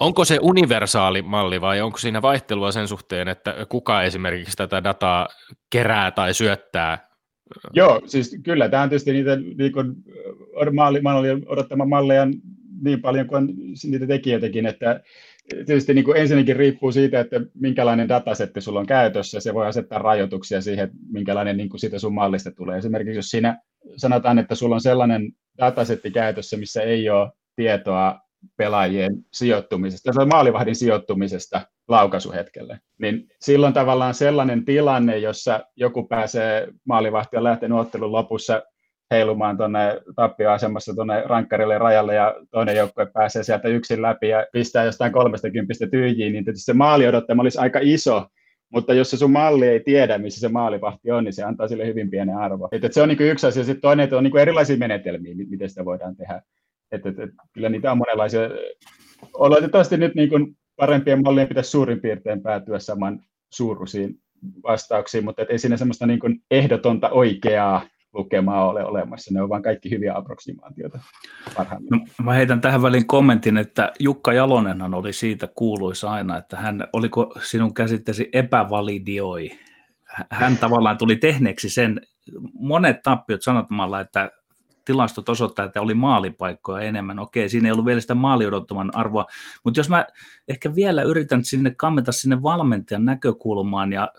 Onko 0.00 0.24
se 0.24 0.38
universaali 0.42 1.22
malli 1.22 1.60
vai 1.60 1.80
onko 1.80 1.98
siinä 1.98 2.22
vaihtelua 2.22 2.72
sen 2.72 2.88
suhteen, 2.88 3.28
että 3.28 3.54
kuka 3.68 4.02
esimerkiksi 4.02 4.56
tätä 4.56 4.84
dataa 4.84 5.28
kerää 5.70 6.10
tai 6.10 6.34
syöttää 6.34 7.13
Joo, 7.72 8.02
siis 8.06 8.36
kyllä, 8.42 8.68
tämä 8.68 8.82
on 8.82 8.88
tietysti 8.88 9.12
niitä 9.12 9.36
niin 9.36 9.72
kuin, 9.72 9.94
maali, 11.02 11.28
odottama 11.46 11.84
malleja 11.84 12.26
niin 12.82 13.00
paljon 13.02 13.26
kuin 13.26 13.48
niitä 13.84 14.06
tekijöitäkin, 14.06 14.66
että 14.66 15.00
tietysti 15.48 15.94
niin 15.94 16.04
kuin 16.04 16.16
ensinnäkin 16.16 16.56
riippuu 16.56 16.92
siitä, 16.92 17.20
että 17.20 17.40
minkälainen 17.54 18.08
datasetti 18.08 18.60
sulla 18.60 18.80
on 18.80 18.86
käytössä, 18.86 19.40
se 19.40 19.54
voi 19.54 19.66
asettaa 19.66 19.98
rajoituksia 19.98 20.60
siihen, 20.60 20.84
että 20.84 20.96
minkälainen 21.12 21.56
niin 21.56 21.68
kuin 21.68 21.80
siitä 21.80 21.98
sun 21.98 22.14
mallista 22.14 22.50
tulee. 22.50 22.78
Esimerkiksi 22.78 23.18
jos 23.18 23.30
siinä 23.30 23.58
sanotaan, 23.96 24.38
että 24.38 24.54
sulla 24.54 24.74
on 24.74 24.80
sellainen 24.80 25.32
datasetti 25.58 26.10
käytössä, 26.10 26.56
missä 26.56 26.82
ei 26.82 27.10
ole 27.10 27.30
tietoa 27.56 28.20
pelaajien 28.56 29.24
sijoittumisesta, 29.32 30.12
se 30.12 30.20
on 30.20 30.28
maalivahdin 30.28 30.76
sijoittumisesta 30.76 31.60
laukaisuhetkelle, 31.88 32.78
niin 32.98 33.26
silloin 33.40 33.72
tavallaan 33.72 34.14
sellainen 34.14 34.64
tilanne, 34.64 35.18
jossa 35.18 35.60
joku 35.76 36.08
pääsee 36.08 36.68
maalivahti 36.84 37.36
on 37.36 37.44
lähtenyt 37.44 37.78
ottelun 37.78 38.12
lopussa 38.12 38.62
heilumaan 39.10 39.56
tuonne 39.56 40.00
tappioasemassa 40.16 40.94
tuonne 40.94 41.22
rankkarille 41.26 41.78
rajalle 41.78 42.14
ja 42.14 42.34
toinen 42.50 42.76
joukkue 42.76 43.06
pääsee 43.06 43.42
sieltä 43.42 43.68
yksin 43.68 44.02
läpi 44.02 44.28
ja 44.28 44.46
pistää 44.52 44.84
jostain 44.84 45.12
kolmesta 45.12 45.50
kympistä 45.50 45.86
tyhjiin, 45.86 46.32
niin 46.32 46.44
tietysti 46.44 46.64
se 46.64 46.72
maali 46.72 47.08
odottama 47.08 47.42
olisi 47.42 47.58
aika 47.58 47.78
iso, 47.82 48.26
mutta 48.72 48.94
jos 48.94 49.10
se 49.10 49.16
sun 49.16 49.30
malli 49.30 49.66
ei 49.66 49.80
tiedä, 49.80 50.18
missä 50.18 50.40
se 50.40 50.48
maalivahti 50.48 51.10
on, 51.10 51.24
niin 51.24 51.32
se 51.32 51.42
antaa 51.42 51.68
sille 51.68 51.86
hyvin 51.86 52.10
pienen 52.10 52.36
arvo. 52.36 52.68
Et, 52.72 52.84
et 52.84 52.92
se 52.92 53.02
on 53.02 53.08
niin 53.08 53.20
yksi 53.20 53.46
asia. 53.46 53.64
Sitten 53.64 53.80
toinen, 53.80 54.04
että 54.04 54.16
on 54.16 54.24
niin 54.24 54.36
erilaisia 54.36 54.76
menetelmiä, 54.76 55.34
miten 55.50 55.68
sitä 55.68 55.84
voidaan 55.84 56.16
tehdä. 56.16 56.42
Et, 56.92 57.06
et, 57.06 57.18
et, 57.18 57.30
kyllä 57.52 57.68
niitä 57.68 57.92
on 57.92 57.98
monenlaisia. 57.98 58.40
Oletettavasti 59.34 59.96
nyt 59.96 60.14
niin 60.14 60.28
kuin 60.28 60.56
parempien 60.76 61.22
mallien 61.22 61.48
pitäisi 61.48 61.70
suurin 61.70 62.00
piirtein 62.00 62.42
päätyä 62.42 62.78
saman 62.78 63.20
suuruisiin 63.50 64.20
vastauksiin, 64.62 65.24
mutta 65.24 65.42
ei 65.48 65.58
siinä 65.58 65.76
semmoista 65.76 66.06
niin 66.06 66.20
kuin 66.20 66.42
ehdotonta 66.50 67.10
oikeaa 67.10 67.86
lukemaa 68.14 68.68
ole 68.68 68.84
olemassa. 68.84 69.34
Ne 69.34 69.42
on 69.42 69.48
vain 69.48 69.62
kaikki 69.62 69.90
hyviä 69.90 70.16
approksimaatioita 70.16 70.98
No, 71.90 72.00
mä 72.24 72.32
heitän 72.32 72.60
tähän 72.60 72.82
väliin 72.82 73.06
kommentin, 73.06 73.56
että 73.56 73.92
Jukka 73.98 74.32
Jalonenhan 74.32 74.94
oli 74.94 75.12
siitä 75.12 75.48
kuuluisa 75.54 76.10
aina, 76.10 76.38
että 76.38 76.56
hän, 76.56 76.88
oliko 76.92 77.34
sinun 77.42 77.74
käsitteesi 77.74 78.28
epävalidioi. 78.32 79.50
Hän 80.30 80.58
tavallaan 80.58 80.98
tuli 80.98 81.16
tehneeksi 81.16 81.70
sen 81.70 82.00
monet 82.52 83.02
tappiot 83.02 83.42
sanottamalla, 83.42 84.00
että 84.00 84.30
tilastot 84.84 85.28
osoittaa, 85.28 85.64
että 85.64 85.80
oli 85.80 85.94
maalipaikkoja 85.94 86.82
enemmän. 86.82 87.18
Okei, 87.18 87.48
siinä 87.48 87.68
ei 87.68 87.72
ollut 87.72 87.86
vielä 87.86 88.00
sitä 88.00 88.14
maaliodottaman 88.14 88.96
arvoa, 88.96 89.26
mutta 89.64 89.80
jos 89.80 89.88
mä 89.88 90.06
ehkä 90.48 90.74
vielä 90.74 91.02
yritän 91.02 91.44
sinne 91.44 91.74
kammeta 91.76 92.12
sinne 92.12 92.42
valmentajan 92.42 93.04
näkökulmaan 93.04 93.92
ja 93.92 94.12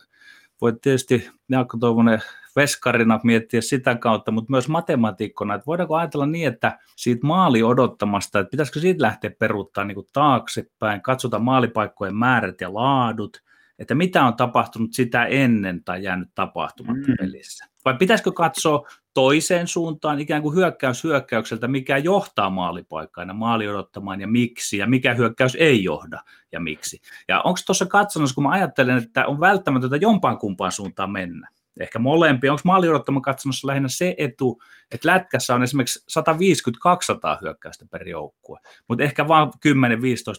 voit 0.61 0.82
tietysti 0.82 1.30
Jaakko 1.49 1.78
Toivonen 1.78 2.22
veskarina 2.55 3.20
miettiä 3.24 3.61
sitä 3.61 3.95
kautta, 3.95 4.32
mutta 4.32 4.51
myös 4.51 4.70
matematiikkona, 4.70 5.55
että 5.55 5.66
voidaanko 5.66 5.95
ajatella 5.95 6.26
niin, 6.26 6.47
että 6.47 6.80
siitä 6.95 7.28
maali 7.28 7.63
odottamasta, 7.63 8.39
että 8.39 8.51
pitäisikö 8.51 8.80
siitä 8.80 9.01
lähteä 9.01 9.32
peruuttaa 9.39 9.84
niin 9.84 9.95
kuin 9.95 10.07
taaksepäin, 10.13 11.01
katsotaan 11.01 11.43
maalipaikkojen 11.43 12.16
määrät 12.16 12.61
ja 12.61 12.74
laadut, 12.74 13.43
että 13.80 13.95
mitä 13.95 14.26
on 14.26 14.36
tapahtunut 14.36 14.93
sitä 14.93 15.26
ennen 15.26 15.84
tai 15.84 16.03
jäänyt 16.03 16.30
tapahtumatta 16.36 17.07
mm. 17.07 17.16
pelissä. 17.20 17.66
Vai 17.86 17.96
pitäisikö 17.98 18.32
katsoa 18.32 18.88
toiseen 19.14 19.68
suuntaan 19.68 20.20
ikään 20.20 20.42
kuin 20.42 20.56
hyökkäys 20.56 21.04
hyökkäykseltä, 21.04 21.68
mikä 21.68 21.98
johtaa 21.98 22.50
maalipaikkaan 22.50 23.28
ja 23.28 23.34
maali 23.34 23.68
odottamaan 23.68 24.22
ja 24.22 24.28
miksi, 24.28 24.78
ja 24.78 24.88
mikä 24.88 25.14
hyökkäys 25.14 25.58
ei 25.60 25.84
johda 25.84 26.20
ja 26.52 26.60
miksi. 26.60 27.02
Ja 27.28 27.42
onko 27.42 27.60
tuossa 27.66 27.86
katsonnassa, 27.86 28.36
kun 28.36 28.44
mä 28.44 28.50
ajattelen, 28.50 28.98
että 28.98 29.26
on 29.26 29.40
välttämätöntä 29.40 29.96
jompaan 29.96 30.38
kumpaan 30.38 30.72
suuntaan 30.72 31.12
mennä, 31.12 31.50
ehkä 31.80 32.00
molempia. 32.00 32.52
Onko 32.52 32.62
maali 32.66 32.90
odottama 32.90 33.22
katsomassa 33.22 33.68
lähinnä 33.68 33.90
se 33.90 34.16
etu, 34.18 34.62
että 34.92 35.08
lätkässä 35.08 35.56
on 35.56 35.64
esimerkiksi 35.64 36.06
150-200 36.20 37.42
hyökkäystä 37.42 37.86
per 37.92 38.08
joukkue, 38.08 38.60
mutta 38.88 39.04
ehkä 39.04 39.28
vain 39.28 39.50
10-15 39.50 39.50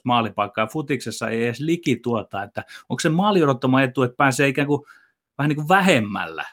maalipaikkaa, 0.04 0.64
ja 0.64 0.68
futiksessa 0.72 1.28
ei 1.28 1.44
edes 1.44 1.60
liki 1.60 1.96
tuota, 1.96 2.42
että 2.42 2.64
onko 2.88 3.00
se 3.00 3.08
maali 3.08 3.42
odottama 3.42 3.82
etu, 3.82 4.02
että 4.02 4.16
pääsee 4.16 4.48
ikään 4.48 4.68
kuin 4.68 4.82
vähän 5.38 5.48
niin 5.48 5.56
kuin 5.56 5.68
vähemmällä 5.68 6.44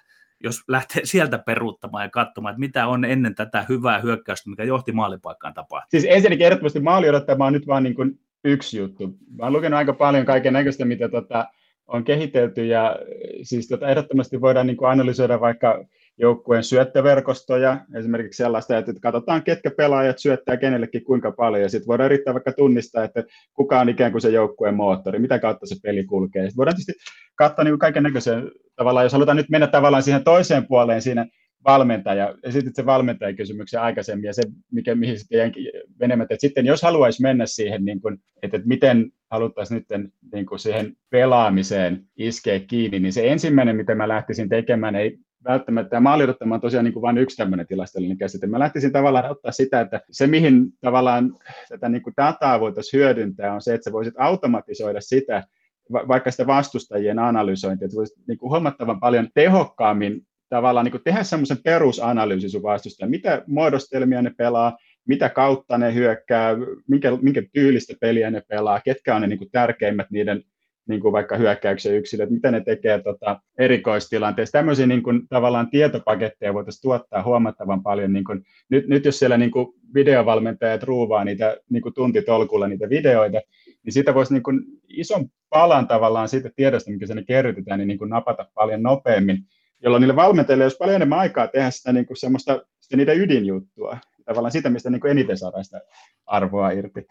jos 0.43 0.63
lähtee 0.67 1.05
sieltä 1.13 1.37
peruuttamaan 1.37 2.03
ja 2.03 2.09
katsomaan, 2.09 2.53
että 2.53 2.59
mitä 2.59 2.87
on 2.87 3.05
ennen 3.05 3.35
tätä 3.35 3.65
hyvää 3.69 3.99
hyökkäystä, 3.99 4.49
mikä 4.49 4.63
johti 4.63 4.91
maalipaikkaan 4.91 5.53
tapahtumaan. 5.53 5.87
Siis 5.91 6.05
ensinnäkin 6.09 6.45
ehdottomasti 6.45 6.79
maali 6.79 7.09
odottamaan 7.09 7.47
on 7.47 7.53
nyt 7.53 7.67
vaan 7.67 7.83
niin 7.83 7.95
kuin 7.95 8.19
yksi 8.43 8.77
juttu. 8.77 9.07
Mä 9.07 9.43
olen 9.43 9.53
lukenut 9.53 9.77
aika 9.77 9.93
paljon 9.93 10.25
kaiken 10.25 10.53
näköistä, 10.53 10.85
mitä 10.85 11.09
tota, 11.09 11.47
on 11.87 12.03
kehitelty 12.03 12.65
ja 12.65 12.95
siis 13.41 13.67
tota, 13.67 13.87
ehdottomasti 13.87 14.41
voidaan 14.41 14.67
niin 14.67 14.77
kuin 14.77 14.89
analysoida 14.89 15.39
vaikka 15.39 15.85
joukkueen 16.17 16.63
syöttöverkostoja, 16.63 17.77
esimerkiksi 17.95 18.37
sellaista, 18.37 18.77
että 18.77 18.93
katsotaan, 19.01 19.43
ketkä 19.43 19.71
pelaajat 19.77 20.19
syöttää 20.19 20.57
kenellekin 20.57 21.03
kuinka 21.03 21.31
paljon, 21.31 21.61
ja 21.61 21.69
sitten 21.69 21.87
voidaan 21.87 22.05
yrittää 22.05 22.33
vaikka 22.33 22.51
tunnistaa, 22.51 23.03
että 23.03 23.23
kuka 23.53 23.79
on 23.79 23.89
ikään 23.89 24.11
kuin 24.11 24.21
se 24.21 24.29
joukkueen 24.29 24.75
moottori, 24.75 25.19
mitä 25.19 25.39
kautta 25.39 25.65
se 25.65 25.75
peli 25.83 26.03
kulkee. 26.03 26.43
Sitten 26.43 26.57
voidaan 26.57 26.75
tietysti 26.75 26.93
katsoa 27.35 27.63
niin 27.65 27.79
kaiken 27.79 28.03
näköisen 28.03 28.51
tavallaan, 28.75 29.05
jos 29.05 29.13
halutaan 29.13 29.37
nyt 29.37 29.49
mennä 29.49 29.67
tavallaan 29.67 30.03
siihen 30.03 30.23
toiseen 30.23 30.67
puoleen 30.67 31.01
siinä 31.01 31.25
valmentaja, 31.65 32.35
esitit 32.43 32.75
sen 32.75 32.85
valmentajakysymyksen 32.85 33.81
aikaisemmin 33.81 34.27
ja 34.27 34.33
se, 34.33 34.41
mikä, 34.71 34.95
mihin 34.95 35.19
sitten 35.19 35.51
menemättä, 35.99 36.33
että 36.33 36.41
sitten 36.41 36.65
jos 36.65 36.81
haluaisi 36.81 37.21
mennä 37.21 37.45
siihen, 37.45 37.85
niin 37.85 38.01
kuin, 38.01 38.17
että, 38.43 38.57
että 38.57 38.67
miten 38.67 39.11
haluttaisiin 39.31 39.85
nyt 39.89 40.11
niin 40.33 40.45
kuin 40.45 40.59
siihen 40.59 40.93
pelaamiseen 41.09 42.03
iskeä 42.17 42.59
kiinni, 42.59 42.99
niin 42.99 43.13
se 43.13 43.27
ensimmäinen, 43.27 43.75
mitä 43.75 43.95
mä 43.95 44.07
lähtisin 44.07 44.49
tekemään, 44.49 44.95
ei 44.95 45.17
välttämättä, 45.45 45.95
ja 45.95 46.01
maali 46.01 46.23
on 46.23 46.61
tosiaan 46.61 46.85
niin 46.85 46.93
kuin 46.93 47.01
vain 47.01 47.17
yksi 47.17 47.37
tämmöinen 47.37 47.67
tilastollinen 47.67 48.17
käsite. 48.17 48.47
Mä 48.47 48.59
lähtisin 48.59 48.91
tavallaan 48.91 49.31
ottaa 49.31 49.51
sitä, 49.51 49.81
että 49.81 50.01
se 50.11 50.27
mihin 50.27 50.65
tavallaan 50.81 51.37
tätä 51.69 51.89
niin 51.89 52.01
kuin 52.01 52.13
dataa 52.17 52.59
voitaisiin 52.59 52.99
hyödyntää 52.99 53.53
on 53.53 53.61
se, 53.61 53.73
että 53.73 53.83
sä 53.83 53.91
voisit 53.91 54.13
automatisoida 54.17 55.01
sitä, 55.01 55.43
vaikka 55.91 56.31
sitä 56.31 56.47
vastustajien 56.47 57.19
analysointia, 57.19 57.85
että 57.85 57.97
voisit 57.97 58.17
niin 58.27 58.37
kuin 58.37 58.49
huomattavan 58.49 58.99
paljon 58.99 59.27
tehokkaammin 59.33 60.21
tavallaan 60.49 60.83
niin 60.83 60.91
kuin 60.91 61.03
tehdä 61.03 61.23
semmoisen 61.23 61.57
perusanalyysin 61.63 62.49
sun 62.49 62.63
vastustajan, 62.63 63.09
mitä 63.09 63.43
muodostelmia 63.47 64.21
ne 64.21 64.31
pelaa, 64.37 64.77
mitä 65.07 65.29
kautta 65.29 65.77
ne 65.77 65.93
hyökkää, 65.93 66.55
minkä, 66.87 67.17
minkä 67.21 67.43
tyylistä 67.53 67.93
peliä 68.01 68.31
ne 68.31 68.41
pelaa, 68.47 68.81
ketkä 68.85 69.15
on 69.15 69.21
ne 69.21 69.27
niin 69.27 69.39
kuin 69.39 69.51
tärkeimmät 69.51 70.11
niiden 70.11 70.43
niin 70.87 71.01
kuin 71.01 71.11
vaikka 71.11 71.37
hyökkäyksen 71.37 71.95
yksilöt, 71.95 72.29
mitä 72.29 72.51
ne 72.51 72.61
tekee 72.61 73.01
tota, 73.01 73.39
erikoistilanteessa. 73.57 74.57
Tämmöisiä 74.57 74.87
niin 74.87 75.03
kuin, 75.03 75.27
tavallaan 75.27 75.69
tietopaketteja 75.69 76.53
voitaisiin 76.53 76.81
tuottaa 76.81 77.23
huomattavan 77.23 77.83
paljon. 77.83 78.13
Niin 78.13 78.23
kuin, 78.23 78.45
nyt, 78.69 78.87
nyt 78.87 79.05
jos 79.05 79.19
siellä 79.19 79.37
niin 79.37 79.51
kuin, 79.51 79.67
videovalmentajat 79.93 80.83
ruuvaa 80.83 81.23
niitä 81.23 81.57
niin 81.69 81.81
kuin 81.81 81.93
tuntitolkulla 81.93 82.67
niitä 82.67 82.89
videoita, 82.89 83.41
niin 83.83 83.93
siitä 83.93 84.13
voisi 84.13 84.33
niin 84.33 84.43
kuin, 84.43 84.59
ison 84.87 85.25
palan 85.49 85.87
tavallaan 85.87 86.29
siitä 86.29 86.49
tiedosta, 86.55 86.91
mikä 86.91 87.07
sinne 87.07 87.23
kerrytetään, 87.23 87.79
niin, 87.79 87.87
niin 87.87 87.97
kuin, 87.97 88.09
napata 88.09 88.45
paljon 88.53 88.83
nopeammin, 88.83 89.37
jolloin 89.83 90.01
niille 90.01 90.15
valmentajille 90.15 90.63
olisi 90.63 90.77
paljon 90.77 90.95
enemmän 90.95 91.19
aikaa 91.19 91.47
tehdä 91.47 91.71
sitä, 91.71 91.93
niin 91.93 92.05
kuin, 92.05 92.17
semmoista, 92.17 92.65
sitä 92.79 92.97
niiden 92.97 93.19
ydinjuttua, 93.19 93.97
tavallaan 94.25 94.51
sitä, 94.51 94.69
mistä 94.69 94.89
niin 94.89 95.01
kuin 95.01 95.11
eniten 95.11 95.37
saadaan 95.37 95.65
sitä 95.65 95.81
arvoa 96.25 96.71
irti. 96.71 97.07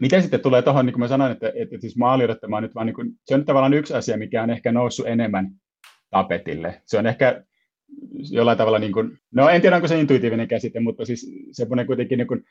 Miten 0.00 0.22
sitten 0.22 0.40
tulee 0.40 0.62
tuohon, 0.62 0.86
niin 0.86 0.92
kuin 0.94 1.00
mä 1.00 1.08
sanoin, 1.08 1.32
että, 1.32 1.52
että 1.54 1.80
siis 1.80 1.96
maaliodottama 1.96 2.56
on 2.56 2.62
nyt 2.62 2.74
vaan, 2.74 2.86
niin 2.86 2.94
kuin, 2.94 3.10
se 3.24 3.34
on 3.34 3.40
nyt 3.40 3.46
tavallaan 3.46 3.74
yksi 3.74 3.94
asia, 3.94 4.16
mikä 4.16 4.42
on 4.42 4.50
ehkä 4.50 4.72
noussut 4.72 5.06
enemmän 5.06 5.50
tapetille. 6.10 6.82
Se 6.86 6.98
on 6.98 7.06
ehkä 7.06 7.44
jollain 8.30 8.58
tavalla, 8.58 8.78
niin 8.78 8.92
kuin, 8.92 9.18
no 9.34 9.48
en 9.48 9.60
tiedä 9.60 9.76
onko 9.76 9.88
se 9.88 10.00
intuitiivinen 10.00 10.48
käsite, 10.48 10.80
mutta 10.80 11.04
siis 11.04 11.32
semmoinen 11.52 11.86
kuitenkin 11.86 12.18
niin 12.18 12.28
kuin, 12.28 12.44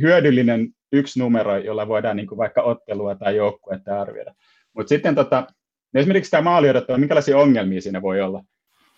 hyödyllinen 0.00 0.68
yksi 0.92 1.18
numero, 1.20 1.56
jolla 1.56 1.88
voidaan 1.88 2.16
niin 2.16 2.26
kuin 2.26 2.38
vaikka 2.38 2.62
ottelua 2.62 3.14
tai 3.14 3.36
joukkuetta 3.36 4.00
arvioida. 4.00 4.34
Mutta 4.72 4.88
sitten 4.88 5.14
tota, 5.14 5.46
esimerkiksi 5.94 6.30
tämä 6.30 6.42
maaliodottama, 6.42 6.98
minkälaisia 6.98 7.38
ongelmia 7.38 7.80
siinä 7.80 8.02
voi 8.02 8.20
olla? 8.20 8.44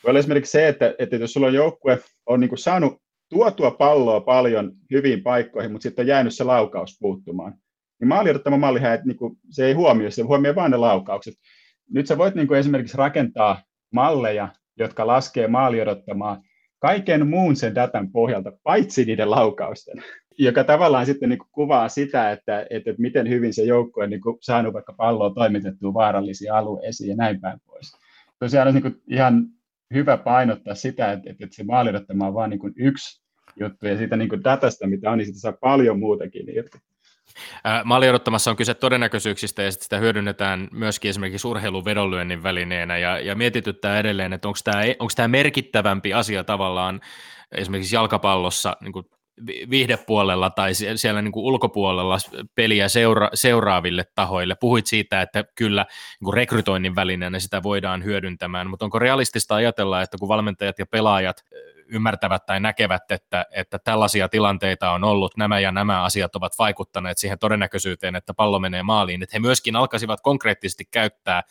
Voi 0.04 0.10
olla 0.10 0.18
esimerkiksi 0.18 0.52
se, 0.52 0.68
että, 0.68 0.94
että 0.98 1.16
jos 1.16 1.32
sulla 1.32 1.46
on 1.46 1.54
joukkue 1.54 1.98
on 2.26 2.40
niin 2.40 2.48
kuin 2.48 2.58
saanut 2.58 3.02
tuotua 3.28 3.70
palloa 3.70 4.20
paljon 4.20 4.72
hyviin 4.90 5.22
paikkoihin, 5.22 5.72
mutta 5.72 5.82
sitten 5.82 6.02
on 6.02 6.06
jäänyt 6.06 6.34
se 6.34 6.44
laukaus 6.44 6.98
puuttumaan. 7.00 7.54
Niin 8.00 8.08
maali 8.08 8.30
odottama 8.30 8.56
mallihan, 8.56 8.94
että 8.94 9.06
niin 9.06 9.16
kuin, 9.16 9.36
se 9.50 9.66
ei 9.66 9.72
huomioi, 9.72 10.10
se 10.10 10.22
huomioi 10.22 10.54
vain 10.54 10.70
ne 10.70 10.76
laukaukset. 10.76 11.34
Nyt 11.90 12.06
sä 12.06 12.18
voit 12.18 12.34
niin 12.34 12.48
kuin 12.48 12.60
esimerkiksi 12.60 12.96
rakentaa 12.96 13.62
malleja, 13.92 14.48
jotka 14.78 15.06
laskee 15.06 15.48
maali 15.48 15.80
odottamaan 15.80 16.42
kaiken 16.78 17.28
muun 17.28 17.56
sen 17.56 17.74
datan 17.74 18.12
pohjalta, 18.12 18.52
paitsi 18.62 19.04
niiden 19.04 19.30
laukausten, 19.30 20.02
joka 20.38 20.64
tavallaan 20.64 21.06
sitten 21.06 21.28
niin 21.28 21.38
kuvaa 21.52 21.88
sitä, 21.88 22.30
että, 22.30 22.66
että, 22.70 22.94
miten 22.98 23.28
hyvin 23.28 23.54
se 23.54 23.62
joukko 23.62 24.00
on 24.00 24.10
niin 24.10 24.20
saanut 24.40 24.74
vaikka 24.74 24.92
palloa 24.92 25.34
toimitettua 25.34 25.94
vaarallisiin 25.94 26.52
alueisiin 26.52 27.10
ja 27.10 27.16
näin 27.16 27.40
päin 27.40 27.60
pois. 27.66 27.92
Tosiaan 28.38 28.68
olisi 28.68 28.80
niin 28.80 28.92
kuin 28.92 29.02
ihan 29.10 29.46
hyvä 29.94 30.16
painottaa 30.16 30.74
sitä, 30.74 31.12
että, 31.12 31.30
että 31.30 31.46
se 31.50 31.64
maalidottama 31.64 32.26
on 32.26 32.34
vain 32.34 32.50
niin 32.50 32.60
yksi 32.76 33.22
juttu, 33.60 33.86
ja 33.86 33.96
siitä 33.96 34.16
niin 34.16 34.28
kuin 34.28 34.44
datasta, 34.44 34.86
mitä 34.86 35.10
on, 35.10 35.18
niin 35.18 35.26
sitä 35.26 35.38
saa 35.38 35.52
paljon 35.60 35.98
muutakin 35.98 36.56
irti. 36.56 36.78
Maaliodottamassa 37.84 38.50
on 38.50 38.56
kyse 38.56 38.74
todennäköisyyksistä 38.74 39.62
ja 39.62 39.72
sitä 39.72 39.98
hyödynnetään 39.98 40.68
myöskin 40.72 41.08
esimerkiksi 41.08 41.48
urheilun 41.48 41.84
vedonlyönnin 41.84 42.42
välineenä 42.42 42.98
ja, 42.98 43.18
ja 43.18 43.34
mietityttää 43.34 43.98
edelleen, 43.98 44.32
että 44.32 44.48
onko 44.48 44.58
tämä, 44.64 44.82
onko 44.98 45.12
tämä 45.16 45.28
merkittävämpi 45.28 46.14
asia 46.14 46.44
tavallaan 46.44 47.00
esimerkiksi 47.52 47.94
jalkapallossa 47.94 48.76
niin 48.80 48.92
kuin 48.92 49.06
viihdepuolella 49.70 50.50
tai 50.50 50.74
siellä 50.74 51.22
niin 51.22 51.32
kuin 51.32 51.44
ulkopuolella 51.44 52.18
peliä 52.54 52.88
seura- 52.88 53.30
seuraaville 53.34 54.04
tahoille. 54.14 54.54
Puhuit 54.54 54.86
siitä, 54.86 55.22
että 55.22 55.44
kyllä 55.54 55.86
niin 56.20 56.24
kuin 56.24 56.34
rekrytoinnin 56.34 56.94
välineenä 56.94 57.38
sitä 57.38 57.62
voidaan 57.62 58.04
hyödyntämään, 58.04 58.70
mutta 58.70 58.84
onko 58.84 58.98
realistista 58.98 59.54
ajatella, 59.54 60.02
että 60.02 60.18
kun 60.18 60.28
valmentajat 60.28 60.78
ja 60.78 60.86
pelaajat 60.86 61.44
ymmärtävät 61.88 62.46
tai 62.46 62.60
näkevät, 62.60 63.10
että, 63.10 63.46
että 63.50 63.78
tällaisia 63.78 64.28
tilanteita 64.28 64.90
on 64.90 65.04
ollut, 65.04 65.36
nämä 65.36 65.60
ja 65.60 65.72
nämä 65.72 66.02
asiat 66.02 66.36
ovat 66.36 66.52
vaikuttaneet 66.58 67.18
siihen 67.18 67.38
todennäköisyyteen, 67.38 68.16
että 68.16 68.34
pallo 68.34 68.58
menee 68.58 68.82
maaliin, 68.82 69.22
että 69.22 69.36
he 69.36 69.38
myöskin 69.38 69.76
alkaisivat 69.76 70.20
konkreettisesti 70.20 70.84
käyttää, 70.90 71.42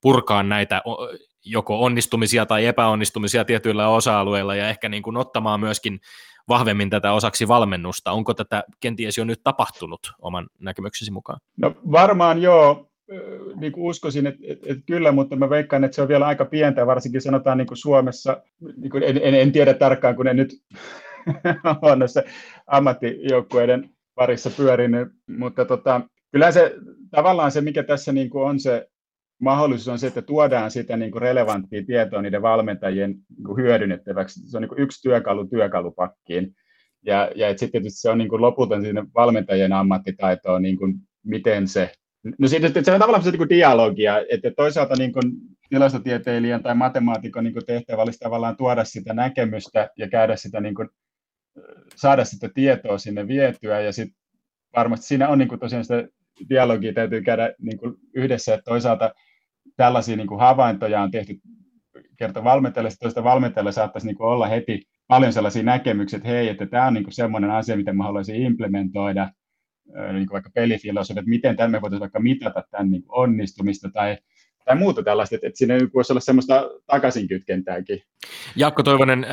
purkaa 0.00 0.42
näitä 0.42 0.82
joko 1.44 1.84
onnistumisia 1.84 2.46
tai 2.46 2.66
epäonnistumisia 2.66 3.44
tietyillä 3.44 3.88
osa-alueilla 3.88 4.54
ja 4.54 4.68
ehkä 4.68 4.88
niin 4.88 5.02
kuin 5.02 5.16
ottamaan 5.16 5.60
myöskin 5.60 6.00
vahvemmin 6.48 6.90
tätä 6.90 7.12
osaksi 7.12 7.48
valmennusta. 7.48 8.12
Onko 8.12 8.34
tätä 8.34 8.64
kenties 8.80 9.18
jo 9.18 9.24
nyt 9.24 9.40
tapahtunut 9.44 10.12
oman 10.18 10.46
näkemyksesi 10.60 11.10
mukaan? 11.10 11.40
No 11.56 11.74
varmaan 11.92 12.42
joo, 12.42 12.88
niin 13.56 13.72
kuin 13.72 13.84
uskoisin, 13.84 14.26
että, 14.26 14.40
että, 14.48 14.66
että 14.70 14.82
kyllä, 14.86 15.12
mutta 15.12 15.36
mä 15.36 15.50
veikkaan, 15.50 15.84
että 15.84 15.94
se 15.94 16.02
on 16.02 16.08
vielä 16.08 16.26
aika 16.26 16.44
pientä, 16.44 16.86
varsinkin 16.86 17.20
sanotaan 17.20 17.58
niin 17.58 17.66
kuin 17.66 17.78
Suomessa, 17.78 18.42
niin 18.76 18.90
kuin 18.90 19.02
en, 19.02 19.20
en, 19.22 19.34
en 19.34 19.52
tiedä 19.52 19.74
tarkkaan, 19.74 20.16
kun 20.16 20.28
en 20.28 20.36
nyt 20.36 20.50
ole 21.82 21.96
näissä 21.96 22.24
ammattijoukkueiden 22.66 23.90
parissa 24.14 24.50
pyörinyt, 24.50 25.08
mutta 25.38 25.64
tota, 25.64 26.00
kyllä 26.32 26.52
se 26.52 26.74
tavallaan 27.10 27.52
se, 27.52 27.60
mikä 27.60 27.82
tässä 27.82 28.12
niin 28.12 28.30
kuin 28.30 28.44
on 28.44 28.60
se 28.60 28.88
mahdollisuus 29.38 29.88
on 29.88 29.98
se, 29.98 30.06
että 30.06 30.22
tuodaan 30.22 30.70
sitä 30.70 30.96
niin 30.96 31.10
kuin 31.10 31.22
relevanttia 31.22 31.84
tietoa 31.86 32.22
niiden 32.22 32.42
valmentajien 32.42 33.10
niin 33.10 33.44
kuin 33.44 33.62
hyödynnettäväksi. 33.62 34.50
Se 34.50 34.56
on 34.56 34.60
niin 34.60 34.68
kuin 34.68 34.80
yksi 34.80 35.02
työkalu 35.02 35.46
työkalupakkiin. 35.46 36.54
Ja, 37.06 37.30
ja 37.34 37.58
sitten 37.58 37.82
se 37.88 38.10
on 38.10 38.18
niin 38.18 38.28
kuin 38.28 38.42
lopulta 38.42 38.80
siinä 38.80 39.06
valmentajien 39.14 39.72
ammattitaitoa, 39.72 40.60
niin 40.60 40.76
kuin 40.76 40.94
miten 41.24 41.68
se... 41.68 41.92
No 42.38 42.48
sitten 42.48 42.84
se 42.84 42.92
on 42.92 43.00
tavallaan 43.00 43.24
se 43.24 43.30
niin 43.30 43.38
kuin 43.38 43.48
dialogia, 43.48 44.14
että 44.30 44.50
toisaalta 44.56 44.94
niin 44.98 45.12
kuin 45.12 45.32
tilastotieteilijän 45.70 46.62
tai 46.62 46.74
matemaatikon 46.74 47.44
niin 47.44 47.52
kuin 47.52 47.66
tehtävä 47.66 48.02
olisi 48.02 48.18
tavallaan 48.18 48.56
tuoda 48.56 48.84
sitä 48.84 49.14
näkemystä 49.14 49.90
ja 49.96 50.08
käydä 50.08 50.36
sitä 50.36 50.60
niin 50.60 50.74
kuin, 50.74 50.88
saada 51.96 52.24
sitä 52.24 52.48
tietoa 52.54 52.98
sinne 52.98 53.28
vietyä 53.28 53.80
ja 53.80 53.92
sitten 53.92 54.16
varmasti 54.76 55.06
siinä 55.06 55.28
on 55.28 55.38
niin 55.38 55.48
kuin 55.48 55.60
tosiaan 55.60 55.84
sitä 55.84 56.08
dialogia 56.48 56.92
täytyy 56.92 57.22
käydä 57.22 57.54
niin 57.58 57.78
kuin 57.78 57.94
yhdessä, 58.14 58.54
että 58.54 58.64
toisaalta 58.64 59.14
tällaisia 59.76 60.16
niin 60.16 60.26
kuin 60.26 60.40
havaintoja 60.40 61.02
on 61.02 61.10
tehty 61.10 61.40
kerta 62.18 62.44
valmentajalle, 62.44 62.90
toista 63.00 63.24
valmentajalle 63.24 63.72
saattaisi 63.72 64.06
niin 64.06 64.16
kuin 64.16 64.28
olla 64.28 64.46
heti 64.46 64.82
paljon 65.06 65.32
sellaisia 65.32 65.62
näkemyksiä, 65.62 66.16
että 66.16 66.28
hei, 66.28 66.48
että 66.48 66.66
tämä 66.66 66.86
on 66.86 66.94
niin 66.94 67.04
kuin 67.04 67.14
semmoinen 67.14 67.50
asia, 67.50 67.76
mitä 67.76 67.92
mä 67.92 68.04
haluaisin 68.04 68.42
implementoida, 68.42 69.30
niin 70.12 70.26
kuin 70.26 70.32
vaikka 70.32 70.50
pelifilosofia, 70.54 71.20
että 71.20 71.30
miten 71.30 71.56
tämä 71.56 71.80
voitaisiin 71.80 72.00
vaikka 72.00 72.20
mitata 72.20 72.64
tämän 72.70 72.90
niin 72.90 73.02
kuin 73.02 73.18
onnistumista 73.18 73.90
tai, 73.92 74.18
tai 74.64 74.76
muuta 74.76 75.02
tällaista, 75.02 75.34
että, 75.34 75.46
että 75.46 75.58
siinä 75.58 75.74
voisi 75.94 76.12
olla 76.12 76.20
semmoista 76.20 76.70
takaisinkytkentääkin. 76.86 78.02
Jaakko 78.56 78.82
Toivonen, 78.82 79.26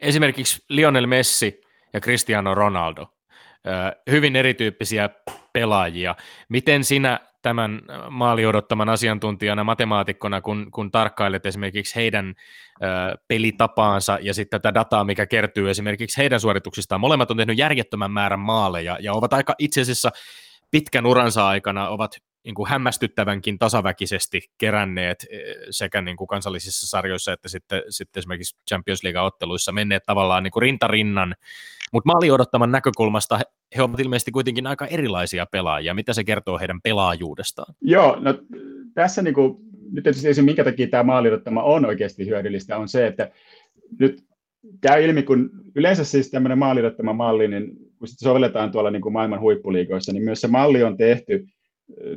esimerkiksi 0.00 0.64
Lionel 0.68 1.06
Messi 1.06 1.60
ja 1.92 2.00
Cristiano 2.00 2.54
Ronaldo, 2.54 3.13
hyvin 4.10 4.36
erityyppisiä 4.36 5.10
pelaajia. 5.52 6.14
Miten 6.48 6.84
sinä 6.84 7.20
tämän 7.42 7.82
maali 8.10 8.46
odottaman 8.46 8.88
asiantuntijana, 8.88 9.64
matemaatikkona, 9.64 10.40
kun, 10.40 10.68
kun 10.70 10.90
tarkkailet 10.90 11.46
esimerkiksi 11.46 11.94
heidän 11.94 12.34
ö, 12.82 13.18
pelitapaansa 13.28 14.18
ja 14.20 14.34
sitten 14.34 14.60
tätä 14.60 14.74
dataa, 14.74 15.04
mikä 15.04 15.26
kertyy 15.26 15.70
esimerkiksi 15.70 16.18
heidän 16.18 16.40
suorituksistaan. 16.40 17.00
Molemmat 17.00 17.30
on 17.30 17.36
tehnyt 17.36 17.58
järjettömän 17.58 18.10
määrän 18.10 18.40
maaleja 18.40 18.96
ja 19.00 19.12
ovat 19.12 19.32
aika 19.32 19.54
itse 19.58 19.80
asiassa 19.80 20.10
pitkän 20.70 21.06
uransa 21.06 21.48
aikana 21.48 21.88
ovat 21.88 22.18
niin 22.44 22.54
kuin 22.54 22.68
hämmästyttävänkin 22.68 23.58
tasaväkisesti 23.58 24.50
keränneet 24.58 25.26
sekä 25.70 26.02
niin 26.02 26.16
kuin 26.16 26.28
kansallisissa 26.28 26.86
sarjoissa 26.86 27.32
että 27.32 27.48
sitten, 27.48 27.82
sitten 27.88 28.20
esimerkiksi 28.20 28.56
Champions 28.70 29.02
League-otteluissa 29.02 29.72
menneet 29.72 30.02
tavallaan 30.06 30.42
niin 30.42 30.50
kuin 30.52 30.62
rintarinnan, 30.62 31.34
mutta 31.92 32.06
maali 32.12 32.30
odottaman 32.30 32.72
näkökulmasta 32.72 33.40
he 33.76 33.82
ovat 33.82 34.00
ilmeisesti 34.00 34.30
kuitenkin 34.30 34.66
aika 34.66 34.86
erilaisia 34.86 35.46
pelaajia. 35.46 35.94
Mitä 35.94 36.12
se 36.12 36.24
kertoo 36.24 36.58
heidän 36.58 36.80
pelaajuudestaan? 36.82 37.74
Joo, 37.80 38.16
no 38.20 38.34
tässä 38.94 39.22
niin 39.22 39.34
kuin, 39.34 39.56
nyt 39.92 40.04
tietysti 40.04 40.34
se, 40.34 40.42
minkä 40.42 40.64
takia 40.64 40.88
tämä 40.88 41.02
maalirottama 41.02 41.62
on 41.62 41.86
oikeasti 41.86 42.26
hyödyllistä, 42.26 42.78
on 42.78 42.88
se, 42.88 43.06
että 43.06 43.30
nyt 43.98 44.24
käy 44.80 45.04
ilmi, 45.04 45.22
kun 45.22 45.50
yleensä 45.74 46.04
siis 46.04 46.30
tämmöinen 46.30 46.58
maalirottama 46.58 47.12
malli, 47.12 47.48
niin 47.48 47.76
kun 47.98 48.08
sitä 48.08 48.24
sovelletaan 48.24 48.72
tuolla 48.72 48.90
niin 48.90 49.02
kuin 49.02 49.12
maailman 49.12 49.40
huippuliigoissa, 49.40 50.12
niin 50.12 50.24
myös 50.24 50.40
se 50.40 50.48
malli 50.48 50.82
on 50.82 50.96
tehty 50.96 51.46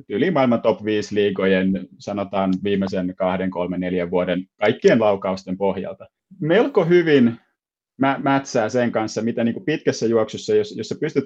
yli 0.10 0.32
maailman 0.32 0.62
top 0.62 0.86
5 0.86 1.16
liigojen, 1.16 1.88
sanotaan 1.98 2.54
viimeisen 2.64 3.14
kahden, 3.16 3.52
kolmen, 3.52 3.80
neljän 3.80 4.12
vuoden 4.12 4.46
kaikkien 4.60 5.00
laukausten 5.00 5.58
pohjalta. 5.58 6.08
Melko 6.40 6.86
hyvin 6.86 7.36
mä, 7.98 8.20
mätsää 8.24 8.70
sen 8.70 8.92
kanssa, 8.92 9.22
mitä 9.22 9.44
niin 9.44 9.54
kuin 9.54 9.66
pitkässä 9.66 10.06
juoksussa, 10.06 10.56
jos, 10.56 10.78
jos 10.78 10.88
sä 10.88 10.96
pystyt 11.00 11.26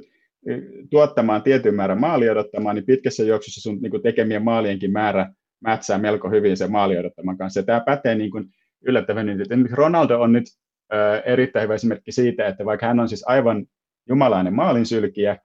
tuottamaan 0.89 1.43
tietyn 1.43 1.75
määrän 1.75 1.99
maali 1.99 2.29
odottamaan, 2.29 2.75
niin 2.75 2.85
pitkässä 2.85 3.23
juoksussa 3.23 3.61
sun 3.61 3.81
niin 3.81 3.91
kuin 3.91 4.03
tekemien 4.03 4.43
maalienkin 4.43 4.91
määrä 4.91 5.33
mätsää 5.59 5.97
melko 5.97 6.29
hyvin 6.29 6.57
sen 6.57 6.71
maali 6.71 6.97
odottaman 6.97 7.37
kanssa. 7.37 7.59
Ja 7.59 7.63
tämä 7.63 7.79
pätee 7.85 8.15
niin 8.15 8.31
kuin 8.31 8.45
yllättävän 8.81 9.29
että 9.29 9.55
Ronaldo 9.71 10.21
on 10.21 10.31
nyt 10.31 10.45
äh, 10.93 11.21
erittäin 11.25 11.63
hyvä 11.63 11.75
esimerkki 11.75 12.11
siitä, 12.11 12.47
että 12.47 12.65
vaikka 12.65 12.87
hän 12.87 12.99
on 12.99 13.09
siis 13.09 13.23
aivan 13.27 13.65
jumalainen 14.09 14.53
maalinsylkiä, 14.53 15.37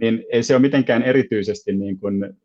niin 0.00 0.24
ei 0.32 0.42
se 0.42 0.54
ole 0.54 0.62
mitenkään 0.62 1.02
erityisesti 1.02 1.72
niin 1.72 1.98
kuin, 1.98 2.36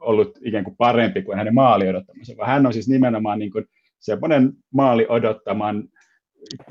ollut 0.00 0.38
ikään 0.44 0.64
kuin 0.64 0.76
parempi 0.76 1.22
kuin 1.22 1.38
hänen 1.38 1.54
maali 1.54 1.88
odottamansa, 1.88 2.34
vaan 2.36 2.48
hän 2.48 2.66
on 2.66 2.72
siis 2.72 2.88
nimenomaan 2.88 3.38
niin 3.38 3.50
kuin 3.52 3.64
semmoinen 3.98 4.52
maali 4.74 5.06
odottaman 5.08 5.88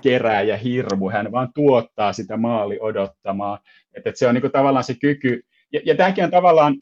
kerääjä 0.02 0.58
hirmu, 0.58 1.10
hän 1.10 1.32
vaan 1.32 1.50
tuottaa 1.56 2.14
sitä 2.14 2.38
maali 2.38 2.78
odottamaa. 2.82 3.60
Että, 3.96 4.10
että 4.10 4.20
se 4.20 4.28
on 4.28 4.34
niin 4.34 4.42
kuin 4.42 4.52
tavallaan 4.52 4.84
se 4.84 4.96
kyky, 5.02 5.42
ja, 5.74 5.82
ja 5.86 5.96
tämäkin 5.96 6.24
on 6.24 6.32
tavallaan 6.32 6.76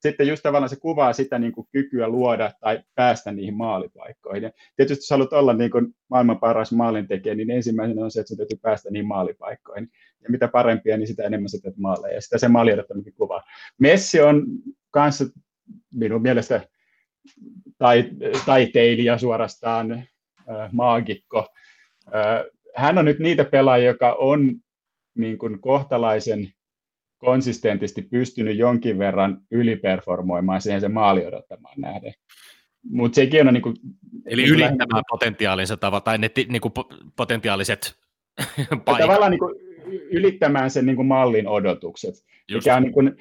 sitten 0.00 0.28
just 0.28 0.42
tavallaan 0.42 0.68
se 0.68 0.76
kuvaa 0.80 1.12
sitä 1.12 1.38
niin 1.38 1.52
kuin 1.52 1.66
kykyä 1.72 2.08
luoda 2.08 2.52
tai 2.60 2.82
päästä 2.94 3.32
niihin 3.32 3.54
maalipaikkoihin. 3.54 4.42
Ja 4.42 4.50
tietysti 4.76 5.02
jos 5.02 5.10
haluat 5.10 5.32
olla 5.32 5.52
niin 5.52 5.70
kuin 5.70 5.94
maailman 6.10 6.40
paras 6.40 6.72
maalintekijä, 6.72 7.34
niin 7.34 7.50
ensimmäisenä 7.50 8.04
on 8.04 8.10
se, 8.10 8.20
että 8.20 8.28
sinun 8.28 8.38
täytyy 8.38 8.58
päästä 8.62 8.90
niihin 8.90 9.08
maalipaikkoihin. 9.08 9.88
Ja 10.22 10.30
mitä 10.30 10.48
parempia, 10.48 10.96
niin 10.96 11.06
sitä 11.06 11.22
enemmän 11.22 11.48
sä 11.48 11.58
teet 11.62 11.76
maaleja. 11.76 12.14
Ja 12.14 12.20
sitä 12.20 12.38
se 12.38 12.48
maali 12.48 12.72
kuvaa. 13.16 13.42
Messi 13.78 14.20
on 14.20 14.46
kanssa 14.90 15.24
minun 15.94 16.22
mielestä 16.22 16.60
tai, 17.78 18.10
taiteilija 18.46 19.18
suorastaan, 19.18 19.92
äh, 19.92 20.72
maagikko, 20.72 21.46
hän 22.76 22.98
on 22.98 23.04
nyt 23.04 23.18
niitä 23.18 23.44
pelaajia, 23.44 23.86
joka 23.86 24.12
on 24.12 24.54
niin 25.14 25.38
kuin 25.38 25.60
kohtalaisen 25.60 26.52
konsistentisti 27.18 28.02
pystynyt 28.02 28.56
jonkin 28.56 28.98
verran 28.98 29.40
yliperformoimaan 29.50 30.60
siihen 30.60 30.80
se 30.80 30.88
maali 30.88 31.26
odottamaan 31.26 31.80
nähden. 31.80 32.12
Mutta 32.90 33.16
sekin 33.16 33.48
on 33.48 33.54
niin 33.54 33.62
kuin, 33.62 33.76
Eli 34.26 34.42
niin 34.42 34.52
ylittämään 34.52 34.78
lähinnä... 34.78 35.02
potentiaalinsa 35.10 35.76
tavat, 35.76 36.04
tai 36.04 36.18
ne 36.18 36.30
niin 36.48 36.60
kuin 36.60 36.72
potentiaaliset 37.16 37.94
paikat. 38.84 39.00
Tavallaan 39.00 39.30
niin 39.30 39.38
kuin 39.38 39.54
ylittämään 40.10 40.70
sen 40.70 40.86
niin 40.86 40.96
kuin 40.96 41.06
mallin 41.06 41.48
odotukset. 41.48 42.14
Mikä 42.54 42.76
on 42.76 42.82
niin 42.82 42.92
kuin, 42.92 43.16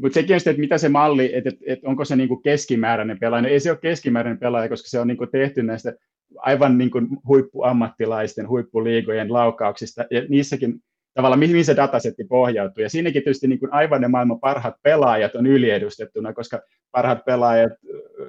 mutta 0.00 0.14
sekin 0.14 0.34
on 0.34 0.40
sitten, 0.40 0.50
että 0.50 0.60
mitä 0.60 0.78
se 0.78 0.88
malli, 0.88 1.34
että, 1.34 1.48
että, 1.48 1.64
että 1.66 1.88
onko 1.88 2.04
se 2.04 2.16
niin 2.16 2.28
kuin 2.28 2.42
keskimääräinen 2.42 3.18
pelaaja. 3.18 3.42
No 3.42 3.48
ei 3.48 3.60
se 3.60 3.70
ole 3.70 3.78
keskimääräinen 3.82 4.38
pelaaja, 4.38 4.68
koska 4.68 4.88
se 4.88 5.00
on 5.00 5.06
niin 5.06 5.16
kuin 5.16 5.30
tehty 5.30 5.62
näistä 5.62 5.94
aivan 6.36 6.78
niin 6.78 6.90
kuin 6.90 7.08
huippuammattilaisten, 7.28 8.48
huippuliigojen 8.48 9.32
laukauksista, 9.32 10.04
ja 10.10 10.22
niissäkin 10.28 10.80
tavallaan 11.14 11.38
mihin 11.38 11.64
se 11.64 11.76
datasetti 11.76 12.24
pohjautuu. 12.24 12.82
Ja 12.82 12.90
siinäkin 12.90 13.22
tietysti 13.22 13.48
niin 13.48 13.58
kuin 13.58 13.72
aivan 13.72 14.00
ne 14.00 14.08
maailman 14.08 14.40
parhaat 14.40 14.74
pelaajat 14.82 15.34
on 15.34 15.46
yliedustettuna, 15.46 16.32
koska 16.32 16.60
parhaat 16.90 17.24
pelaajat, 17.24 17.72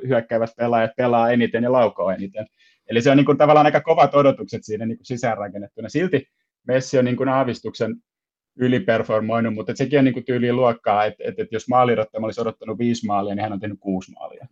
hyökkäävät 0.07 0.49
pelaajat 0.57 0.91
pelaa 0.97 1.31
eniten 1.31 1.63
ja 1.63 1.71
laukoo 1.71 2.09
eniten. 2.09 2.45
Eli 2.89 3.01
se 3.01 3.11
on 3.11 3.17
niin 3.17 3.25
kuin 3.25 3.37
tavallaan 3.37 3.65
aika 3.65 3.81
kovat 3.81 4.15
odotukset 4.15 4.63
siinä 4.63 4.85
niin 4.85 4.97
kuin 4.97 5.05
sisäänrakennettuna. 5.05 5.89
Silti 5.89 6.27
Messi 6.67 6.99
on 6.99 7.05
niin 7.05 7.17
kuin 7.17 7.29
aavistuksen 7.29 7.95
yliperformoinut, 8.55 9.53
mutta 9.53 9.75
sekin 9.75 9.99
on 9.99 10.05
niin 10.05 10.13
kuin 10.13 10.25
tyyliin 10.25 10.55
luokkaa, 10.55 11.05
että, 11.05 11.23
että, 11.27 11.41
että 11.41 11.55
jos 11.55 11.67
maalirottama 11.67 12.27
olisi 12.27 12.41
odottanut 12.41 12.77
viisi 12.77 13.05
maalia, 13.05 13.35
niin 13.35 13.43
hän 13.43 13.53
on 13.53 13.59
tehnyt 13.59 13.79
kuusi 13.79 14.11
maalia. 14.11 14.47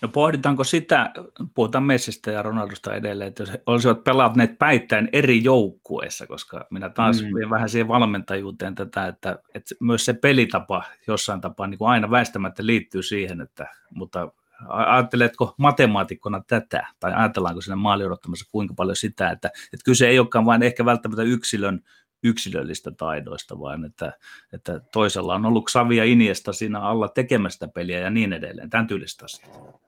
No 0.00 0.08
pohditaanko 0.08 0.64
sitä, 0.64 1.12
puhutaan 1.54 1.84
Messistä 1.84 2.30
ja 2.30 2.42
Ronaldosta 2.42 2.94
edelleen, 2.94 3.28
että 3.28 3.42
jos 3.42 3.50
olisivat 3.66 4.04
pelaaneet 4.04 4.58
päittäin 4.58 5.08
eri 5.12 5.44
joukkueissa, 5.44 6.26
koska 6.26 6.66
minä 6.70 6.88
taas 6.88 7.22
mm. 7.22 7.34
vien 7.34 7.50
vähän 7.50 7.68
siihen 7.68 7.88
valmentajuuteen 7.88 8.74
tätä, 8.74 9.06
että, 9.06 9.38
että 9.54 9.74
myös 9.80 10.04
se 10.04 10.12
pelitapa 10.12 10.84
jossain 11.06 11.40
tapaa 11.40 11.66
niin 11.66 11.78
kuin 11.78 11.90
aina 11.90 12.10
väistämättä 12.10 12.66
liittyy 12.66 13.02
siihen, 13.02 13.40
että, 13.40 13.66
mutta 13.94 14.32
ajatteletko 14.68 15.54
matemaatikkona 15.56 16.42
tätä, 16.46 16.86
tai 17.00 17.12
ajatellaanko 17.14 17.60
sinne 17.60 17.76
maali 17.76 18.04
odottamassa 18.04 18.48
kuinka 18.52 18.74
paljon 18.74 18.96
sitä, 18.96 19.30
että, 19.30 19.48
että 19.48 19.84
kyse 19.84 20.08
ei 20.08 20.18
olekaan 20.18 20.46
vain 20.46 20.62
ehkä 20.62 20.84
välttämättä 20.84 21.22
yksilön 21.22 21.80
yksilöllistä 22.22 22.90
taidoista, 22.90 23.60
vaan 23.60 23.84
että, 23.84 24.12
että 24.52 24.80
toisella 24.92 25.34
on 25.34 25.46
ollut 25.46 25.68
Savia 25.70 26.04
Iniesta 26.04 26.52
siinä 26.52 26.80
alla 26.80 27.08
tekemästä 27.08 27.68
peliä 27.68 27.98
ja 27.98 28.10
niin 28.10 28.32
edelleen, 28.32 28.70
tämän 28.70 28.86
tyylistä 28.86 29.24
asiaa. 29.24 29.80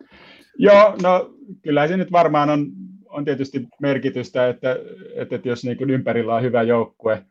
Joo, 0.59 0.97
no 1.03 1.31
kyllä 1.63 1.89
se 1.89 1.97
nyt 1.97 2.13
varmaan 2.13 2.51
on, 2.51 2.67
on 3.09 3.25
tietysti 3.25 3.69
merkitystä, 3.81 4.49
että, 4.49 4.77
että, 5.15 5.37
että 5.37 5.49
jos 5.49 5.65
niin 5.65 5.77
kuin 5.77 5.91
ympärillä 5.91 6.35
on 6.35 6.43
hyvä 6.43 6.63
joukkue, 6.63 7.25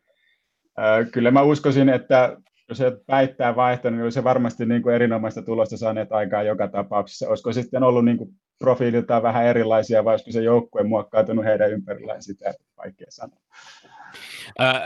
ää, 0.78 1.05
kyllä 1.05 1.32
mä 1.32 1.41
uskoisin, 1.41 1.89
että 1.89 2.38
jos 2.70 2.78
se 2.78 2.91
päittää 3.07 3.55
vaihtanut, 3.55 3.99
niin 3.99 4.11
se 4.11 4.24
varmasti 4.24 4.65
niin 4.65 4.82
kuin 4.82 4.95
erinomaista 4.95 5.41
tulosta 5.41 5.78
saaneet 5.78 6.11
aikaa 6.11 6.43
joka 6.43 6.67
tapauksessa. 6.67 7.30
Olisiko 7.30 7.53
sitten 7.53 7.84
ollut 7.84 8.05
niin 8.05 8.17
kuin 8.17 8.30
profiililtaan 8.59 9.24
vähän 9.24 9.45
erilaisia, 9.45 10.05
vai 10.05 10.13
olisiko 10.13 10.32
se 10.32 10.41
joukkue 10.41 10.84
muokkautunut 10.84 11.45
heidän 11.45 11.72
ympärillään 11.72 12.24
sitä, 12.24 12.53
vaikea 12.78 13.07
sanoa. 13.09 13.39
Äh, 14.61 14.81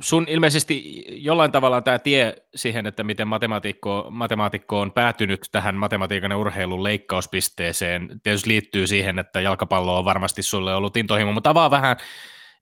sun 0.00 0.26
ilmeisesti 0.28 1.04
jollain 1.08 1.52
tavalla 1.52 1.80
tämä 1.80 1.98
tie 1.98 2.36
siihen, 2.54 2.86
että 2.86 3.04
miten 3.04 3.28
matemaatikko, 3.28 4.06
matemaatikko 4.10 4.80
on 4.80 4.92
päätynyt 4.92 5.40
tähän 5.52 5.74
matematiikan 5.74 6.30
ja 6.30 6.38
urheilun 6.38 6.84
leikkauspisteeseen, 6.84 8.20
tietysti 8.22 8.48
liittyy 8.48 8.86
siihen, 8.86 9.18
että 9.18 9.40
jalkapallo 9.40 9.98
on 9.98 10.04
varmasti 10.04 10.42
sulle 10.42 10.74
ollut 10.74 10.96
intohimo, 10.96 11.32
mutta 11.32 11.50
avaa 11.50 11.70
vähän 11.70 11.96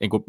niin 0.00 0.10
kuin 0.10 0.24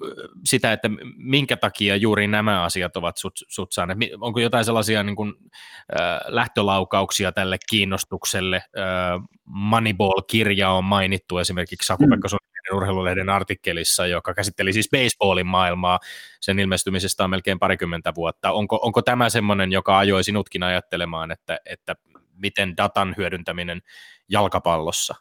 sitä, 0.45 0.73
että 0.73 0.89
minkä 1.17 1.57
takia 1.57 1.95
juuri 1.95 2.27
nämä 2.27 2.63
asiat 2.63 2.97
ovat 2.97 3.17
sut, 3.17 3.33
sut 3.47 3.71
saaneet. 3.71 3.97
Onko 4.19 4.39
jotain 4.39 4.65
sellaisia 4.65 5.03
niin 5.03 5.15
kuin, 5.15 5.33
äh, 5.99 6.19
lähtölaukauksia 6.27 7.31
tälle 7.31 7.57
kiinnostukselle? 7.69 8.55
Äh, 8.55 9.21
Moneyball-kirja 9.45 10.69
on 10.69 10.83
mainittu 10.83 11.37
esimerkiksi 11.37 11.87
Saku-Pekka 11.87 12.27
mm 12.27 12.50
urheilulehden 12.73 13.29
artikkelissa, 13.29 14.07
joka 14.07 14.33
käsitteli 14.33 14.73
siis 14.73 14.89
baseballin 14.91 15.47
maailmaa. 15.47 15.99
Sen 16.41 16.59
ilmestymisestä 16.59 17.23
on 17.23 17.29
melkein 17.29 17.59
parikymmentä 17.59 18.15
vuotta. 18.15 18.51
Onko, 18.51 18.79
onko 18.81 19.01
tämä 19.01 19.29
semmoinen, 19.29 19.71
joka 19.71 19.97
ajoi 19.97 20.23
sinutkin 20.23 20.63
ajattelemaan, 20.63 21.31
että, 21.31 21.57
että 21.65 21.95
miten 22.35 22.77
datan 22.77 23.15
hyödyntäminen 23.17 23.81
jalkapallossa? 24.29 25.15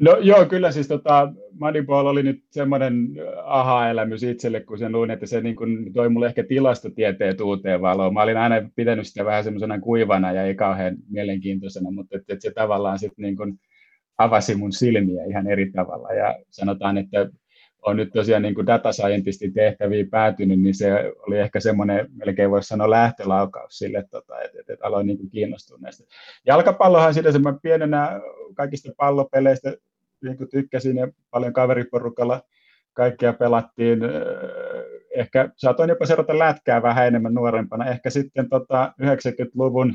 No 0.00 0.16
joo, 0.20 0.46
kyllä 0.46 0.72
siis 0.72 0.88
tota, 0.88 1.32
Moneyball 1.58 2.06
oli 2.06 2.22
nyt 2.22 2.44
semmoinen 2.50 3.08
aha-elämys 3.44 4.22
itselle, 4.22 4.60
kun 4.60 4.78
sen 4.78 4.92
luin, 4.92 5.10
että 5.10 5.26
se 5.26 5.40
niin 5.40 5.56
kun 5.56 5.92
toi 5.92 6.08
mulle 6.08 6.26
ehkä 6.26 6.44
tilastotieteen 6.44 7.42
uuteen 7.42 7.80
valoon. 7.80 8.14
Mä 8.14 8.22
olin 8.22 8.36
aina 8.36 8.70
pitänyt 8.76 9.06
sitä 9.06 9.24
vähän 9.24 9.44
semmoisena 9.44 9.80
kuivana 9.80 10.32
ja 10.32 10.42
ei 10.42 10.54
kauhean 10.54 10.96
mielenkiintoisena, 11.10 11.90
mutta 11.90 12.16
että, 12.16 12.32
että 12.32 12.42
se 12.42 12.52
tavallaan 12.54 12.98
sitten 12.98 13.22
niin 13.22 13.36
avasi 14.20 14.54
mun 14.54 14.72
silmiä 14.72 15.24
ihan 15.24 15.46
eri 15.46 15.70
tavalla. 15.72 16.12
Ja 16.12 16.38
sanotaan, 16.50 16.98
että 16.98 17.28
on 17.82 17.96
nyt 17.96 18.10
tosiaan 18.12 18.42
niin 18.42 18.66
data 18.66 18.92
scientistin 18.92 19.52
tehtäviin 19.52 20.10
päätynyt, 20.10 20.60
niin 20.60 20.74
se 20.74 21.12
oli 21.26 21.38
ehkä 21.38 21.60
semmoinen, 21.60 22.06
melkein 22.12 22.50
voisi 22.50 22.68
sanoa 22.68 22.90
lähtölaukaus 22.90 23.78
sille, 23.78 24.04
tota, 24.10 24.40
että, 24.40 24.60
että, 24.60 24.72
että 24.72 24.86
aloin 24.86 25.06
niin 25.06 25.30
kiinnostua 25.30 25.78
näistä. 25.80 26.04
Jalkapallohan 26.46 27.14
sitä 27.14 27.32
semmoinen 27.32 27.60
pienenä 27.60 28.20
kaikista 28.54 28.92
pallopeleistä 28.96 29.74
niin 30.24 30.36
kuin 30.36 30.50
tykkäsin 30.50 30.96
ja 30.96 31.08
paljon 31.30 31.52
kaveriporukalla 31.52 32.42
kaikkea 32.92 33.32
pelattiin 33.32 33.98
ehkä 35.16 35.50
saatoin 35.56 35.88
jopa 35.88 36.06
seurata 36.06 36.38
lätkää 36.38 36.82
vähän 36.82 37.06
enemmän 37.06 37.34
nuorempana. 37.34 37.90
Ehkä 37.90 38.10
sitten 38.10 38.48
tota 38.48 38.94
90-luvun 39.02 39.94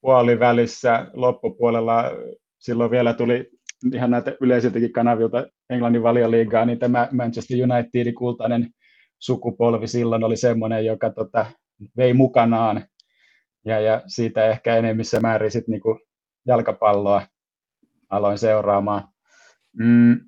puolivälissä 0.00 1.06
loppupuolella 1.12 2.10
silloin 2.58 2.90
vielä 2.90 3.14
tuli 3.14 3.50
ihan 3.94 4.10
näitä 4.10 4.36
yleisiltäkin 4.40 4.92
kanavilta 4.92 5.46
Englannin 5.70 6.02
valioliigaa, 6.02 6.64
niin 6.64 6.78
tämä 6.78 7.08
Manchester 7.12 7.58
Unitedin 7.62 8.14
kultainen 8.14 8.70
sukupolvi 9.18 9.86
silloin 9.86 10.24
oli 10.24 10.36
semmoinen, 10.36 10.86
joka 10.86 11.10
tota, 11.10 11.46
vei 11.96 12.14
mukanaan 12.14 12.84
ja, 13.64 13.80
ja 13.80 14.02
siitä 14.06 14.46
ehkä 14.46 14.76
enemmissä 14.76 15.20
määrin 15.20 15.50
sit 15.50 15.68
niinku 15.68 16.00
jalkapalloa 16.46 17.22
aloin 18.10 18.38
seuraamaan. 18.38 19.08
Mm, 19.78 20.20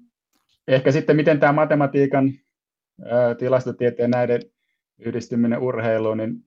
ehkä 0.68 0.92
sitten 0.92 1.16
miten 1.16 1.40
tämä 1.40 1.52
matematiikan, 1.52 2.32
ää, 3.04 3.34
tilastotieteen 3.34 4.10
näiden 4.10 4.42
yhdistyminen 4.98 5.58
urheiluun, 5.58 6.16
niin 6.16 6.44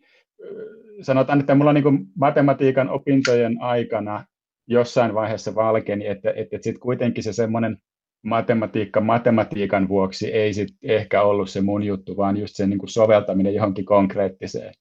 sanotaan, 1.02 1.40
että 1.40 1.56
mulla 1.56 1.74
niin 1.74 2.08
matematiikan 2.16 2.90
opintojen 2.90 3.62
aikana 3.62 4.26
jossain 4.68 5.14
vaiheessa 5.14 5.56
valkeni, 5.56 6.08
että, 6.08 6.34
että 6.36 6.58
sitten 6.62 6.80
kuitenkin 6.80 7.24
se 7.24 7.34
semmoinen 7.34 7.78
matematiikka 8.24 9.02
matematiikan 9.02 9.88
vuoksi 9.88 10.34
ei 10.34 10.54
sit 10.54 10.70
ehkä 10.84 11.22
ollut 11.22 11.50
se 11.50 11.62
mun 11.62 11.84
juttu, 11.84 12.18
vaan 12.18 12.38
just 12.38 12.56
se 12.56 12.68
niin 12.68 12.80
kuin 12.80 12.90
soveltaminen 12.90 13.54
johonkin 13.54 13.86
konkreettiseen. 13.86 14.74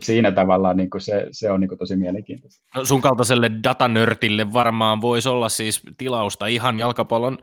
Siinä 0.00 0.32
tavallaan 0.32 0.76
niin 0.76 0.90
kuin 0.90 1.00
se, 1.00 1.26
se 1.30 1.50
on 1.50 1.60
niin 1.60 1.68
kuin 1.68 1.78
tosi 1.78 1.96
mielenkiintoista. 1.96 2.64
No 2.76 2.84
sun 2.84 3.00
kaltaiselle 3.00 3.50
datanörtille 3.64 4.52
varmaan 4.52 5.00
voisi 5.00 5.28
olla 5.28 5.48
siis 5.48 5.82
tilausta 5.98 6.46
ihan 6.46 6.78
jalkapallon 6.78 7.38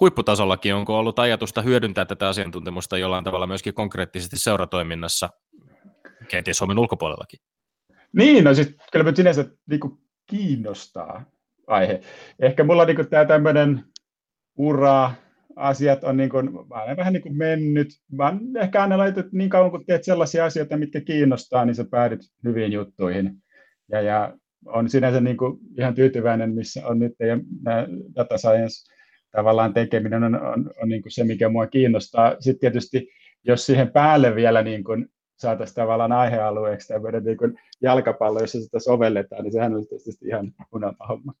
huipputasollakin. 0.00 0.74
Onko 0.74 0.98
ollut 0.98 1.18
ajatusta 1.18 1.62
hyödyntää 1.62 2.04
tätä 2.04 2.28
asiantuntemusta 2.28 2.98
jollain 2.98 3.24
tavalla 3.24 3.46
myöskin 3.46 3.74
konkreettisesti 3.74 4.38
seuratoiminnassa, 4.38 5.30
kenties 6.28 6.56
Suomen 6.56 6.78
ulkopuolellakin? 6.78 7.40
Niin, 8.12 8.44
no 8.44 8.54
siis 8.54 8.76
kyllä 8.92 9.12
sinänsä 9.14 9.44
niin 9.66 9.80
kuin 9.80 10.01
kiinnostaa 10.26 11.24
aihe. 11.66 12.00
Ehkä 12.40 12.64
mulla 12.64 12.84
niin 12.84 13.08
tämä 13.10 13.24
tämmöinen 13.24 13.84
ura, 14.56 15.10
asiat 15.56 16.04
on 16.04 16.16
niin 16.16 16.30
kuin, 16.30 16.52
mä 16.52 16.82
olen 16.82 16.96
vähän 16.96 17.12
niin 17.12 17.22
kuin 17.22 17.36
mennyt. 17.36 17.88
Mä 18.12 18.28
olen 18.28 18.40
ehkä 18.60 18.82
aina 18.82 18.98
laitettu, 18.98 19.36
niin 19.36 19.50
kauan 19.50 19.70
kun 19.70 19.84
teet 19.86 20.04
sellaisia 20.04 20.44
asioita, 20.44 20.76
mitkä 20.76 21.00
kiinnostaa, 21.00 21.64
niin 21.64 21.74
sä 21.74 21.84
päädyt 21.90 22.20
hyviin 22.44 22.72
juttuihin. 22.72 23.32
Ja, 23.90 24.00
ja 24.00 24.38
on 24.66 24.88
sinänsä 24.88 25.20
niin 25.20 25.36
kuin 25.36 25.58
ihan 25.78 25.94
tyytyväinen, 25.94 26.54
missä 26.54 26.86
on 26.86 26.98
nyt 26.98 27.12
ja 27.18 27.38
data 28.16 28.38
science 28.38 28.92
tavallaan 29.32 29.74
tekeminen 29.74 30.24
on, 30.24 30.42
on, 30.42 30.70
on 30.82 30.88
niin 30.88 31.02
kuin 31.02 31.12
se, 31.12 31.24
mikä 31.24 31.48
mua 31.48 31.66
kiinnostaa. 31.66 32.36
Sitten 32.40 32.60
tietysti, 32.60 33.08
jos 33.44 33.66
siihen 33.66 33.92
päälle 33.92 34.34
vielä 34.34 34.62
niin 34.62 34.84
kuin 34.84 35.08
saataisiin 35.42 35.74
tavallaan 35.74 36.12
aihealueeksi 36.12 36.88
tämmöinen 36.88 37.24
niin 37.24 37.58
jalkapallo, 37.80 38.40
jossa 38.40 38.60
sitä 38.60 38.78
sovelletaan, 38.78 39.42
niin 39.42 39.52
sehän 39.52 39.74
olisi 39.74 39.88
tietysti 39.88 40.26
ihan 40.26 40.52
unelmahomma. 40.72 41.32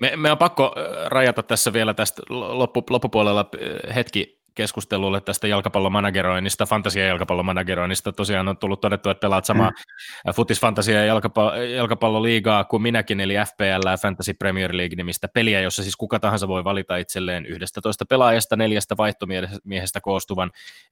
Me, 0.00 0.12
me 0.16 0.30
on 0.32 0.38
pakko 0.38 0.74
rajata 1.06 1.42
tässä 1.42 1.72
vielä 1.72 1.94
tästä 1.94 2.22
loppu, 2.28 2.82
loppupuolella 2.90 3.50
hetki 3.94 4.41
keskustelulle 4.54 5.20
tästä 5.20 5.48
jalkapallomanageroinnista, 5.48 6.66
fantasia-jalkapallomanageroinnista. 6.66 8.12
Tosiaan 8.12 8.48
on 8.48 8.56
tullut 8.56 8.80
todettu, 8.80 9.10
että 9.10 9.20
pelaat 9.20 9.44
samaa 9.44 9.70
mm. 9.70 10.30
futisfantasia- 10.30 10.94
ja 10.94 11.04
jalkapallo, 11.04 11.54
jalkapalloliigaa 11.54 12.64
kuin 12.64 12.82
minäkin, 12.82 13.20
eli 13.20 13.34
FPL 13.34 13.88
Fantasy 14.02 14.34
Premier 14.34 14.76
League-nimistä 14.76 15.28
peliä, 15.28 15.60
jossa 15.60 15.82
siis 15.82 15.96
kuka 15.96 16.20
tahansa 16.20 16.48
voi 16.48 16.64
valita 16.64 16.96
itselleen 16.96 17.46
11 17.46 18.04
pelaajasta, 18.04 18.56
neljästä 18.56 18.96
vaihtomiehestä 18.96 20.00
koostuvan 20.00 20.50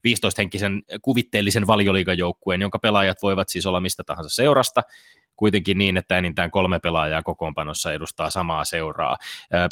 15-henkisen 0.08 0.98
kuvitteellisen 1.02 1.66
valioliigajoukkueen, 1.66 2.60
jonka 2.60 2.78
pelaajat 2.78 3.22
voivat 3.22 3.48
siis 3.48 3.66
olla 3.66 3.80
mistä 3.80 4.04
tahansa 4.04 4.30
seurasta, 4.30 4.82
kuitenkin 5.40 5.78
niin, 5.78 5.96
että 5.96 6.18
enintään 6.18 6.50
kolme 6.50 6.78
pelaajaa 6.78 7.22
kokoonpanossa 7.22 7.92
edustaa 7.92 8.30
samaa 8.30 8.64
seuraa. 8.64 9.16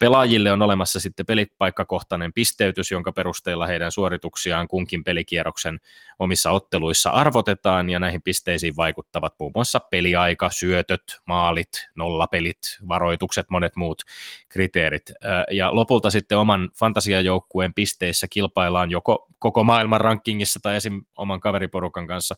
Pelaajille 0.01 0.53
on 0.53 0.63
olemassa 0.63 1.01
sitten 1.01 1.27
pelipaikkakohtainen 1.27 2.33
pisteytys, 2.33 2.91
jonka 2.91 3.13
perusteella 3.13 3.67
heidän 3.67 3.93
suorituksiaan 3.93 4.69
kunkin 4.69 5.05
pelikierroksen 5.05 5.81
omissa 6.19 6.51
otteluissa 6.51 7.11
arvotetaan, 7.11 7.91
ja 7.91 7.99
näihin 7.99 8.23
pisteisiin 8.23 8.77
vaikuttavat 8.77 9.35
muun 9.39 9.53
muassa 9.55 9.81
peliaika, 9.81 10.51
syötöt, 10.51 11.21
maalit, 11.27 11.89
nollapelit, 11.95 12.59
varoitukset, 12.89 13.51
monet 13.51 13.77
muut 13.77 14.03
kriteerit. 14.49 15.13
Ja 15.51 15.75
lopulta 15.75 16.11
sitten 16.11 16.39
oman 16.39 16.71
fantasiajoukkueen 16.79 17.75
pisteissä 17.75 18.27
kilpaillaan 18.31 18.91
joko 18.91 19.28
koko 19.39 19.65
maailman 19.65 20.01
rankingissa 20.01 20.61
tai 20.63 20.77
esim. 20.77 21.03
oman 21.17 21.41
kaveriporukan 21.41 22.07
kanssa 22.07 22.35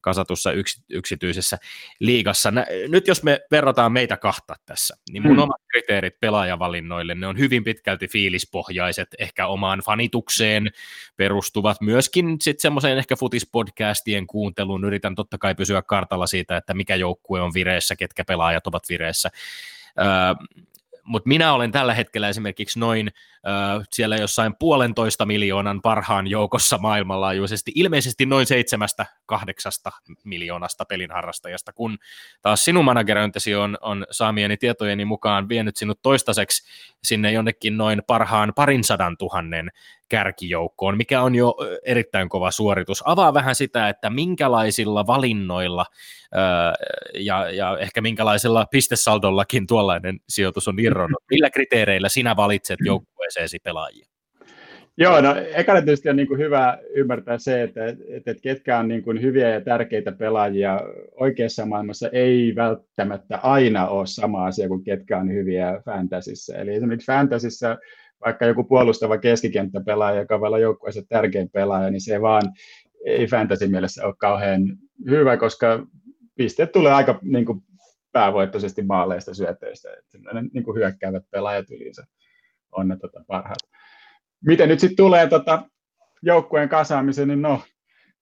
kasatussa 0.00 0.52
yks, 0.52 0.82
yksityisessä 0.90 1.58
liigassa. 2.00 2.52
Nyt 2.88 3.08
jos 3.08 3.22
me 3.22 3.40
verrataan 3.50 3.92
meitä 3.92 4.16
kahta 4.16 4.54
tässä, 4.66 4.96
niin 5.12 5.22
mun 5.22 5.32
hmm. 5.32 5.42
omat 5.42 5.60
kriteerit 5.72 6.20
pelaajavalinnoille, 6.20 7.14
ne 7.14 7.26
on 7.26 7.38
hyvin 7.38 7.64
pitkälti 7.64 8.08
fiilispohjaiset, 8.08 9.08
ehkä 9.18 9.46
omaan 9.46 9.80
fanitukseen 9.80 10.70
perustuvat, 11.16 11.80
myöskin 11.80 12.36
sitten 12.40 12.62
semmoiseen 12.62 12.98
ehkä 12.98 13.16
futispodcastien 13.16 14.26
kuunteluun, 14.26 14.84
yritän 14.84 15.14
totta 15.14 15.38
kai 15.38 15.54
pysyä 15.54 15.82
kartalla 15.82 16.26
siitä, 16.26 16.56
että 16.56 16.74
mikä 16.74 16.96
joukkue 16.96 17.40
on 17.40 17.54
vireessä, 17.54 17.96
ketkä 17.96 18.24
pelaajat 18.24 18.66
ovat 18.66 18.88
vireessä. 18.88 19.30
Öö, 20.00 20.06
mutta 21.04 21.28
minä 21.28 21.52
olen 21.52 21.72
tällä 21.72 21.94
hetkellä 21.94 22.28
esimerkiksi 22.28 22.78
noin 22.78 23.10
siellä 23.92 24.16
jossain 24.16 24.54
puolentoista 24.58 25.26
miljoonan 25.26 25.82
parhaan 25.82 26.26
joukossa 26.26 26.78
maailmanlaajuisesti, 26.78 27.72
ilmeisesti 27.74 28.26
noin 28.26 28.46
seitsemästä 28.46 29.06
kahdeksasta 29.26 29.90
miljoonasta 30.24 30.84
pelin 30.84 31.10
harrastajasta, 31.10 31.72
kun 31.72 31.98
taas 32.42 32.64
sinun 32.64 32.84
managerointisi 32.84 33.54
on, 33.54 33.78
on 33.80 34.06
saamieni 34.10 34.56
tietojeni 34.56 35.04
mukaan 35.04 35.48
vienyt 35.48 35.76
sinut 35.76 36.02
toistaiseksi 36.02 36.68
sinne 37.04 37.32
jonnekin 37.32 37.76
noin 37.76 38.02
parhaan 38.06 38.52
parin 38.56 38.84
sadan 38.84 39.16
tuhannen 39.16 39.70
kärkijoukkoon, 40.08 40.96
mikä 40.96 41.22
on 41.22 41.34
jo 41.34 41.54
erittäin 41.84 42.28
kova 42.28 42.50
suoritus. 42.50 43.02
Avaa 43.06 43.34
vähän 43.34 43.54
sitä, 43.54 43.88
että 43.88 44.10
minkälaisilla 44.10 45.06
valinnoilla 45.06 45.86
ja, 47.14 47.50
ja 47.50 47.78
ehkä 47.78 48.00
minkälaisella 48.00 48.66
pistesaldollakin 48.70 49.66
tuollainen 49.66 50.20
sijoitus 50.28 50.68
on 50.68 50.80
irronnut. 50.80 51.22
Millä 51.30 51.50
kriteereillä 51.50 52.08
sinä 52.08 52.36
valitset 52.36 52.78
joukkueeseesi 53.32 53.58
pelaajia? 53.64 54.06
Joo, 54.96 55.20
no 55.20 55.34
ekana 55.54 55.82
tietysti 55.82 56.08
on 56.08 56.16
niin 56.16 56.28
kuin 56.28 56.40
hyvä 56.40 56.78
ymmärtää 56.94 57.38
se, 57.38 57.62
että, 57.62 57.86
että, 57.86 58.04
että 58.30 58.42
ketkä 58.42 58.78
on 58.78 58.88
niin 58.88 59.02
kuin 59.02 59.22
hyviä 59.22 59.48
ja 59.48 59.60
tärkeitä 59.60 60.12
pelaajia 60.12 60.80
oikeassa 61.12 61.66
maailmassa 61.66 62.08
ei 62.12 62.52
välttämättä 62.56 63.38
aina 63.42 63.88
ole 63.88 64.06
sama 64.06 64.46
asia 64.46 64.68
kuin 64.68 64.84
ketkä 64.84 65.18
on 65.18 65.32
hyviä 65.32 65.82
fantasissa. 65.84 66.56
Eli 66.56 66.74
esimerkiksi 66.74 67.12
fantasissa 67.12 67.78
vaikka 68.24 68.46
joku 68.46 68.64
puolustava 68.64 69.18
keskikenttäpelaaja, 69.18 70.20
joka 70.20 70.40
voi 70.40 70.46
olla 70.46 70.58
joukkueessa 70.58 71.02
tärkein 71.08 71.50
pelaaja, 71.50 71.90
niin 71.90 72.00
se 72.00 72.20
vaan 72.20 72.42
ei 73.06 73.26
fantasy 73.26 73.66
mielessä 73.66 74.06
ole 74.06 74.14
kauhean 74.18 74.62
hyvä, 75.10 75.36
koska 75.36 75.86
pisteet 76.36 76.72
tulee 76.72 76.92
aika 76.92 77.18
niin 77.22 77.44
kuin 77.44 77.62
päävoittoisesti 78.12 78.82
maaleista 78.82 79.34
syötöistä. 79.34 79.88
Että 79.90 80.18
niin 80.52 80.64
kuin 80.64 80.76
hyökkäävät 80.76 81.22
pelaajat 81.30 81.70
ylinsä 81.70 82.04
on 82.72 82.88
ne 82.88 82.96
tota, 82.96 83.24
parhaat. 83.26 83.58
Miten 84.44 84.68
nyt 84.68 84.80
sitten 84.80 84.96
tulee 84.96 85.28
tota, 85.28 85.62
joukkueen 86.22 86.68
kasaamiseen, 86.68 87.28
niin 87.28 87.42
no, 87.42 87.62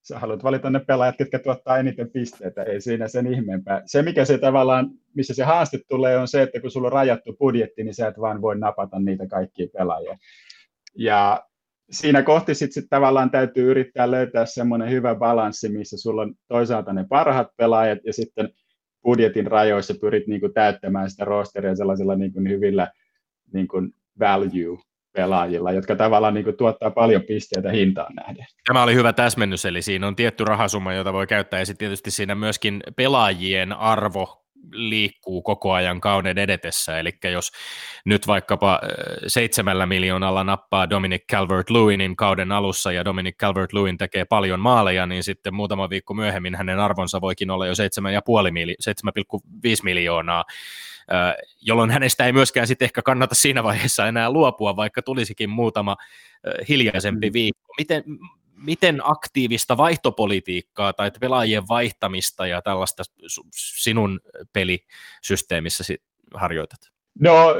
sä 0.01 0.19
haluat 0.19 0.43
valita 0.43 0.69
ne 0.69 0.79
pelaajat, 0.79 1.19
jotka 1.19 1.39
tuottaa 1.39 1.77
eniten 1.77 2.11
pisteitä, 2.11 2.63
ei 2.63 2.81
siinä 2.81 3.07
sen 3.07 3.33
ihmeempää. 3.33 3.81
Se, 3.85 4.01
mikä 4.01 4.25
se 4.25 4.37
tavallaan, 4.37 4.89
missä 5.15 5.33
se 5.33 5.43
haaste 5.43 5.79
tulee, 5.89 6.17
on 6.17 6.27
se, 6.27 6.41
että 6.41 6.61
kun 6.61 6.71
sulla 6.71 6.87
on 6.87 6.93
rajattu 6.93 7.33
budjetti, 7.39 7.83
niin 7.83 7.93
sä 7.93 8.07
et 8.07 8.19
vaan 8.19 8.41
voi 8.41 8.59
napata 8.59 8.99
niitä 8.99 9.27
kaikkia 9.27 9.67
pelaajia. 9.77 10.17
Ja 10.95 11.43
siinä 11.91 12.23
kohti 12.23 12.55
sitten 12.55 12.81
sit 12.81 12.89
tavallaan 12.89 13.31
täytyy 13.31 13.71
yrittää 13.71 14.11
löytää 14.11 14.45
semmoinen 14.45 14.89
hyvä 14.89 15.15
balanssi, 15.15 15.69
missä 15.69 15.97
sulla 15.97 16.21
on 16.21 16.35
toisaalta 16.47 16.93
ne 16.93 17.05
parhaat 17.09 17.47
pelaajat 17.57 17.99
ja 18.05 18.13
sitten 18.13 18.49
budjetin 19.03 19.47
rajoissa 19.47 19.93
pyrit 20.01 20.27
niinku 20.27 20.49
täyttämään 20.49 21.09
sitä 21.09 21.25
rosteria 21.25 21.75
sellaisilla 21.75 22.15
niinku 22.15 22.39
hyvillä 22.39 22.91
niinku 23.53 23.77
value 24.19 24.77
pelaajilla, 25.13 25.71
jotka 25.71 25.95
tavallaan 25.95 26.33
niin 26.33 26.43
kuin, 26.43 26.57
tuottaa 26.57 26.91
paljon 26.91 27.23
pisteitä 27.23 27.71
hintaan 27.71 28.15
nähden. 28.15 28.45
Tämä 28.67 28.83
oli 28.83 28.95
hyvä 28.95 29.13
täsmennys, 29.13 29.65
eli 29.65 29.81
siinä 29.81 30.07
on 30.07 30.15
tietty 30.15 30.43
rahasumma, 30.43 30.93
jota 30.93 31.13
voi 31.13 31.27
käyttää, 31.27 31.59
ja 31.59 31.65
sitten 31.65 31.85
tietysti 31.85 32.11
siinä 32.11 32.35
myöskin 32.35 32.83
pelaajien 32.95 33.73
arvo 33.73 34.41
liikkuu 34.71 35.41
koko 35.41 35.73
ajan 35.73 36.01
kauden 36.01 36.37
edetessä, 36.37 36.99
eli 36.99 37.11
jos 37.31 37.51
nyt 38.05 38.27
vaikkapa 38.27 38.79
seitsemällä 39.27 39.85
miljoonalla 39.85 40.43
nappaa 40.43 40.89
Dominic 40.89 41.21
Calvert-Lewinin 41.33 42.15
kauden 42.15 42.51
alussa 42.51 42.91
ja 42.91 43.05
Dominic 43.05 43.35
Calvert-Lewin 43.43 43.97
tekee 43.97 44.25
paljon 44.25 44.59
maaleja, 44.59 45.05
niin 45.05 45.23
sitten 45.23 45.53
muutama 45.53 45.89
viikko 45.89 46.13
myöhemmin 46.13 46.55
hänen 46.55 46.79
arvonsa 46.79 47.21
voikin 47.21 47.51
olla 47.51 47.67
jo 47.67 47.73
7,5 47.73 47.77
miljoonaa, 49.83 50.45
jolloin 51.61 51.89
hänestä 51.89 52.25
ei 52.25 52.33
myöskään 52.33 52.67
sitten 52.67 52.85
ehkä 52.85 53.01
kannata 53.01 53.35
siinä 53.35 53.63
vaiheessa 53.63 54.07
enää 54.07 54.31
luopua, 54.31 54.75
vaikka 54.75 55.01
tulisikin 55.01 55.49
muutama 55.49 55.97
hiljaisempi 56.69 57.29
mm. 57.29 57.33
viikko. 57.33 57.73
Miten, 57.77 58.03
miten 58.55 58.99
aktiivista 59.03 59.77
vaihtopolitiikkaa 59.77 60.93
tai 60.93 61.11
pelaajien 61.19 61.63
vaihtamista 61.69 62.47
ja 62.47 62.61
tällaista 62.61 63.03
sinun 63.55 64.19
pelisysteemissä 64.53 65.83
harjoitat? 66.33 66.79
No, 67.19 67.55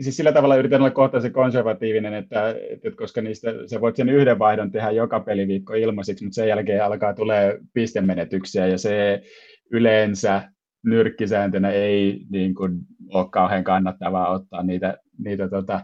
siis 0.00 0.16
sillä 0.16 0.32
tavalla 0.32 0.56
yritän 0.56 0.80
olla 0.80 0.90
kohtaisen 0.90 1.32
konservatiivinen, 1.32 2.14
että, 2.14 2.54
että 2.70 2.90
koska 2.96 3.20
niistä 3.20 3.50
sä 3.66 3.80
voit 3.80 3.96
sen 3.96 4.08
yhden 4.08 4.38
vaihdon 4.38 4.70
tehdä 4.70 4.90
joka 4.90 5.20
peliviikko 5.20 5.74
ilmaiseksi, 5.74 6.24
mutta 6.24 6.34
sen 6.34 6.48
jälkeen 6.48 6.84
alkaa 6.84 7.14
tulee 7.14 7.58
pistemenetyksiä 7.72 8.66
ja 8.66 8.78
se 8.78 9.22
yleensä 9.70 10.50
nyrkkisääntönä 10.84 11.70
ei 11.70 12.26
niin 12.30 12.54
kuin, 12.54 12.80
ole 13.08 13.28
kauhean 13.30 13.64
kannattavaa 13.64 14.28
ottaa 14.28 14.62
niitä, 14.62 14.96
niitä, 15.18 15.48
tota, 15.48 15.80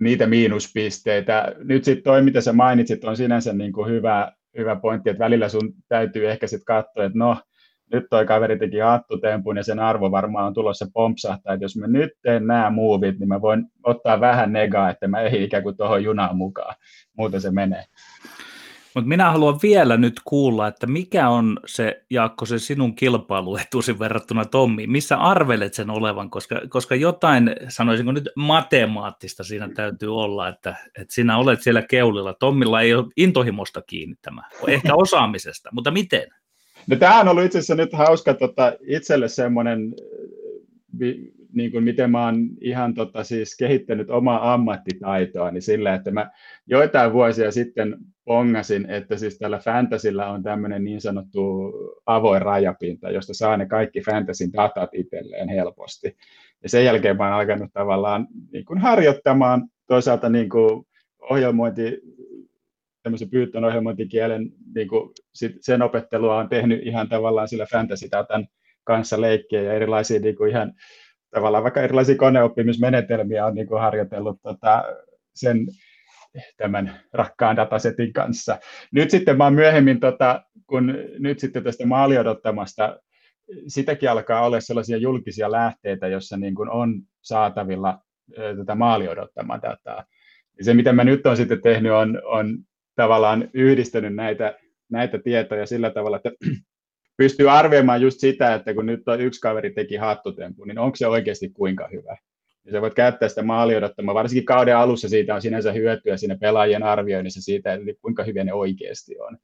niitä 0.00 0.26
miinuspisteitä. 0.26 1.52
Nyt 1.64 1.84
sitten 1.84 2.04
toi, 2.04 2.22
mitä 2.22 2.40
sä 2.40 2.52
mainitsit, 2.52 3.04
on 3.04 3.16
sinänsä 3.16 3.52
niin 3.52 3.72
kuin 3.72 3.90
hyvä, 3.90 4.32
hyvä 4.58 4.76
pointti, 4.76 5.10
että 5.10 5.24
välillä 5.24 5.48
sun 5.48 5.74
täytyy 5.88 6.30
ehkä 6.30 6.46
sitten 6.46 6.64
katsoa, 6.64 7.04
että 7.04 7.18
no, 7.18 7.36
nyt 7.92 8.04
toi 8.10 8.26
kaveri 8.26 8.58
teki 8.58 8.78
hattutempun 8.78 9.56
ja 9.56 9.62
sen 9.62 9.78
arvo 9.78 10.10
varmaan 10.10 10.46
on 10.46 10.54
tulossa 10.54 10.86
pompsahtaa, 10.94 11.54
että 11.54 11.64
jos 11.64 11.76
mä 11.76 11.86
nyt 11.86 12.10
teen 12.22 12.46
nämä 12.46 12.70
muuvit, 12.70 13.18
niin 13.18 13.28
mä 13.28 13.40
voin 13.40 13.66
ottaa 13.82 14.20
vähän 14.20 14.52
negaa, 14.52 14.90
että 14.90 15.08
mä 15.08 15.20
ei 15.20 15.44
ikään 15.44 15.62
kuin 15.62 15.76
tuohon 15.76 16.04
junaan 16.04 16.36
mukaan. 16.36 16.74
Muuten 17.16 17.40
se 17.40 17.50
menee. 17.50 17.84
Mutta 18.96 19.08
minä 19.08 19.30
haluan 19.30 19.58
vielä 19.62 19.96
nyt 19.96 20.20
kuulla, 20.24 20.68
että 20.68 20.86
mikä 20.86 21.28
on 21.28 21.60
se, 21.66 22.04
Jaakko, 22.10 22.46
se 22.46 22.58
sinun 22.58 22.94
kilpailuetusi 22.94 23.98
verrattuna 23.98 24.44
Tommiin? 24.44 24.90
Missä 24.92 25.16
arvelet 25.16 25.74
sen 25.74 25.90
olevan? 25.90 26.30
Koska, 26.30 26.60
koska 26.68 26.94
jotain, 26.94 27.50
sanoisinko 27.68 28.12
nyt 28.12 28.28
matemaattista 28.36 29.44
siinä 29.44 29.68
täytyy 29.68 30.16
olla, 30.16 30.48
että, 30.48 30.76
että 30.98 31.14
sinä 31.14 31.38
olet 31.38 31.62
siellä 31.62 31.82
keulilla. 31.82 32.34
Tommilla 32.34 32.80
ei 32.80 32.94
ole 32.94 33.06
intohimosta 33.16 33.82
kiinni 33.82 34.16
tämä, 34.22 34.42
ehkä 34.68 34.94
osaamisesta, 35.04 35.70
mutta 35.72 35.90
miten? 35.90 36.26
No 36.86 36.96
tämä 36.96 37.20
on 37.20 37.28
ollut 37.28 37.44
itse 37.44 37.58
asiassa 37.58 37.74
nyt 37.74 37.92
hauska 37.92 38.34
tota, 38.34 38.72
itselle 38.88 39.28
semmoinen, 39.28 39.94
niin 41.56 41.72
kuin 41.72 41.84
miten 41.84 42.10
mä 42.10 42.24
oon 42.24 42.48
ihan 42.60 42.94
tota, 42.94 43.24
siis 43.24 43.56
kehittänyt 43.56 44.10
omaa 44.10 44.54
ammattitaitoa, 44.54 45.50
niin 45.50 45.62
sillä, 45.62 45.94
että 45.94 46.10
mä 46.10 46.30
joitain 46.66 47.12
vuosia 47.12 47.50
sitten 47.50 47.96
pongasin, 48.24 48.90
että 48.90 49.16
siis 49.16 49.38
tällä 49.38 49.58
fantasilla 49.58 50.26
on 50.26 50.42
tämmöinen 50.42 50.84
niin 50.84 51.00
sanottu 51.00 51.72
avoin 52.06 52.42
rajapinta, 52.42 53.10
josta 53.10 53.34
saa 53.34 53.56
ne 53.56 53.66
kaikki 53.66 54.00
fantasin 54.00 54.52
datat 54.52 54.90
itselleen 54.94 55.48
helposti. 55.48 56.16
Ja 56.62 56.68
sen 56.68 56.84
jälkeen 56.84 57.16
mä 57.16 57.24
oon 57.24 57.32
alkanut 57.32 57.72
tavallaan 57.72 58.28
niin 58.52 58.64
kuin 58.64 58.78
harjoittamaan 58.78 59.68
toisaalta 59.86 60.28
niin 60.28 60.48
kuin 60.48 60.86
ohjelmointi, 61.20 62.00
tämmöisen 63.02 63.30
Python 63.30 63.64
ohjelmointikielen, 63.64 64.52
niin 64.74 64.88
kuin 64.88 65.10
sen 65.60 65.82
opettelua 65.82 66.36
on 66.36 66.48
tehnyt 66.48 66.86
ihan 66.86 67.08
tavallaan 67.08 67.48
sillä 67.48 67.66
fantasy-datan 67.72 68.46
kanssa 68.84 69.20
leikkiä 69.20 69.62
ja 69.62 69.72
erilaisia 69.72 70.20
niin 70.20 70.36
kuin 70.36 70.50
ihan 70.50 70.72
tavallaan 71.36 71.62
vaikka 71.64 71.82
erilaisia 71.82 72.16
koneoppimismenetelmiä 72.16 73.46
on 73.46 73.54
niin 73.54 73.66
kuin 73.66 73.80
harjoitellut 73.80 74.38
tota, 74.42 74.84
sen 75.34 75.66
tämän 76.56 77.00
rakkaan 77.12 77.56
datasetin 77.56 78.12
kanssa. 78.12 78.58
Nyt 78.92 79.10
sitten 79.10 79.36
mä 79.36 79.44
oon 79.44 79.54
myöhemmin, 79.54 80.00
tota, 80.00 80.42
kun 80.66 80.94
nyt 81.18 81.38
sitten 81.38 81.62
tästä 81.64 81.86
maaliodottamasta, 81.86 83.00
sitäkin 83.66 84.10
alkaa 84.10 84.46
olla 84.46 84.60
sellaisia 84.60 84.96
julkisia 84.96 85.50
lähteitä, 85.50 86.08
joissa 86.08 86.36
niin 86.36 86.54
kuin 86.54 86.70
on 86.70 87.02
saatavilla 87.22 87.98
tätä 88.56 88.74
maaliodottamaa 88.74 89.62
dataa. 89.62 90.04
Ja 90.58 90.64
se, 90.64 90.74
mitä 90.74 90.92
mä 90.92 91.04
nyt 91.04 91.26
olen 91.26 91.36
sitten 91.36 91.62
tehnyt, 91.62 91.92
on, 91.92 92.22
on 92.24 92.58
tavallaan 92.94 93.48
yhdistänyt 93.52 94.14
näitä, 94.14 94.58
näitä 94.90 95.18
tietoja 95.18 95.66
sillä 95.66 95.90
tavalla, 95.90 96.16
että 96.16 96.30
pystyy 97.16 97.50
arvioimaan 97.50 98.02
just 98.02 98.20
sitä, 98.20 98.54
että 98.54 98.74
kun 98.74 98.86
nyt 98.86 99.00
yksi 99.18 99.40
kaveri 99.40 99.70
teki 99.70 99.96
hattutempu, 99.96 100.64
niin 100.64 100.78
onko 100.78 100.96
se 100.96 101.06
oikeasti 101.06 101.48
kuinka 101.48 101.88
hyvä. 101.92 102.16
Ja 102.64 102.72
sä 102.72 102.80
voit 102.80 102.94
käyttää 102.94 103.28
sitä 103.28 103.42
maaliodottamaa, 103.42 104.14
varsinkin 104.14 104.44
kauden 104.44 104.76
alussa 104.76 105.08
siitä 105.08 105.34
on 105.34 105.42
sinänsä 105.42 105.72
hyötyä 105.72 106.16
siinä 106.16 106.36
pelaajien 106.40 106.82
arvioinnissa 106.82 107.42
siitä, 107.42 107.72
että 107.72 107.86
kuinka 108.02 108.24
hyviä 108.24 108.44
ne 108.44 108.52
oikeasti 108.52 109.18
on. 109.18 109.38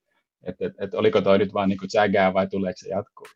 Että 0.44 0.66
et, 0.66 0.72
et 0.80 0.94
oliko 0.94 1.20
toi 1.20 1.38
nyt 1.38 1.54
vaan 1.54 1.68
niin 1.68 1.78
kuin 1.78 2.34
vai 2.34 2.46
tuleeko 2.46 2.78
se 2.78 2.88
jatkuu. 2.88 3.26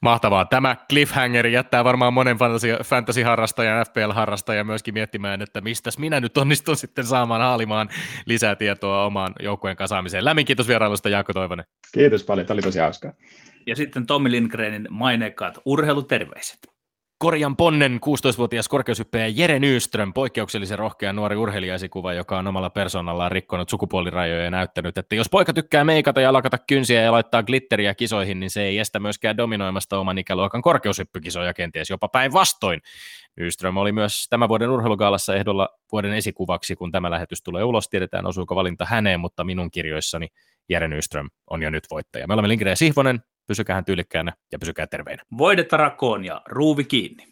Mahtavaa. 0.00 0.44
Tämä 0.44 0.76
cliffhanger 0.88 1.46
jättää 1.46 1.84
varmaan 1.84 2.14
monen 2.14 2.36
fantasy-harrastajan, 2.82 3.86
FPL-harrastajan 3.86 4.66
myöskin 4.66 4.94
miettimään, 4.94 5.42
että 5.42 5.60
mistä 5.60 5.90
minä 5.98 6.20
nyt 6.20 6.38
onnistun 6.38 6.76
sitten 6.76 7.04
saamaan 7.04 7.40
haalimaan 7.40 7.88
lisää 8.26 8.56
tietoa 8.56 9.04
omaan 9.04 9.32
joukkueen 9.40 9.76
kasaamiseen. 9.76 10.24
Lämmin 10.24 10.46
kiitos 10.46 10.68
vierailusta 10.68 11.08
Jaakko 11.08 11.32
Toivonen. 11.32 11.64
Kiitos 11.92 12.24
paljon, 12.24 12.46
tämä 12.46 12.54
oli 12.54 12.62
tosi 12.62 12.78
hauskaa. 12.78 13.12
Ja 13.66 13.76
sitten 13.76 14.06
Tommi 14.06 14.30
Lindgrenin 14.30 14.88
maineikkaat 14.90 15.58
urheiluterveiset. 15.64 16.73
Korjan 17.24 17.56
Ponnen 17.56 18.00
16-vuotias 18.06 18.68
korkeushyppäjä 18.68 19.26
Jere 19.26 19.58
Nyström, 19.58 20.12
poikkeuksellisen 20.12 20.78
rohkea 20.78 21.12
nuori 21.12 21.36
urheilijaisikuva, 21.36 22.12
joka 22.12 22.38
on 22.38 22.46
omalla 22.46 22.70
persoonallaan 22.70 23.32
rikkonut 23.32 23.68
sukupuolirajoja 23.68 24.44
ja 24.44 24.50
näyttänyt, 24.50 24.98
että 24.98 25.14
jos 25.14 25.28
poika 25.28 25.52
tykkää 25.52 25.84
meikata 25.84 26.20
ja 26.20 26.32
lakata 26.32 26.58
kynsiä 26.58 27.02
ja 27.02 27.12
laittaa 27.12 27.42
glitteriä 27.42 27.94
kisoihin, 27.94 28.40
niin 28.40 28.50
se 28.50 28.62
ei 28.62 28.78
estä 28.78 29.00
myöskään 29.00 29.36
dominoimasta 29.36 29.98
oman 29.98 30.18
ikäluokan 30.18 30.62
korkeushyppykisoja 30.62 31.54
kenties 31.54 31.90
jopa 31.90 32.08
päinvastoin. 32.08 32.80
Nyström 33.36 33.76
oli 33.76 33.92
myös 33.92 34.26
tämän 34.30 34.48
vuoden 34.48 34.70
urheilugaalassa 34.70 35.34
ehdolla 35.34 35.68
vuoden 35.92 36.12
esikuvaksi, 36.12 36.76
kun 36.76 36.92
tämä 36.92 37.10
lähetys 37.10 37.42
tulee 37.42 37.64
ulos. 37.64 37.88
Tiedetään, 37.88 38.26
osuuko 38.26 38.54
valinta 38.56 38.84
häneen, 38.88 39.20
mutta 39.20 39.44
minun 39.44 39.70
kirjoissani 39.70 40.28
Jere 40.68 40.88
Nyström 40.88 41.30
on 41.50 41.62
jo 41.62 41.70
nyt 41.70 41.84
voittaja. 41.90 42.26
Me 42.26 42.34
olemme 42.34 42.48
Lindgren 42.48 42.72
ja 42.72 42.76
Sihvonen, 42.76 43.20
pysykää 43.46 43.82
tyylikkäänä 43.82 44.32
ja 44.52 44.58
pysykää 44.58 44.86
terveinä. 44.86 45.22
Voidetta 45.38 45.76
rakoon 45.76 46.24
ja 46.24 46.42
ruuvi 46.48 46.84
kiinni. 46.84 47.26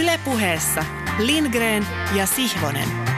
Ylepuheessa 0.00 0.84
Lindgren 1.18 1.86
ja 2.14 2.26
Sihvonen. 2.26 3.11